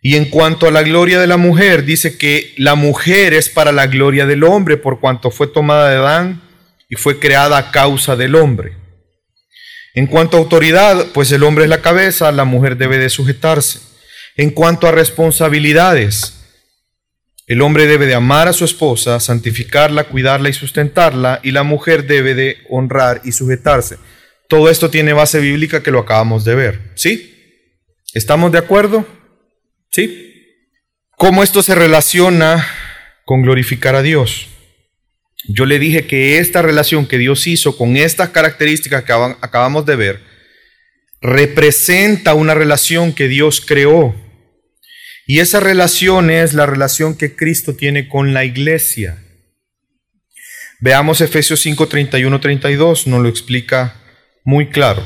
Y 0.00 0.14
en 0.16 0.26
cuanto 0.26 0.68
a 0.68 0.70
la 0.70 0.82
gloria 0.82 1.18
de 1.18 1.26
la 1.26 1.36
mujer, 1.36 1.84
dice 1.84 2.16
que 2.16 2.54
la 2.56 2.76
mujer 2.76 3.34
es 3.34 3.48
para 3.48 3.72
la 3.72 3.88
gloria 3.88 4.26
del 4.26 4.44
hombre 4.44 4.76
por 4.76 5.00
cuanto 5.00 5.32
fue 5.32 5.48
tomada 5.48 5.90
de 5.90 5.96
Adán 5.96 6.42
y 6.88 6.94
fue 6.94 7.18
creada 7.18 7.58
a 7.58 7.70
causa 7.72 8.14
del 8.14 8.36
hombre. 8.36 8.76
En 9.94 10.06
cuanto 10.06 10.36
a 10.36 10.40
autoridad, 10.40 11.06
pues 11.12 11.32
el 11.32 11.42
hombre 11.42 11.64
es 11.64 11.70
la 11.70 11.82
cabeza, 11.82 12.30
la 12.30 12.44
mujer 12.44 12.76
debe 12.76 12.98
de 12.98 13.08
sujetarse. 13.08 13.80
En 14.36 14.50
cuanto 14.50 14.86
a 14.86 14.92
responsabilidades, 14.92 16.37
el 17.48 17.62
hombre 17.62 17.86
debe 17.86 18.06
de 18.06 18.14
amar 18.14 18.46
a 18.46 18.52
su 18.52 18.66
esposa, 18.66 19.18
santificarla, 19.20 20.04
cuidarla 20.04 20.50
y 20.50 20.52
sustentarla, 20.52 21.40
y 21.42 21.50
la 21.50 21.62
mujer 21.62 22.06
debe 22.06 22.34
de 22.34 22.58
honrar 22.68 23.22
y 23.24 23.32
sujetarse. 23.32 23.96
Todo 24.48 24.68
esto 24.68 24.90
tiene 24.90 25.14
base 25.14 25.40
bíblica 25.40 25.82
que 25.82 25.90
lo 25.90 26.00
acabamos 26.00 26.44
de 26.44 26.54
ver. 26.54 26.92
¿Sí? 26.94 27.34
¿Estamos 28.12 28.52
de 28.52 28.58
acuerdo? 28.58 29.06
¿Sí? 29.90 30.34
¿Cómo 31.16 31.42
esto 31.42 31.62
se 31.62 31.74
relaciona 31.74 32.66
con 33.24 33.40
glorificar 33.40 33.94
a 33.94 34.02
Dios? 34.02 34.48
Yo 35.48 35.64
le 35.64 35.78
dije 35.78 36.06
que 36.06 36.38
esta 36.38 36.60
relación 36.60 37.06
que 37.06 37.16
Dios 37.16 37.46
hizo 37.46 37.78
con 37.78 37.96
estas 37.96 38.28
características 38.28 39.04
que 39.04 39.12
acabamos 39.12 39.86
de 39.86 39.96
ver, 39.96 40.20
representa 41.22 42.34
una 42.34 42.52
relación 42.52 43.14
que 43.14 43.26
Dios 43.26 43.62
creó 43.62 44.14
y 45.30 45.40
esa 45.40 45.60
relación 45.60 46.30
es 46.30 46.54
la 46.54 46.64
relación 46.64 47.14
que 47.14 47.36
Cristo 47.36 47.74
tiene 47.74 48.08
con 48.08 48.32
la 48.32 48.46
iglesia. 48.46 49.22
Veamos 50.80 51.20
Efesios 51.20 51.60
5, 51.60 51.86
31, 51.86 52.40
32, 52.40 53.06
nos 53.06 53.22
lo 53.22 53.28
explica 53.28 53.94
muy 54.42 54.70
claro. 54.70 55.04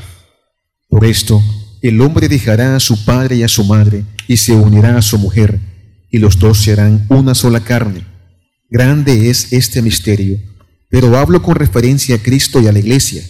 Por 0.87 1.03
esto, 1.03 1.43
el 1.81 1.99
hombre 1.99 2.29
dejará 2.29 2.77
a 2.77 2.79
su 2.79 3.03
padre 3.03 3.35
y 3.35 3.43
a 3.43 3.49
su 3.49 3.65
madre 3.65 4.05
y 4.25 4.37
se 4.37 4.53
unirá 4.53 4.97
a 4.97 5.01
su 5.01 5.17
mujer, 5.17 5.59
y 6.09 6.19
los 6.19 6.39
dos 6.39 6.63
serán 6.63 7.05
una 7.09 7.35
sola 7.35 7.59
carne. 7.59 8.05
Grande 8.69 9.29
es 9.29 9.51
este 9.51 9.81
misterio, 9.81 10.39
pero 10.87 11.17
hablo 11.17 11.43
con 11.43 11.55
referencia 11.55 12.15
a 12.15 12.19
Cristo 12.19 12.61
y 12.61 12.67
a 12.67 12.71
la 12.71 12.79
iglesia. 12.79 13.21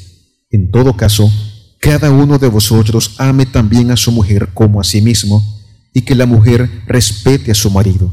En 0.52 0.70
todo 0.70 0.96
caso, 0.96 1.34
cada 1.80 2.12
uno 2.12 2.38
de 2.38 2.50
vosotros 2.50 3.16
ame 3.18 3.48
también 3.48 3.90
a 3.90 3.98
su 3.98 4.12
mujer 4.12 4.50
como 4.54 4.80
a 4.80 4.84
sí 4.84 5.02
mismo, 5.02 5.63
y 5.94 6.02
que 6.04 6.16
la 6.16 6.26
mujer 6.26 6.70
respete 6.88 7.52
a 7.52 7.56
su 7.56 7.70
marido. 7.70 8.12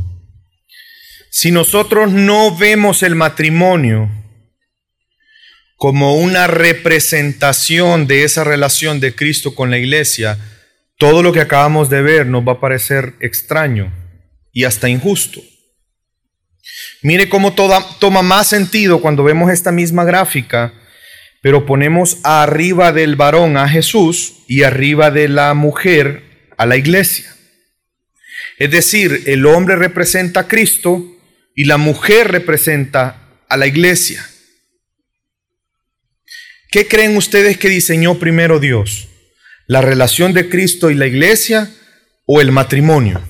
Si 1.31 1.51
nosotros 1.51 2.11
no 2.12 2.57
vemos 2.57 3.03
el 3.03 3.14
matrimonio 3.14 4.11
como 5.76 6.16
una 6.16 6.47
representación 6.47 8.07
de 8.07 8.24
esa 8.24 8.45
relación 8.45 9.01
de 9.01 9.14
Cristo 9.14 9.55
con 9.55 9.70
la 9.70 9.78
iglesia, 9.78 10.39
todo 10.99 11.22
lo 11.22 11.33
que 11.33 11.41
acabamos 11.41 11.89
de 11.89 12.03
ver 12.03 12.26
nos 12.26 12.47
va 12.47 12.53
a 12.53 12.61
parecer 12.61 13.14
extraño 13.20 13.91
y 14.53 14.64
hasta 14.64 14.91
injusto. 14.91 15.41
Mire 17.03 17.31
cómo 17.31 17.55
toda, 17.55 17.83
toma 17.99 18.20
más 18.20 18.49
sentido 18.49 19.01
cuando 19.01 19.24
vemos 19.24 19.51
esta 19.51 19.72
misma 19.72 20.05
gráfica, 20.05 20.74
pero 21.41 21.64
ponemos 21.64 22.18
arriba 22.24 22.93
del 22.93 23.16
varón 23.16 23.57
a 23.57 23.66
Jesús 23.66 24.35
y 24.47 24.64
arriba 24.64 25.11
de 25.11 25.28
la 25.28 25.55
mujer 25.55 26.51
a 26.59 26.66
la 26.66 26.76
iglesia. 26.76 27.35
Es 28.61 28.71
decir, 28.71 29.23
el 29.25 29.47
hombre 29.47 29.75
representa 29.75 30.41
a 30.41 30.47
Cristo 30.47 31.03
y 31.57 31.65
la 31.65 31.79
mujer 31.79 32.31
representa 32.31 33.41
a 33.49 33.57
la 33.57 33.67
iglesia. 33.67 34.29
¿Qué 36.71 36.87
creen 36.87 37.17
ustedes 37.17 37.57
que 37.57 37.71
diseñó 37.71 38.19
primero 38.19 38.61
Dios? 38.61 39.09
¿La 39.67 39.81
relación 39.81 40.35
de 40.35 40.51
Cristo 40.51 40.91
y 40.91 40.95
la 40.95 41.07
iglesia 41.07 41.75
o 42.27 42.43
el 42.43 42.53
matrimonio? 42.53 43.23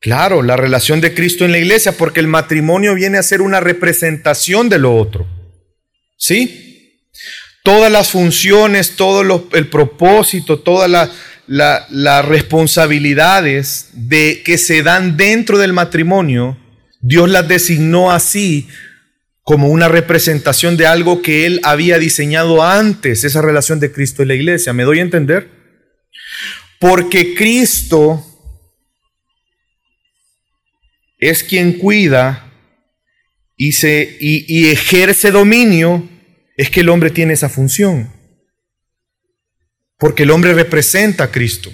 Claro, 0.00 0.42
la 0.42 0.56
relación 0.56 1.00
de 1.00 1.14
Cristo 1.14 1.44
en 1.44 1.52
la 1.52 1.58
iglesia, 1.58 1.92
porque 1.92 2.18
el 2.18 2.26
matrimonio 2.26 2.96
viene 2.96 3.16
a 3.16 3.22
ser 3.22 3.42
una 3.42 3.60
representación 3.60 4.68
de 4.68 4.80
lo 4.80 4.96
otro. 4.96 5.24
¿Sí? 6.18 6.71
Todas 7.62 7.92
las 7.92 8.10
funciones, 8.10 8.96
todo 8.96 9.48
el 9.52 9.68
propósito, 9.68 10.58
todas 10.60 11.10
las 11.46 12.24
responsabilidades 12.24 13.90
de, 13.92 14.42
que 14.44 14.58
se 14.58 14.82
dan 14.82 15.16
dentro 15.16 15.58
del 15.58 15.72
matrimonio, 15.72 16.58
Dios 17.00 17.28
las 17.28 17.46
designó 17.46 18.10
así 18.10 18.68
como 19.42 19.68
una 19.68 19.88
representación 19.88 20.76
de 20.76 20.86
algo 20.86 21.20
que 21.20 21.46
Él 21.46 21.60
había 21.64 21.98
diseñado 21.98 22.62
antes, 22.62 23.24
esa 23.24 23.42
relación 23.42 23.80
de 23.80 23.92
Cristo 23.92 24.22
y 24.22 24.26
la 24.26 24.34
iglesia. 24.34 24.72
¿Me 24.72 24.84
doy 24.84 25.00
a 25.00 25.02
entender? 25.02 25.48
Porque 26.78 27.34
Cristo 27.34 28.24
es 31.18 31.44
quien 31.44 31.74
cuida 31.74 32.52
y, 33.56 33.72
se, 33.72 34.16
y, 34.20 34.68
ejerce 34.70 35.30
dominio, 35.30 36.08
es 36.62 36.70
que 36.70 36.80
el 36.80 36.88
hombre 36.88 37.10
tiene 37.10 37.32
esa 37.32 37.48
función. 37.48 38.12
Porque 39.98 40.24
el 40.24 40.30
hombre 40.30 40.54
representa 40.54 41.24
a 41.24 41.30
Cristo. 41.30 41.72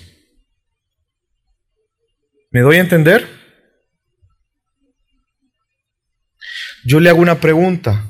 ¿Me 2.50 2.60
doy 2.60 2.76
a 2.76 2.80
entender? 2.80 3.28
Yo 6.84 7.00
le 7.00 7.10
hago 7.10 7.20
una 7.20 7.40
pregunta. 7.40 8.06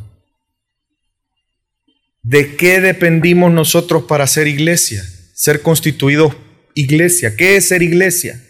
¿De 2.23 2.57
qué 2.57 2.81
dependimos 2.81 3.53
nosotros 3.53 4.05
para 4.05 4.27
ser 4.27 4.47
iglesia? 4.47 5.03
Ser 5.35 5.63
constituidos 5.63 6.37
iglesia. 6.75 7.37
¿Qué 7.37 7.57
es 7.57 7.69
ser 7.69 7.83
iglesia? 7.83 8.45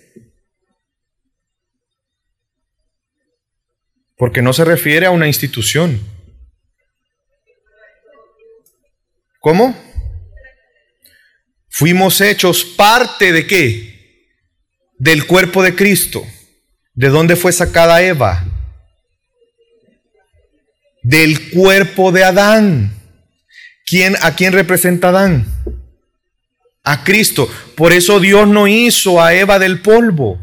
porque 4.18 4.43
no 4.43 4.53
se 4.53 4.64
refiere 4.64 5.07
a 5.07 5.11
una 5.11 5.29
institución. 5.29 6.01
¿Cómo? 9.49 9.74
Fuimos 11.70 12.20
hechos 12.20 12.66
parte 12.66 13.32
de 13.32 13.46
qué? 13.46 14.26
Del 14.99 15.26
cuerpo 15.26 15.62
de 15.62 15.74
Cristo. 15.74 16.22
¿De 16.92 17.09
dónde 17.09 17.34
fue 17.34 17.51
sacada 17.53 18.03
Eva? 18.03 18.44
Del 21.03 21.49
cuerpo 21.49 22.12
de 22.12 22.24
Adán. 22.24 22.92
¿Quién, 23.86 24.16
¿A 24.20 24.36
quién 24.36 24.53
representa 24.53 25.09
Adán? 25.09 25.46
A 26.84 27.03
Cristo. 27.03 27.51
Por 27.74 27.94
eso 27.94 28.20
Dios 28.20 28.46
no 28.46 28.68
hizo 28.68 29.22
a 29.22 29.32
Eva 29.32 29.59
del 29.59 29.80
polvo 29.80 30.38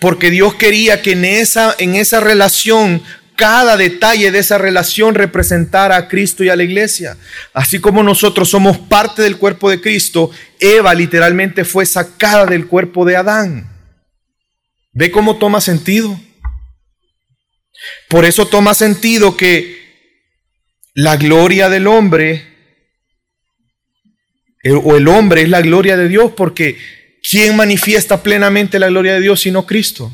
porque 0.00 0.30
Dios 0.30 0.54
quería 0.54 1.02
que 1.02 1.12
en 1.12 1.24
esa, 1.24 1.74
en 1.78 1.94
esa 1.94 2.18
relación, 2.18 3.02
cada 3.42 3.76
detalle 3.76 4.30
de 4.30 4.38
esa 4.38 4.56
relación 4.56 5.16
representara 5.16 5.96
a 5.96 6.06
Cristo 6.06 6.44
y 6.44 6.48
a 6.48 6.54
la 6.54 6.62
iglesia. 6.62 7.16
Así 7.52 7.80
como 7.80 8.04
nosotros 8.04 8.48
somos 8.48 8.78
parte 8.78 9.20
del 9.20 9.36
cuerpo 9.36 9.68
de 9.68 9.80
Cristo, 9.80 10.30
Eva 10.60 10.94
literalmente 10.94 11.64
fue 11.64 11.84
sacada 11.84 12.46
del 12.46 12.68
cuerpo 12.68 13.04
de 13.04 13.16
Adán. 13.16 13.68
¿Ve 14.92 15.10
cómo 15.10 15.38
toma 15.38 15.60
sentido? 15.60 16.16
Por 18.08 18.24
eso 18.24 18.46
toma 18.46 18.74
sentido 18.74 19.36
que 19.36 19.82
la 20.94 21.16
gloria 21.16 21.68
del 21.68 21.88
hombre, 21.88 22.46
o 24.84 24.96
el 24.96 25.08
hombre 25.08 25.42
es 25.42 25.48
la 25.48 25.62
gloria 25.62 25.96
de 25.96 26.06
Dios, 26.06 26.30
porque 26.36 26.78
¿Quién 27.22 27.56
manifiesta 27.56 28.22
plenamente 28.22 28.78
la 28.78 28.88
gloria 28.88 29.14
de 29.14 29.20
Dios 29.20 29.40
sino 29.40 29.64
Cristo? 29.64 30.12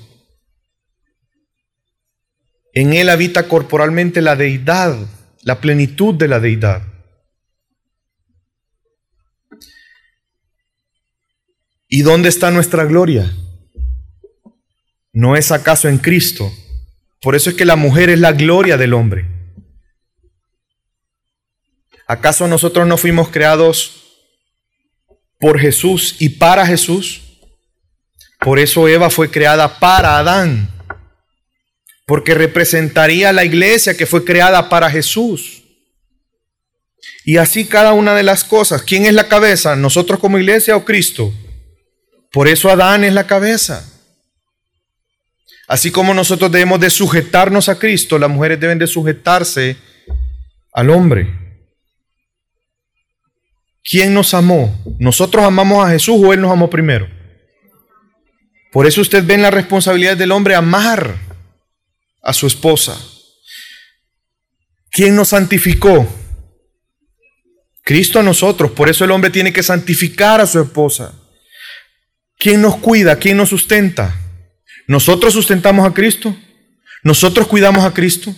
En 2.78 2.92
Él 2.92 3.08
habita 3.08 3.48
corporalmente 3.48 4.22
la 4.22 4.36
deidad, 4.36 4.96
la 5.42 5.60
plenitud 5.60 6.14
de 6.14 6.28
la 6.28 6.38
deidad. 6.38 6.80
¿Y 11.88 12.02
dónde 12.02 12.28
está 12.28 12.52
nuestra 12.52 12.84
gloria? 12.84 13.34
¿No 15.12 15.34
es 15.34 15.50
acaso 15.50 15.88
en 15.88 15.98
Cristo? 15.98 16.52
Por 17.20 17.34
eso 17.34 17.50
es 17.50 17.56
que 17.56 17.64
la 17.64 17.74
mujer 17.74 18.10
es 18.10 18.20
la 18.20 18.30
gloria 18.30 18.76
del 18.76 18.94
hombre. 18.94 19.26
¿Acaso 22.06 22.46
nosotros 22.46 22.86
no 22.86 22.96
fuimos 22.96 23.28
creados 23.30 24.04
por 25.40 25.58
Jesús 25.58 26.14
y 26.20 26.28
para 26.28 26.64
Jesús. 26.64 27.22
Por 28.38 28.60
eso 28.60 28.86
Eva 28.86 29.10
fue 29.10 29.32
creada 29.32 29.80
para 29.80 30.18
Adán, 30.18 30.77
porque 32.08 32.32
representaría 32.32 33.34
la 33.34 33.44
iglesia 33.44 33.94
que 33.94 34.06
fue 34.06 34.24
creada 34.24 34.70
para 34.70 34.90
Jesús. 34.90 35.62
Y 37.22 37.36
así 37.36 37.66
cada 37.66 37.92
una 37.92 38.14
de 38.14 38.22
las 38.22 38.44
cosas. 38.44 38.80
¿Quién 38.80 39.04
es 39.04 39.12
la 39.12 39.28
cabeza? 39.28 39.76
¿Nosotros 39.76 40.18
como 40.18 40.38
iglesia 40.38 40.74
o 40.74 40.86
Cristo? 40.86 41.30
Por 42.32 42.48
eso 42.48 42.70
Adán 42.70 43.04
es 43.04 43.12
la 43.12 43.26
cabeza. 43.26 43.86
Así 45.68 45.90
como 45.90 46.14
nosotros 46.14 46.50
debemos 46.50 46.80
de 46.80 46.88
sujetarnos 46.88 47.68
a 47.68 47.78
Cristo, 47.78 48.18
las 48.18 48.30
mujeres 48.30 48.58
deben 48.58 48.78
de 48.78 48.86
sujetarse 48.86 49.76
al 50.72 50.88
hombre. 50.88 51.28
¿Quién 53.84 54.14
nos 54.14 54.32
amó? 54.32 54.82
¿Nosotros 54.98 55.44
amamos 55.44 55.86
a 55.86 55.90
Jesús 55.90 56.16
o 56.24 56.32
Él 56.32 56.40
nos 56.40 56.52
amó 56.52 56.70
primero? 56.70 57.06
Por 58.72 58.86
eso 58.86 59.02
usted 59.02 59.22
ve 59.26 59.34
en 59.34 59.42
la 59.42 59.50
responsabilidad 59.50 60.16
del 60.16 60.32
hombre 60.32 60.54
amar 60.54 61.27
a 62.28 62.32
su 62.32 62.46
esposa. 62.46 62.98
¿Quién 64.90 65.16
nos 65.16 65.28
santificó? 65.28 66.06
Cristo 67.82 68.20
a 68.20 68.22
nosotros. 68.22 68.72
Por 68.72 68.88
eso 68.88 69.04
el 69.04 69.10
hombre 69.10 69.30
tiene 69.30 69.52
que 69.52 69.62
santificar 69.62 70.40
a 70.40 70.46
su 70.46 70.60
esposa. 70.60 71.14
¿Quién 72.36 72.62
nos 72.62 72.76
cuida? 72.76 73.18
¿Quién 73.18 73.36
nos 73.36 73.48
sustenta? 73.48 74.14
¿Nosotros 74.86 75.32
sustentamos 75.32 75.88
a 75.88 75.94
Cristo? 75.94 76.36
¿Nosotros 77.02 77.46
cuidamos 77.46 77.84
a 77.84 77.94
Cristo? 77.94 78.34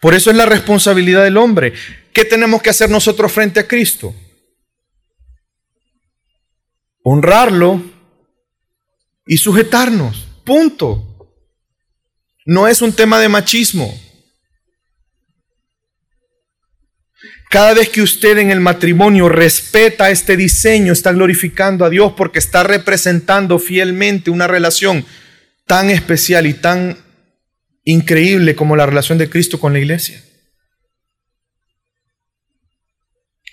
Por 0.00 0.14
eso 0.14 0.30
es 0.30 0.36
la 0.36 0.46
responsabilidad 0.46 1.24
del 1.24 1.36
hombre. 1.36 1.72
¿Qué 2.12 2.24
tenemos 2.24 2.62
que 2.62 2.70
hacer 2.70 2.90
nosotros 2.90 3.32
frente 3.32 3.60
a 3.60 3.68
Cristo? 3.68 4.14
honrarlo 7.10 7.82
y 9.26 9.38
sujetarnos. 9.38 10.28
Punto. 10.44 11.17
No 12.48 12.66
es 12.66 12.80
un 12.80 12.94
tema 12.94 13.20
de 13.20 13.28
machismo. 13.28 13.94
Cada 17.50 17.74
vez 17.74 17.90
que 17.90 18.00
usted 18.00 18.38
en 18.38 18.50
el 18.50 18.60
matrimonio 18.60 19.28
respeta 19.28 20.10
este 20.10 20.34
diseño, 20.34 20.94
está 20.94 21.12
glorificando 21.12 21.84
a 21.84 21.90
Dios 21.90 22.14
porque 22.16 22.38
está 22.38 22.62
representando 22.62 23.58
fielmente 23.58 24.30
una 24.30 24.46
relación 24.46 25.04
tan 25.66 25.90
especial 25.90 26.46
y 26.46 26.54
tan 26.54 26.96
increíble 27.84 28.56
como 28.56 28.76
la 28.76 28.86
relación 28.86 29.18
de 29.18 29.28
Cristo 29.28 29.60
con 29.60 29.74
la 29.74 29.80
iglesia. 29.80 30.24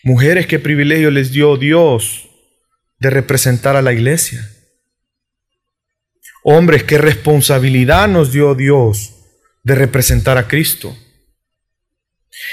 Mujeres, 0.03 0.47
qué 0.47 0.57
privilegio 0.57 1.11
les 1.11 1.33
dio 1.33 1.57
Dios 1.57 2.29
de 2.99 3.09
representar 3.09 3.75
a 3.75 3.81
la 3.81 3.91
iglesia. 3.91 4.54
Hombres, 6.47 6.83
qué 6.83 6.97
responsabilidad 6.97 8.07
nos 8.07 8.31
dio 8.31 8.53
Dios 8.53 9.13
de 9.63 9.73
representar 9.73 10.37
a 10.37 10.47
Cristo. 10.47 10.95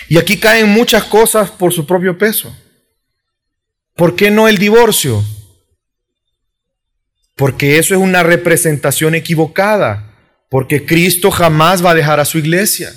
Y 0.09 0.17
aquí 0.17 0.39
caen 0.39 0.69
muchas 0.69 1.05
cosas 1.05 1.51
por 1.51 1.73
su 1.73 1.87
propio 1.87 2.17
peso. 2.17 2.57
¿Por 3.95 4.17
qué 4.17 4.31
no 4.31 4.49
el 4.49 4.57
divorcio? 4.57 5.23
Porque 7.37 7.79
eso 7.79 7.95
es 7.95 8.01
una 8.01 8.23
representación 8.23 9.15
equivocada. 9.15 10.17
Porque 10.49 10.87
Cristo 10.87 11.31
jamás 11.31 11.85
va 11.85 11.91
a 11.91 11.95
dejar 11.95 12.19
a 12.19 12.25
su 12.25 12.39
iglesia. 12.39 12.93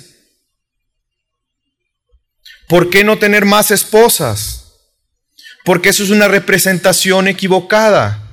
¿Por 2.68 2.88
qué 2.88 3.04
no 3.04 3.18
tener 3.18 3.44
más 3.44 3.70
esposas? 3.70 4.66
porque 5.66 5.88
eso 5.88 6.04
es 6.04 6.10
una 6.10 6.28
representación 6.28 7.26
equivocada. 7.26 8.25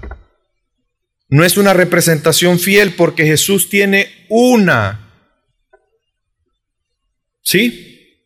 No 1.33 1.43
es 1.43 1.57
una 1.57 1.73
representación 1.73 2.59
fiel 2.59 2.93
porque 2.93 3.25
Jesús 3.25 3.67
tiene 3.67 4.27
una. 4.29 5.11
¿Sí? 7.41 8.19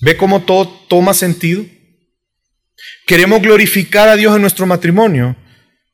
¿Ve 0.00 0.16
cómo 0.16 0.44
todo 0.44 0.68
toma 0.88 1.12
sentido? 1.12 1.66
¿Queremos 3.04 3.42
glorificar 3.42 4.08
a 4.08 4.14
Dios 4.14 4.36
en 4.36 4.42
nuestro 4.42 4.64
matrimonio? 4.64 5.34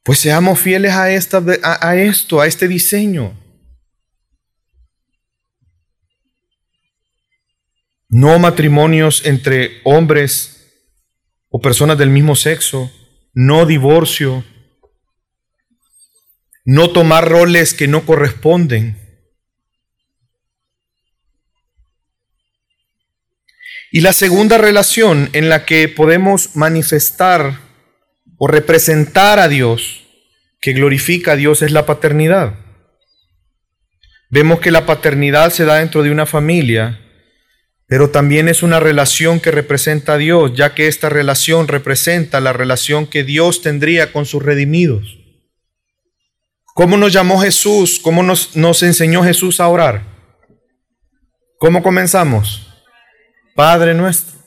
Pues 0.03 0.19
seamos 0.19 0.61
fieles 0.61 0.93
a, 0.93 1.11
esta, 1.11 1.43
a, 1.63 1.97
esto, 1.97 2.43
a 2.43 2.47
este 2.47 2.69
diseño. 2.69 3.35
no 8.11 8.39
matrimonios 8.41 9.25
entre 9.25 9.81
hombres 9.85 10.67
o 11.49 11.61
personas 11.61 11.97
del 11.97 12.11
mismo 12.11 12.35
sexo, 12.35 12.91
no 13.33 13.65
divorcio, 13.65 14.45
no 16.71 16.91
tomar 16.91 17.29
roles 17.29 17.75
que 17.75 17.89
no 17.89 18.07
corresponden. 18.07 18.97
Y 23.91 24.03
la 24.03 24.13
segunda 24.13 24.57
relación 24.57 25.31
en 25.33 25.49
la 25.49 25.65
que 25.65 25.89
podemos 25.89 26.55
manifestar 26.55 27.59
o 28.37 28.47
representar 28.47 29.41
a 29.41 29.49
Dios, 29.49 30.05
que 30.61 30.73
glorifica 30.73 31.33
a 31.33 31.37
Dios, 31.37 31.63
es 31.63 31.73
la 31.73 31.87
paternidad. 31.87 32.55
Vemos 34.29 34.61
que 34.61 34.71
la 34.71 34.87
paternidad 34.87 35.51
se 35.51 35.65
da 35.65 35.79
dentro 35.79 36.05
de 36.05 36.13
una 36.13 36.25
familia, 36.25 37.01
pero 37.89 38.11
también 38.11 38.49
es 38.49 38.63
una 38.63 38.79
relación 38.79 39.41
que 39.41 39.51
representa 39.51 40.13
a 40.13 40.19
Dios, 40.19 40.53
ya 40.55 40.73
que 40.73 40.87
esta 40.87 41.09
relación 41.09 41.67
representa 41.67 42.39
la 42.39 42.53
relación 42.53 43.09
que 43.09 43.25
Dios 43.25 43.61
tendría 43.61 44.13
con 44.13 44.25
sus 44.25 44.41
redimidos. 44.41 45.20
¿Cómo 46.75 46.97
nos 46.97 47.13
llamó 47.13 47.41
Jesús? 47.41 47.99
¿Cómo 48.01 48.23
nos, 48.23 48.57
nos 48.57 48.83
enseñó 48.83 49.23
Jesús 49.23 49.61
a 49.61 49.69
orar? 49.69 50.05
¿Cómo 51.59 51.83
comenzamos? 51.83 52.67
Padre 53.55 53.95
nuestro. 53.95 54.39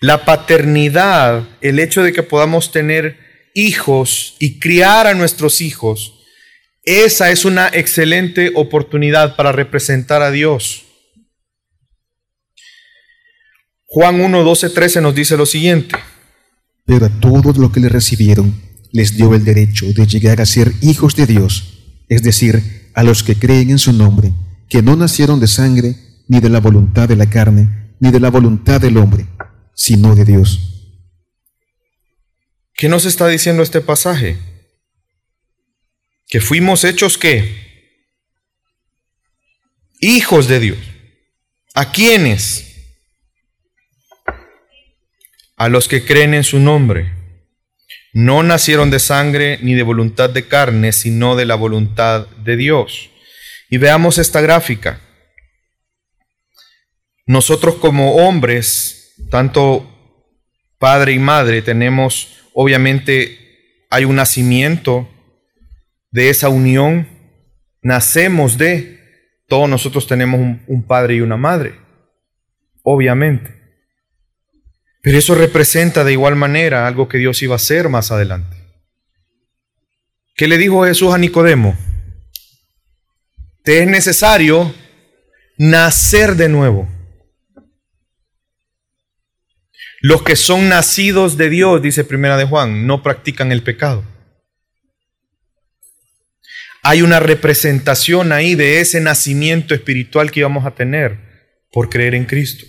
La 0.00 0.24
paternidad, 0.24 1.48
el 1.60 1.78
hecho 1.78 2.02
de 2.02 2.12
que 2.12 2.22
podamos 2.22 2.72
tener 2.72 3.18
hijos 3.54 4.36
y 4.38 4.58
criar 4.58 5.06
a 5.06 5.14
nuestros 5.14 5.60
hijos, 5.60 6.20
esa 6.82 7.30
es 7.30 7.44
una 7.44 7.68
excelente 7.68 8.52
oportunidad 8.54 9.36
para 9.36 9.52
representar 9.52 10.22
a 10.22 10.30
Dios. 10.30 10.86
Juan 13.86 14.20
1, 14.20 14.44
12, 14.44 14.70
13 14.70 15.00
nos 15.00 15.14
dice 15.14 15.36
lo 15.36 15.46
siguiente. 15.46 15.96
Pero 16.86 17.06
a 17.06 17.20
todos 17.20 17.56
los 17.58 17.70
que 17.72 17.80
le 17.80 17.88
recibieron 17.88 18.69
les 18.92 19.16
dio 19.16 19.34
el 19.34 19.44
derecho 19.44 19.92
de 19.92 20.06
llegar 20.06 20.40
a 20.40 20.46
ser 20.46 20.72
hijos 20.80 21.14
de 21.16 21.26
Dios, 21.26 21.78
es 22.08 22.22
decir, 22.22 22.90
a 22.94 23.02
los 23.02 23.22
que 23.22 23.36
creen 23.36 23.70
en 23.70 23.78
su 23.78 23.92
nombre, 23.92 24.32
que 24.68 24.82
no 24.82 24.96
nacieron 24.96 25.40
de 25.40 25.46
sangre, 25.46 25.96
ni 26.28 26.40
de 26.40 26.48
la 26.48 26.60
voluntad 26.60 27.08
de 27.08 27.16
la 27.16 27.28
carne, 27.28 27.94
ni 27.98 28.10
de 28.10 28.20
la 28.20 28.30
voluntad 28.30 28.80
del 28.80 28.96
hombre, 28.96 29.26
sino 29.74 30.14
de 30.14 30.24
Dios. 30.24 30.70
¿Qué 32.74 32.88
nos 32.88 33.04
está 33.04 33.28
diciendo 33.28 33.62
este 33.62 33.80
pasaje? 33.80 34.38
Que 36.26 36.40
fuimos 36.40 36.84
hechos 36.84 37.18
qué? 37.18 37.70
Hijos 40.00 40.48
de 40.48 40.60
Dios. 40.60 40.78
¿A 41.74 41.92
quiénes? 41.92 42.66
A 45.56 45.68
los 45.68 45.88
que 45.88 46.04
creen 46.04 46.32
en 46.34 46.44
su 46.44 46.58
nombre. 46.58 47.19
No 48.12 48.42
nacieron 48.42 48.90
de 48.90 48.98
sangre 48.98 49.58
ni 49.62 49.74
de 49.74 49.82
voluntad 49.82 50.30
de 50.30 50.46
carne, 50.48 50.92
sino 50.92 51.36
de 51.36 51.46
la 51.46 51.54
voluntad 51.54 52.26
de 52.44 52.56
Dios. 52.56 53.10
Y 53.68 53.78
veamos 53.78 54.18
esta 54.18 54.40
gráfica. 54.40 55.00
Nosotros 57.26 57.76
como 57.76 58.16
hombres, 58.16 59.14
tanto 59.30 59.86
padre 60.78 61.12
y 61.12 61.18
madre, 61.20 61.62
tenemos, 61.62 62.40
obviamente, 62.54 63.86
hay 63.90 64.04
un 64.04 64.16
nacimiento 64.16 65.08
de 66.10 66.30
esa 66.30 66.48
unión, 66.48 67.06
nacemos 67.82 68.58
de, 68.58 68.98
todos 69.46 69.68
nosotros 69.68 70.06
tenemos 70.06 70.40
un, 70.66 70.86
padre 70.86 71.16
y 71.16 71.20
una 71.20 71.36
madre, 71.36 71.74
obviamente. 72.82 73.59
Pero 75.02 75.18
eso 75.18 75.34
representa 75.34 76.04
de 76.04 76.12
igual 76.12 76.36
manera 76.36 76.86
algo 76.86 77.08
que 77.08 77.18
Dios 77.18 77.42
iba 77.42 77.54
a 77.54 77.56
hacer 77.56 77.88
más 77.88 78.10
adelante. 78.10 78.56
¿Qué 80.34 80.46
le 80.48 80.58
dijo 80.58 80.84
Jesús 80.84 81.12
a 81.12 81.18
Nicodemo? 81.18 81.76
Te 83.62 83.82
es 83.82 83.88
necesario 83.88 84.74
nacer 85.58 86.36
de 86.36 86.48
nuevo. 86.48 86.88
Los 90.00 90.22
que 90.22 90.34
son 90.34 90.70
nacidos 90.70 91.36
de 91.36 91.50
Dios, 91.50 91.82
dice 91.82 92.04
Primera 92.04 92.38
de 92.38 92.46
Juan, 92.46 92.86
no 92.86 93.02
practican 93.02 93.52
el 93.52 93.62
pecado. 93.62 94.02
Hay 96.82 97.02
una 97.02 97.20
representación 97.20 98.32
ahí 98.32 98.54
de 98.54 98.80
ese 98.80 99.00
nacimiento 99.02 99.74
espiritual 99.74 100.30
que 100.30 100.40
íbamos 100.40 100.64
a 100.64 100.74
tener 100.74 101.18
por 101.70 101.90
creer 101.90 102.14
en 102.14 102.24
Cristo. 102.24 102.64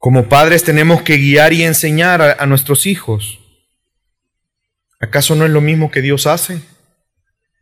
Como 0.00 0.30
padres 0.30 0.64
tenemos 0.64 1.02
que 1.02 1.18
guiar 1.18 1.52
y 1.52 1.62
enseñar 1.62 2.22
a, 2.22 2.46
nuestros 2.46 2.86
hijos. 2.86 3.38
¿Acaso 4.98 5.34
no 5.34 5.44
es 5.44 5.50
lo 5.50 5.60
mismo 5.60 5.90
que 5.90 6.00
Dios 6.00 6.26
hace? 6.26 6.62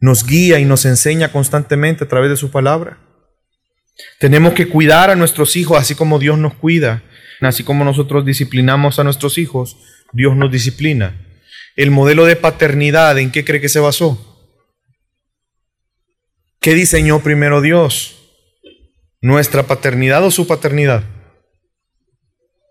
Nos 0.00 0.24
guía 0.24 0.60
y 0.60 0.64
nos 0.64 0.84
enseña 0.84 1.32
constantemente 1.32 2.04
a 2.04 2.08
través 2.08 2.30
de 2.30 2.36
su 2.36 2.52
palabra. 2.52 3.00
Tenemos 4.20 4.52
que 4.52 4.68
cuidar 4.68 5.10
a 5.10 5.16
nuestros 5.16 5.56
hijos 5.56 5.76
así 5.76 5.96
como 5.96 6.20
Dios 6.20 6.38
nos 6.38 6.54
cuida. 6.54 7.02
Así 7.40 7.64
como 7.64 7.84
nosotros 7.84 8.24
disciplinamos 8.24 9.00
a 9.00 9.04
nuestros 9.04 9.36
hijos, 9.36 9.76
Dios 10.12 10.36
nos 10.36 10.52
disciplina. 10.52 11.20
El 11.74 11.90
modelo 11.90 12.24
de 12.24 12.36
paternidad, 12.36 13.18
¿en 13.18 13.32
qué 13.32 13.44
cree 13.44 13.60
que 13.60 13.68
se 13.68 13.80
basó? 13.80 14.54
¿Qué 16.60 16.74
diseñó 16.74 17.18
primero 17.20 17.62
Dios? 17.62 18.14
¿Nuestra 19.20 19.64
paternidad 19.64 20.24
o 20.24 20.30
su 20.30 20.46
paternidad? 20.46 21.17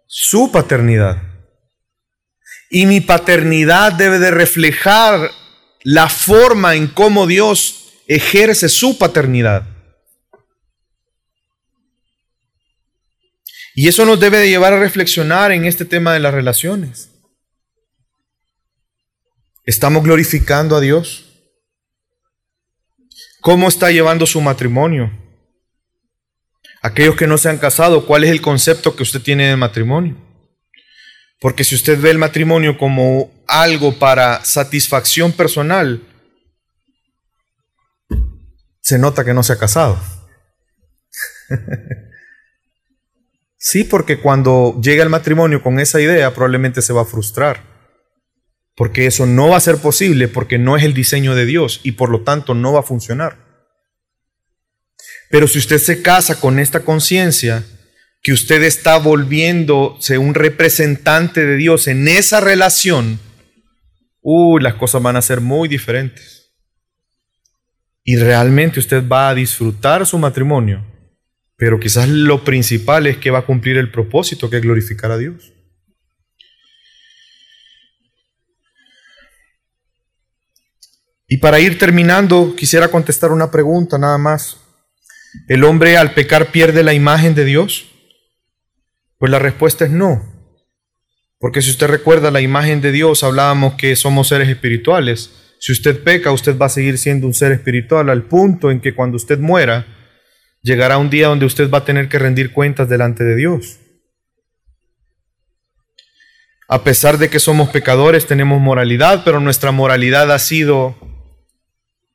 Su 0.07 0.51
paternidad. 0.51 1.21
Y 2.69 2.85
mi 2.85 3.01
paternidad 3.01 3.93
debe 3.93 4.19
de 4.19 4.31
reflejar 4.31 5.31
la 5.83 6.09
forma 6.09 6.75
en 6.75 6.87
cómo 6.87 7.27
Dios 7.27 7.93
ejerce 8.07 8.69
su 8.69 8.97
paternidad. 8.97 9.67
Y 13.75 13.87
eso 13.87 14.05
nos 14.05 14.19
debe 14.19 14.39
de 14.39 14.49
llevar 14.49 14.73
a 14.73 14.79
reflexionar 14.79 15.51
en 15.51 15.65
este 15.65 15.85
tema 15.85 16.13
de 16.13 16.19
las 16.19 16.33
relaciones. 16.33 17.11
¿Estamos 19.65 20.03
glorificando 20.03 20.75
a 20.75 20.79
Dios? 20.79 21.25
¿Cómo 23.41 23.67
está 23.67 23.91
llevando 23.91 24.25
su 24.25 24.41
matrimonio? 24.41 25.11
Aquellos 26.87 27.17
que 27.17 27.27
no 27.27 27.37
se 27.37 27.49
han 27.49 27.57
casado, 27.57 28.05
¿cuál 28.05 28.23
es 28.23 28.29
el 28.31 28.41
concepto 28.41 28.95
que 28.95 29.03
usted 29.03 29.21
tiene 29.21 29.49
del 29.49 29.57
matrimonio? 29.57 30.15
Porque 31.41 31.65
si 31.65 31.75
usted 31.75 31.99
ve 31.99 32.11
el 32.11 32.17
matrimonio 32.17 32.77
como 32.77 33.29
algo 33.45 33.99
para 33.99 34.45
satisfacción 34.45 35.33
personal, 35.33 36.01
se 38.79 38.97
nota 38.97 39.25
que 39.25 39.33
no 39.33 39.43
se 39.43 39.51
ha 39.53 39.59
casado. 39.59 40.01
Sí, 43.59 43.83
porque 43.83 44.21
cuando 44.21 44.79
llega 44.81 45.03
el 45.03 45.09
matrimonio 45.09 45.61
con 45.61 45.79
esa 45.79 45.99
idea 45.99 46.33
probablemente 46.33 46.81
se 46.81 46.93
va 46.93 47.01
a 47.01 47.05
frustrar. 47.05 47.63
Porque 48.75 49.07
eso 49.07 49.25
no 49.25 49.49
va 49.49 49.57
a 49.57 49.59
ser 49.59 49.77
posible 49.77 50.29
porque 50.29 50.57
no 50.57 50.77
es 50.77 50.83
el 50.83 50.93
diseño 50.93 51.35
de 51.35 51.45
Dios 51.45 51.81
y 51.83 51.93
por 51.93 52.09
lo 52.09 52.21
tanto 52.21 52.53
no 52.53 52.71
va 52.71 52.81
a 52.81 52.83
funcionar. 52.83 53.46
Pero 55.29 55.47
si 55.47 55.59
usted 55.59 55.77
se 55.77 56.01
casa 56.01 56.39
con 56.39 56.59
esta 56.59 56.81
conciencia, 56.81 57.63
que 58.21 58.33
usted 58.33 58.63
está 58.63 58.97
volviéndose 58.97 60.17
un 60.17 60.33
representante 60.33 61.45
de 61.45 61.55
Dios 61.55 61.87
en 61.87 62.07
esa 62.07 62.39
relación, 62.39 63.19
uy, 64.21 64.61
las 64.61 64.75
cosas 64.75 65.01
van 65.01 65.15
a 65.15 65.21
ser 65.21 65.41
muy 65.41 65.67
diferentes. 65.67 66.53
Y 68.03 68.15
realmente 68.17 68.79
usted 68.79 69.07
va 69.07 69.29
a 69.29 69.35
disfrutar 69.35 70.05
su 70.05 70.17
matrimonio 70.17 70.85
pero 71.57 71.79
quizás 71.79 72.07
lo 72.07 72.43
principal 72.43 73.07
es 73.07 73.17
que 73.17 73.31
va 73.31 73.39
a 73.39 73.45
cumplir 73.45 73.77
el 73.77 73.91
propósito 73.91 74.49
que 74.49 74.57
es 74.57 74.61
glorificar 74.61 75.11
a 75.11 75.17
Dios. 75.17 75.53
Y 81.27 81.37
para 81.37 81.59
ir 81.59 81.77
terminando, 81.77 82.55
quisiera 82.55 82.89
contestar 82.89 83.31
una 83.31 83.51
pregunta 83.51 83.97
nada 83.97 84.19
más. 84.19 84.57
¿El 85.47 85.63
hombre 85.63 85.97
al 85.97 86.13
pecar 86.13 86.47
pierde 86.51 86.83
la 86.83 86.93
imagen 86.93 87.35
de 87.35 87.45
Dios? 87.45 87.89
Pues 89.17 89.31
la 89.31 89.39
respuesta 89.39 89.85
es 89.85 89.91
no. 89.91 90.21
Porque 91.39 91.61
si 91.61 91.69
usted 91.69 91.87
recuerda 91.87 92.31
la 92.31 92.41
imagen 92.41 92.81
de 92.81 92.91
Dios, 92.91 93.23
hablábamos 93.23 93.75
que 93.75 93.95
somos 93.95 94.27
seres 94.27 94.49
espirituales. 94.49 95.55
Si 95.59 95.71
usted 95.71 96.03
peca, 96.03 96.31
usted 96.31 96.57
va 96.57 96.67
a 96.67 96.69
seguir 96.69 96.97
siendo 96.97 97.27
un 97.27 97.33
ser 97.33 97.51
espiritual 97.51 98.09
al 98.09 98.23
punto 98.23 98.71
en 98.71 98.81
que 98.81 98.95
cuando 98.95 99.17
usted 99.17 99.39
muera, 99.39 99.85
llegará 100.61 100.97
un 100.97 101.09
día 101.09 101.27
donde 101.27 101.45
usted 101.45 101.69
va 101.69 101.79
a 101.79 101.85
tener 101.85 102.09
que 102.09 102.19
rendir 102.19 102.51
cuentas 102.51 102.89
delante 102.89 103.23
de 103.23 103.35
Dios. 103.35 103.79
A 106.67 106.83
pesar 106.83 107.17
de 107.17 107.29
que 107.29 107.39
somos 107.39 107.69
pecadores, 107.69 108.25
tenemos 108.25 108.59
moralidad, 108.59 109.23
pero 109.23 109.39
nuestra 109.39 109.71
moralidad 109.71 110.31
ha 110.31 110.39
sido 110.39 110.97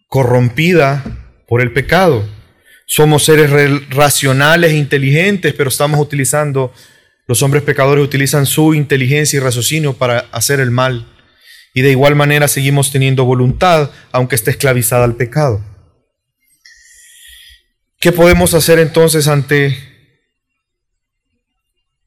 corrompida 0.09 1.03
por 1.49 1.62
el 1.62 1.73
pecado. 1.73 2.29
Somos 2.95 3.24
seres 3.24 3.49
racionales 3.88 4.72
e 4.72 4.76
inteligentes, 4.76 5.55
pero 5.55 5.70
estamos 5.70 5.99
utilizando, 5.99 6.74
los 7.26 7.43
hombres 7.43 7.62
pecadores 7.62 8.05
utilizan 8.05 8.45
su 8.45 8.74
inteligencia 8.74 9.38
y 9.38 9.40
raciocinio 9.40 9.95
para 9.95 10.28
hacer 10.30 10.61
el 10.61 10.70
mal. 10.70 11.11
Y 11.72 11.80
de 11.80 11.90
igual 11.90 12.16
manera 12.16 12.49
seguimos 12.49 12.93
teniendo 12.93 13.24
voluntad, 13.24 13.90
aunque 14.11 14.34
esté 14.34 14.51
esclavizada 14.51 15.05
al 15.05 15.16
pecado. 15.16 15.64
¿Qué 17.99 18.12
podemos 18.12 18.53
hacer 18.53 18.78
entonces 18.78 19.26
ante 19.26 19.74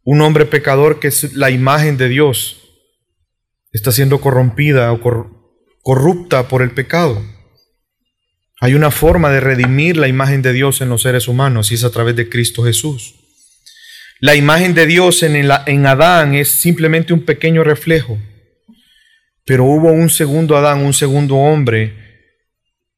un 0.04 0.22
hombre 0.22 0.46
pecador 0.46 1.00
que 1.00 1.08
es 1.08 1.34
la 1.34 1.50
imagen 1.50 1.98
de 1.98 2.10
Dios? 2.10 2.62
Está 3.72 3.92
siendo 3.92 4.22
corrompida 4.22 4.92
o 4.92 5.02
corrupta 5.82 6.48
por 6.48 6.62
el 6.62 6.70
pecado. 6.70 7.26
Hay 8.66 8.74
una 8.74 8.92
forma 8.92 9.30
de 9.30 9.40
redimir 9.40 9.96
la 9.96 10.08
imagen 10.08 10.42
de 10.42 10.52
Dios 10.52 10.82
en 10.82 10.90
los 10.90 11.04
seres 11.04 11.28
humanos 11.28 11.72
y 11.72 11.76
es 11.76 11.84
a 11.84 11.92
través 11.92 12.16
de 12.16 12.30
Cristo 12.30 12.64
Jesús. 12.64 13.16
La 14.20 14.36
imagen 14.36 14.74
de 14.74 14.86
Dios 14.86 15.24
en, 15.24 15.36
en 15.36 15.86
Adán 15.86 16.36
es 16.36 16.50
simplemente 16.50 17.14
un 17.14 17.24
pequeño 17.24 17.64
reflejo 17.64 18.18
pero 19.46 19.64
hubo 19.64 19.92
un 19.92 20.10
segundo 20.10 20.58
Adán, 20.58 20.84
un 20.84 20.94
segundo 20.94 21.36
hombre, 21.36 21.94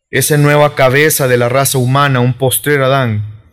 esa 0.09 0.37
nueva 0.37 0.75
cabeza 0.75 1.27
de 1.27 1.37
la 1.37 1.49
raza 1.49 1.77
humana, 1.77 2.21
un 2.21 2.35
postrer 2.35 2.81
Adán, 2.81 3.43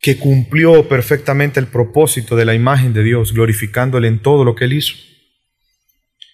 que 0.00 0.18
cumplió 0.18 0.88
perfectamente 0.88 1.60
el 1.60 1.68
propósito 1.68 2.34
de 2.34 2.44
la 2.44 2.54
imagen 2.54 2.92
de 2.92 3.04
Dios, 3.04 3.32
glorificándole 3.32 4.08
en 4.08 4.18
todo 4.18 4.44
lo 4.44 4.56
que 4.56 4.64
él 4.64 4.72
hizo. 4.74 4.96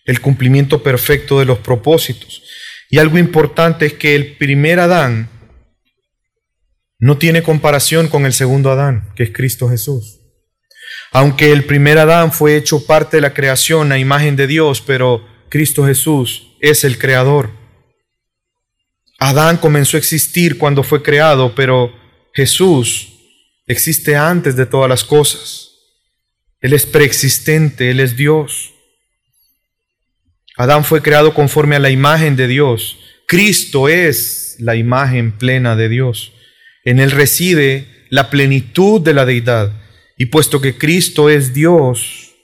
El 0.06 0.20
cumplimiento 0.20 0.82
perfecto 0.82 1.38
de 1.38 1.44
los 1.44 1.58
propósitos. 1.58 2.42
Y 2.90 2.98
algo 2.98 3.18
importante 3.18 3.86
es 3.86 3.92
que 3.94 4.16
el 4.16 4.36
primer 4.36 4.80
Adán 4.80 5.28
no 6.98 7.16
tiene 7.16 7.42
comparación 7.42 8.08
con 8.08 8.26
el 8.26 8.32
segundo 8.32 8.70
Adán, 8.70 9.12
que 9.14 9.22
es 9.22 9.32
Cristo 9.32 9.68
Jesús. 9.68 10.20
Aunque 11.12 11.52
el 11.52 11.64
primer 11.64 11.98
Adán 11.98 12.32
fue 12.32 12.56
hecho 12.56 12.84
parte 12.84 13.16
de 13.16 13.20
la 13.22 13.32
creación 13.32 13.92
a 13.92 13.98
imagen 13.98 14.36
de 14.36 14.48
Dios, 14.48 14.80
pero 14.80 15.24
Cristo 15.48 15.86
Jesús 15.86 16.56
es 16.60 16.84
el 16.84 16.98
creador. 16.98 17.50
Adán 19.18 19.58
comenzó 19.58 19.96
a 19.96 20.00
existir 20.00 20.58
cuando 20.58 20.82
fue 20.82 21.02
creado, 21.02 21.54
pero 21.54 21.92
Jesús 22.34 23.14
existe 23.66 24.16
antes 24.16 24.56
de 24.56 24.66
todas 24.66 24.88
las 24.88 25.04
cosas. 25.04 25.70
Él 26.60 26.72
es 26.72 26.86
preexistente, 26.86 27.90
Él 27.90 28.00
es 28.00 28.16
Dios. 28.16 28.72
Adán 30.60 30.84
fue 30.84 31.00
creado 31.00 31.32
conforme 31.32 31.76
a 31.76 31.78
la 31.78 31.88
imagen 31.88 32.36
de 32.36 32.46
Dios. 32.46 32.98
Cristo 33.26 33.88
es 33.88 34.56
la 34.58 34.76
imagen 34.76 35.32
plena 35.32 35.74
de 35.74 35.88
Dios. 35.88 36.34
En 36.84 37.00
Él 37.00 37.12
reside 37.12 37.86
la 38.10 38.28
plenitud 38.28 39.00
de 39.00 39.14
la 39.14 39.24
deidad. 39.24 39.72
Y 40.18 40.26
puesto 40.26 40.60
que 40.60 40.76
Cristo 40.76 41.30
es 41.30 41.54
Dios, 41.54 42.34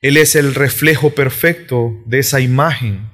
Él 0.00 0.16
es 0.16 0.36
el 0.36 0.54
reflejo 0.54 1.10
perfecto 1.10 2.04
de 2.06 2.20
esa 2.20 2.38
imagen, 2.40 3.10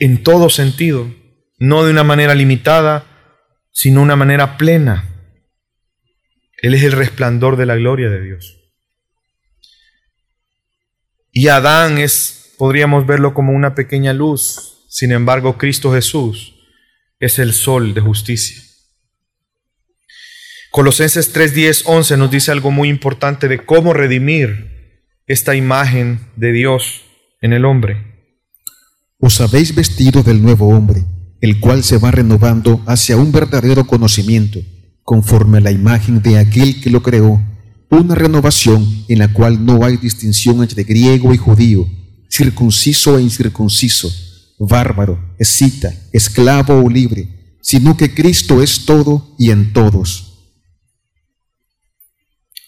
en 0.00 0.24
todo 0.24 0.50
sentido, 0.50 1.14
no 1.60 1.84
de 1.84 1.92
una 1.92 2.02
manera 2.02 2.34
limitada, 2.34 3.06
sino 3.70 4.00
de 4.00 4.04
una 4.04 4.16
manera 4.16 4.58
plena. 4.58 5.04
Él 6.60 6.74
es 6.74 6.82
el 6.82 6.90
resplandor 6.90 7.56
de 7.56 7.66
la 7.66 7.76
gloria 7.76 8.10
de 8.10 8.20
Dios. 8.20 8.65
Y 11.38 11.48
Adán 11.48 11.98
es, 11.98 12.54
podríamos 12.56 13.06
verlo 13.06 13.34
como 13.34 13.52
una 13.52 13.74
pequeña 13.74 14.14
luz, 14.14 14.86
sin 14.88 15.12
embargo 15.12 15.58
Cristo 15.58 15.92
Jesús 15.92 16.54
es 17.20 17.38
el 17.38 17.52
sol 17.52 17.92
de 17.92 18.00
justicia. 18.00 18.56
Colosenses 20.70 21.34
3, 21.34 21.54
10, 21.54 21.82
11 21.88 22.16
nos 22.16 22.30
dice 22.30 22.52
algo 22.52 22.70
muy 22.70 22.88
importante 22.88 23.48
de 23.48 23.66
cómo 23.66 23.92
redimir 23.92 25.02
esta 25.26 25.54
imagen 25.54 26.20
de 26.36 26.52
Dios 26.52 27.02
en 27.42 27.52
el 27.52 27.66
hombre. 27.66 28.30
Os 29.18 29.38
habéis 29.42 29.74
vestido 29.74 30.22
del 30.22 30.40
nuevo 30.40 30.70
hombre, 30.70 31.04
el 31.42 31.60
cual 31.60 31.84
se 31.84 31.98
va 31.98 32.12
renovando 32.12 32.82
hacia 32.86 33.18
un 33.18 33.30
verdadero 33.30 33.86
conocimiento, 33.86 34.60
conforme 35.02 35.58
a 35.58 35.60
la 35.60 35.70
imagen 35.70 36.22
de 36.22 36.38
aquel 36.38 36.80
que 36.80 36.88
lo 36.88 37.02
creó, 37.02 37.42
una 37.90 38.14
renovación 38.14 38.86
en 39.08 39.18
la 39.18 39.32
cual 39.32 39.64
no 39.64 39.84
hay 39.84 39.96
distinción 39.96 40.62
entre 40.62 40.84
griego 40.84 41.32
y 41.32 41.36
judío, 41.36 41.88
circunciso 42.28 43.18
e 43.18 43.22
incircunciso, 43.22 44.10
bárbaro, 44.58 45.34
escita, 45.38 45.92
esclavo 46.12 46.82
o 46.82 46.90
libre, 46.90 47.56
sino 47.60 47.96
que 47.96 48.14
Cristo 48.14 48.62
es 48.62 48.86
todo 48.86 49.34
y 49.38 49.50
en 49.50 49.72
todos. 49.72 50.26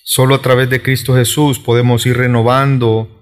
Solo 0.04 0.34
a 0.34 0.42
través 0.42 0.70
de 0.70 0.82
Cristo 0.82 1.14
Jesús 1.14 1.58
podemos 1.58 2.06
ir 2.06 2.16
renovando 2.16 3.14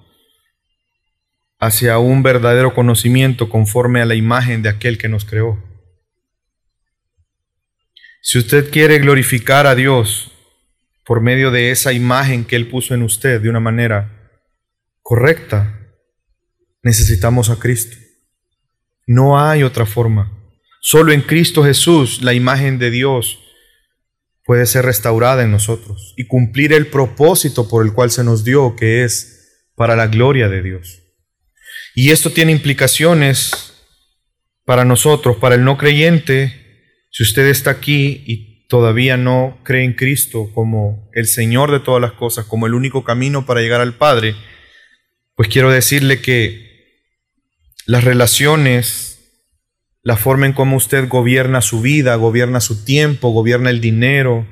hacia 1.59 1.99
un 1.99 2.23
verdadero 2.23 2.75
conocimiento 2.75 3.49
conforme 3.49 4.01
a 4.03 4.05
la 4.05 4.15
imagen 4.15 4.63
de 4.63 4.69
aquel 4.69 4.99
que 4.99 5.09
nos 5.09 5.25
creó. 5.25 5.63
Si 8.23 8.39
usted 8.39 8.71
quiere 8.71 8.99
glorificar 8.99 9.67
a 9.67 9.75
Dios 9.75 10.33
por 11.07 11.21
medio 11.21 11.53
de 11.53 11.71
esa 11.71 11.93
imagen 11.93 12.45
que 12.45 12.57
Él 12.57 12.69
puso 12.69 12.93
en 12.93 13.03
usted 13.03 13.41
de 13.41 13.49
una 13.49 13.61
manera 13.61 14.29
correcta, 15.03 15.89
necesitamos 16.83 17.49
a 17.49 17.57
Cristo. 17.57 17.97
No 19.07 19.41
hay 19.41 19.63
otra 19.63 19.87
forma. 19.87 20.33
Solo 20.81 21.13
en 21.13 21.23
Cristo 21.23 21.63
Jesús 21.65 22.23
la 22.23 22.35
imagen 22.35 22.79
de 22.79 22.91
Dios 22.91 23.39
puede 24.45 24.67
ser 24.67 24.85
restaurada 24.85 25.45
en 25.45 25.53
nosotros 25.53 26.13
y 26.17 26.27
cumplir 26.27 26.73
el 26.73 26.89
propósito 26.89 27.69
por 27.69 27.85
el 27.85 27.93
cual 27.93 28.11
se 28.11 28.25
nos 28.25 28.45
dio, 28.45 28.75
que 28.75 29.05
es 29.05 29.69
para 29.77 29.95
la 29.95 30.09
gloria 30.09 30.49
de 30.49 30.63
Dios. 30.63 31.03
Y 31.95 32.11
esto 32.11 32.31
tiene 32.31 32.51
implicaciones 32.51 33.75
para 34.65 34.85
nosotros, 34.85 35.37
para 35.37 35.55
el 35.55 35.65
no 35.65 35.79
creyente. 35.79 36.53
Si 37.11 37.23
usted 37.23 37.47
está 37.47 37.71
aquí 37.71 38.25
y 38.27 38.56
todavía 38.69 39.17
no 39.17 39.59
cree 39.63 39.85
en 39.85 39.95
Cristo 39.95 40.51
como 40.55 41.09
el 41.13 41.27
Señor 41.27 41.71
de 41.71 41.81
todas 41.81 42.01
las 42.01 42.13
cosas, 42.13 42.47
como 42.47 42.67
el 42.67 42.75
único 42.75 43.05
camino 43.05 43.47
para 43.47 43.61
llegar 43.61 43.81
al 43.81 43.95
Padre, 43.95 44.35
pues 45.35 45.49
quiero 45.49 45.71
decirle 45.71 46.21
que 46.21 46.67
las 47.87 48.05
relaciones 48.05 49.17
la 50.07 50.17
forma 50.17 50.47
en 50.47 50.53
cómo 50.53 50.77
usted 50.77 51.09
gobierna 51.09 51.61
su 51.61 51.81
vida, 51.81 52.15
gobierna 52.15 52.61
su 52.61 52.85
tiempo, 52.85 53.31
gobierna 53.31 53.71
el 53.71 53.81
dinero, 53.81 54.47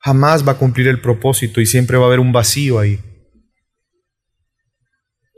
jamás 0.00 0.46
va 0.46 0.52
a 0.52 0.58
cumplir 0.58 0.88
el 0.88 1.00
propósito 1.00 1.60
y 1.60 1.66
siempre 1.66 1.96
va 1.96 2.04
a 2.04 2.06
haber 2.08 2.18
un 2.18 2.32
vacío 2.32 2.80
ahí. 2.80 2.98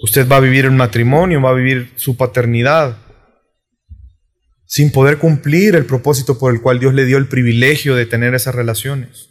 Usted 0.01 0.27
va 0.27 0.37
a 0.37 0.41
vivir 0.41 0.67
un 0.67 0.79
matrimonio, 0.79 1.43
va 1.43 1.51
a 1.51 1.55
vivir 1.55 1.93
su 1.97 2.17
paternidad, 2.17 2.97
sin 4.75 4.91
poder 4.91 5.19
cumplir 5.19 5.77
el 5.77 5.85
propósito 5.85 6.39
por 6.39 6.51
el 6.51 6.63
cual 6.63 6.81
Dios 6.81 6.95
le 6.95 7.05
dio 7.05 7.19
el 7.19 7.29
privilegio 7.29 7.95
de 7.95 8.07
tener 8.07 8.35
esas 8.35 8.55
relaciones. 8.55 9.29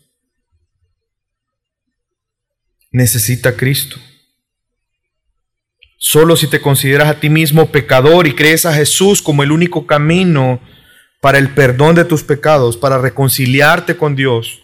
Necesita 2.92 3.50
a 3.50 3.54
Cristo. 3.54 3.96
Solo 5.98 6.36
si 6.36 6.46
te 6.46 6.62
consideras 6.62 7.10
a 7.10 7.20
ti 7.20 7.32
mismo 7.32 7.72
pecador 7.72 8.28
y 8.28 8.36
crees 8.36 8.68
a 8.68 8.74
Jesús 8.76 9.24
como 9.24 9.42
el 9.42 9.52
único 9.52 9.88
camino 9.88 10.62
para 11.22 11.40
el 11.40 11.56
perdón 11.56 11.96
de 11.96 12.06
tus 12.06 12.22
pecados, 12.22 12.78
para 12.78 13.00
reconciliarte 13.00 13.98
con 13.98 14.16
Dios, 14.16 14.62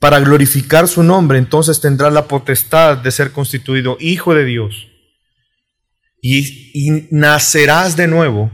para 0.00 0.18
glorificar 0.18 0.88
su 0.88 1.04
nombre, 1.04 1.38
entonces 1.38 1.80
tendrás 1.80 2.12
la 2.12 2.26
potestad 2.26 2.96
de 2.96 3.12
ser 3.12 3.30
constituido 3.30 3.98
hijo 4.00 4.34
de 4.34 4.46
Dios. 4.46 4.88
Y, 6.20 6.72
y, 6.74 7.06
nacerás 7.12 7.94
de 7.94 8.08
nuevo 8.08 8.50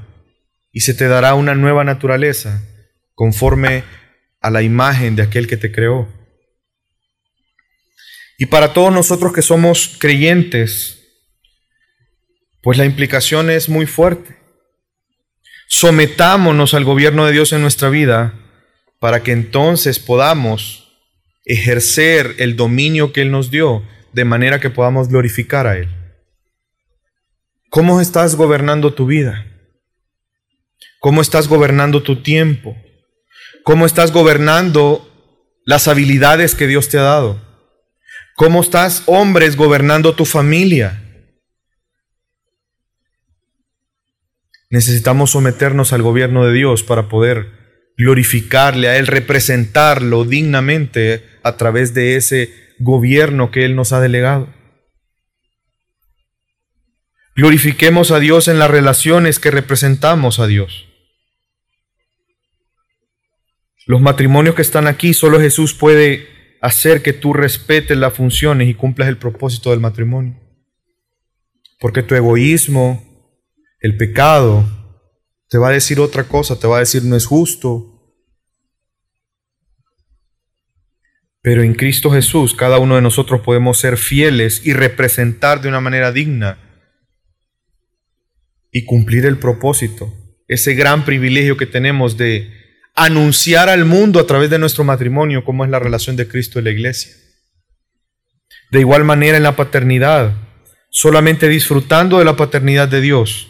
y 0.72 0.80
se 0.80 0.94
te 0.94 1.06
dará 1.06 1.34
una 1.34 1.54
nueva 1.54 1.84
naturaleza 1.84 2.62
conforme 3.14 3.84
a 4.40 4.50
la 4.50 4.62
imagen 4.62 5.14
de 5.14 5.22
aquel 5.22 5.46
que 5.46 5.56
te 5.56 5.70
creó. 5.70 6.08
Y 8.38 8.46
para 8.46 8.72
todos 8.72 8.92
nosotros 8.92 9.32
que 9.32 9.42
somos 9.42 9.96
creyentes, 9.98 10.98
pues 12.62 12.78
la 12.78 12.86
implicación 12.86 13.50
es 13.50 13.68
muy 13.68 13.86
fuerte. 13.86 14.36
Sometámonos 15.68 16.74
al 16.74 16.84
gobierno 16.84 17.26
de 17.26 17.32
Dios 17.32 17.52
en 17.52 17.62
nuestra 17.62 17.88
vida 17.88 18.34
para 18.98 19.22
que 19.22 19.32
entonces 19.32 19.98
podamos 19.98 20.98
ejercer 21.44 22.34
el 22.38 22.56
dominio 22.56 23.12
que 23.12 23.22
Él 23.22 23.30
nos 23.30 23.50
dio 23.50 23.82
de 24.12 24.24
manera 24.24 24.60
que 24.60 24.70
podamos 24.70 25.08
glorificar 25.08 25.66
a 25.66 25.76
Él. 25.76 25.88
¿Cómo 27.68 28.00
estás 28.00 28.36
gobernando 28.36 28.94
tu 28.94 29.06
vida? 29.06 29.51
¿Cómo 31.02 31.20
estás 31.20 31.48
gobernando 31.48 32.04
tu 32.04 32.22
tiempo? 32.22 32.76
¿Cómo 33.64 33.86
estás 33.86 34.12
gobernando 34.12 35.10
las 35.64 35.88
habilidades 35.88 36.54
que 36.54 36.68
Dios 36.68 36.88
te 36.88 36.96
ha 36.96 37.02
dado? 37.02 37.42
¿Cómo 38.36 38.60
estás, 38.60 39.02
hombres, 39.06 39.56
gobernando 39.56 40.14
tu 40.14 40.24
familia? 40.24 41.02
Necesitamos 44.70 45.32
someternos 45.32 45.92
al 45.92 46.02
gobierno 46.02 46.46
de 46.46 46.52
Dios 46.52 46.84
para 46.84 47.08
poder 47.08 47.48
glorificarle 47.98 48.88
a 48.88 48.96
Él, 48.96 49.08
representarlo 49.08 50.24
dignamente 50.24 51.24
a 51.42 51.56
través 51.56 51.94
de 51.94 52.14
ese 52.14 52.54
gobierno 52.78 53.50
que 53.50 53.64
Él 53.64 53.74
nos 53.74 53.92
ha 53.92 53.98
delegado. 53.98 54.54
Glorifiquemos 57.34 58.12
a 58.12 58.20
Dios 58.20 58.46
en 58.46 58.60
las 58.60 58.70
relaciones 58.70 59.40
que 59.40 59.50
representamos 59.50 60.38
a 60.38 60.46
Dios. 60.46 60.91
Los 63.86 64.00
matrimonios 64.00 64.54
que 64.54 64.62
están 64.62 64.86
aquí, 64.86 65.12
solo 65.12 65.40
Jesús 65.40 65.74
puede 65.74 66.28
hacer 66.60 67.02
que 67.02 67.12
tú 67.12 67.32
respetes 67.32 67.96
las 67.96 68.14
funciones 68.14 68.68
y 68.68 68.74
cumplas 68.74 69.08
el 69.08 69.18
propósito 69.18 69.70
del 69.70 69.80
matrimonio. 69.80 70.38
Porque 71.80 72.02
tu 72.02 72.14
egoísmo, 72.14 73.04
el 73.80 73.96
pecado, 73.96 74.64
te 75.48 75.58
va 75.58 75.68
a 75.68 75.72
decir 75.72 75.98
otra 75.98 76.24
cosa, 76.24 76.58
te 76.58 76.68
va 76.68 76.76
a 76.76 76.80
decir 76.80 77.02
no 77.02 77.16
es 77.16 77.26
justo. 77.26 77.88
Pero 81.40 81.64
en 81.64 81.74
Cristo 81.74 82.12
Jesús 82.12 82.54
cada 82.54 82.78
uno 82.78 82.94
de 82.94 83.02
nosotros 83.02 83.40
podemos 83.40 83.78
ser 83.78 83.96
fieles 83.96 84.64
y 84.64 84.72
representar 84.72 85.60
de 85.60 85.68
una 85.68 85.80
manera 85.80 86.12
digna 86.12 86.58
y 88.70 88.84
cumplir 88.84 89.26
el 89.26 89.38
propósito, 89.38 90.14
ese 90.46 90.74
gran 90.74 91.04
privilegio 91.04 91.56
que 91.56 91.66
tenemos 91.66 92.16
de 92.16 92.61
anunciar 92.94 93.68
al 93.68 93.84
mundo 93.84 94.20
a 94.20 94.26
través 94.26 94.50
de 94.50 94.58
nuestro 94.58 94.84
matrimonio 94.84 95.44
cómo 95.44 95.64
es 95.64 95.70
la 95.70 95.78
relación 95.78 96.16
de 96.16 96.28
Cristo 96.28 96.58
y 96.58 96.62
la 96.62 96.70
iglesia. 96.70 97.12
De 98.70 98.80
igual 98.80 99.04
manera 99.04 99.36
en 99.36 99.42
la 99.42 99.56
paternidad, 99.56 100.34
solamente 100.90 101.48
disfrutando 101.48 102.18
de 102.18 102.24
la 102.24 102.36
paternidad 102.36 102.88
de 102.88 103.00
Dios, 103.00 103.48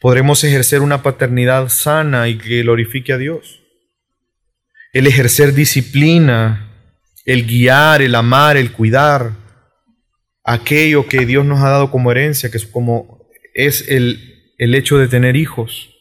podremos 0.00 0.42
ejercer 0.44 0.80
una 0.80 1.02
paternidad 1.02 1.68
sana 1.68 2.28
y 2.28 2.38
que 2.38 2.62
glorifique 2.62 3.12
a 3.12 3.18
Dios. 3.18 3.60
El 4.92 5.06
ejercer 5.06 5.54
disciplina, 5.54 6.70
el 7.24 7.46
guiar, 7.46 8.02
el 8.02 8.14
amar, 8.14 8.56
el 8.56 8.72
cuidar, 8.72 9.32
aquello 10.44 11.06
que 11.06 11.24
Dios 11.24 11.46
nos 11.46 11.60
ha 11.60 11.70
dado 11.70 11.90
como 11.90 12.10
herencia, 12.10 12.50
que 12.50 12.58
es 12.58 12.66
como 12.66 13.26
es 13.54 13.88
el, 13.88 14.52
el 14.58 14.74
hecho 14.74 14.98
de 14.98 15.08
tener 15.08 15.36
hijos. 15.36 15.91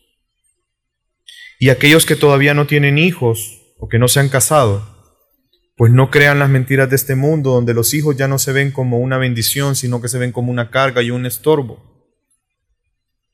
Y 1.62 1.70
aquellos 1.70 2.07
que 2.07 2.16
todavía 2.16 2.55
no 2.55 2.66
tienen 2.66 2.97
hijos 2.97 3.62
o 3.78 3.88
que 3.88 3.99
no 3.99 4.07
se 4.07 4.20
han 4.20 4.30
casado, 4.30 4.84
pues 5.78 5.91
no 5.91 6.09
crean 6.09 6.39
las 6.39 6.49
mentiras 6.49 6.89
de 6.89 6.95
este 6.95 7.14
mundo 7.14 7.51
donde 7.51 7.76
los 7.76 7.93
hijos 7.93 8.18
ya 8.18 8.28
no 8.28 8.39
se 8.39 8.51
ven 8.51 8.72
como 8.72 8.97
una 8.97 9.20
bendición, 9.20 9.76
sino 9.76 10.01
que 10.01 10.07
se 10.07 10.18
ven 10.18 10.32
como 10.32 10.51
una 10.51 10.72
carga 10.72 11.03
y 11.03 11.12
un 11.12 11.28
estorbo. 11.28 12.09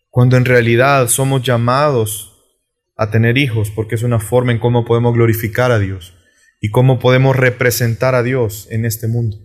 Cuando 0.09 0.36
en 0.36 0.43
realidad 0.43 1.07
somos 1.07 1.41
llamados 1.41 2.43
a 2.97 3.11
tener 3.11 3.38
hijos 3.38 3.71
porque 3.71 3.95
es 3.95 4.03
una 4.03 4.19
forma 4.19 4.51
en 4.51 4.59
cómo 4.59 4.84
podemos 4.84 5.13
glorificar 5.13 5.71
a 5.71 5.80
Dios 5.80 6.13
y 6.59 6.69
cómo 6.69 6.99
podemos 6.99 7.34
representar 7.34 8.13
a 8.13 8.23
Dios 8.23 8.67
en 8.69 8.84
este 8.84 9.07
mundo. 9.07 9.38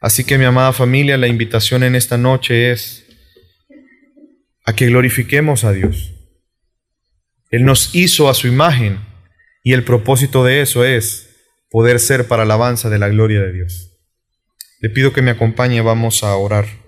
Así 0.00 0.24
que 0.24 0.38
mi 0.38 0.46
amada 0.46 0.72
familia, 0.72 1.18
la 1.18 1.28
invitación 1.28 1.82
en 1.82 1.96
esta 1.96 2.16
noche 2.16 2.72
es 2.72 3.04
a 4.64 4.74
que 4.74 4.86
glorifiquemos 4.86 5.64
a 5.64 5.72
Dios 5.72 6.13
él 7.54 7.64
nos 7.64 7.94
hizo 7.94 8.28
a 8.28 8.34
su 8.34 8.46
imagen 8.46 8.98
y 9.62 9.72
el 9.72 9.84
propósito 9.84 10.44
de 10.44 10.60
eso 10.60 10.84
es 10.84 11.30
poder 11.70 11.98
ser 12.00 12.28
para 12.28 12.42
alabanza 12.42 12.90
de 12.90 12.98
la 12.98 13.08
gloria 13.08 13.40
de 13.40 13.52
Dios. 13.52 13.90
Le 14.80 14.90
pido 14.90 15.12
que 15.12 15.22
me 15.22 15.30
acompañe, 15.30 15.80
vamos 15.80 16.22
a 16.22 16.36
orar. 16.36 16.83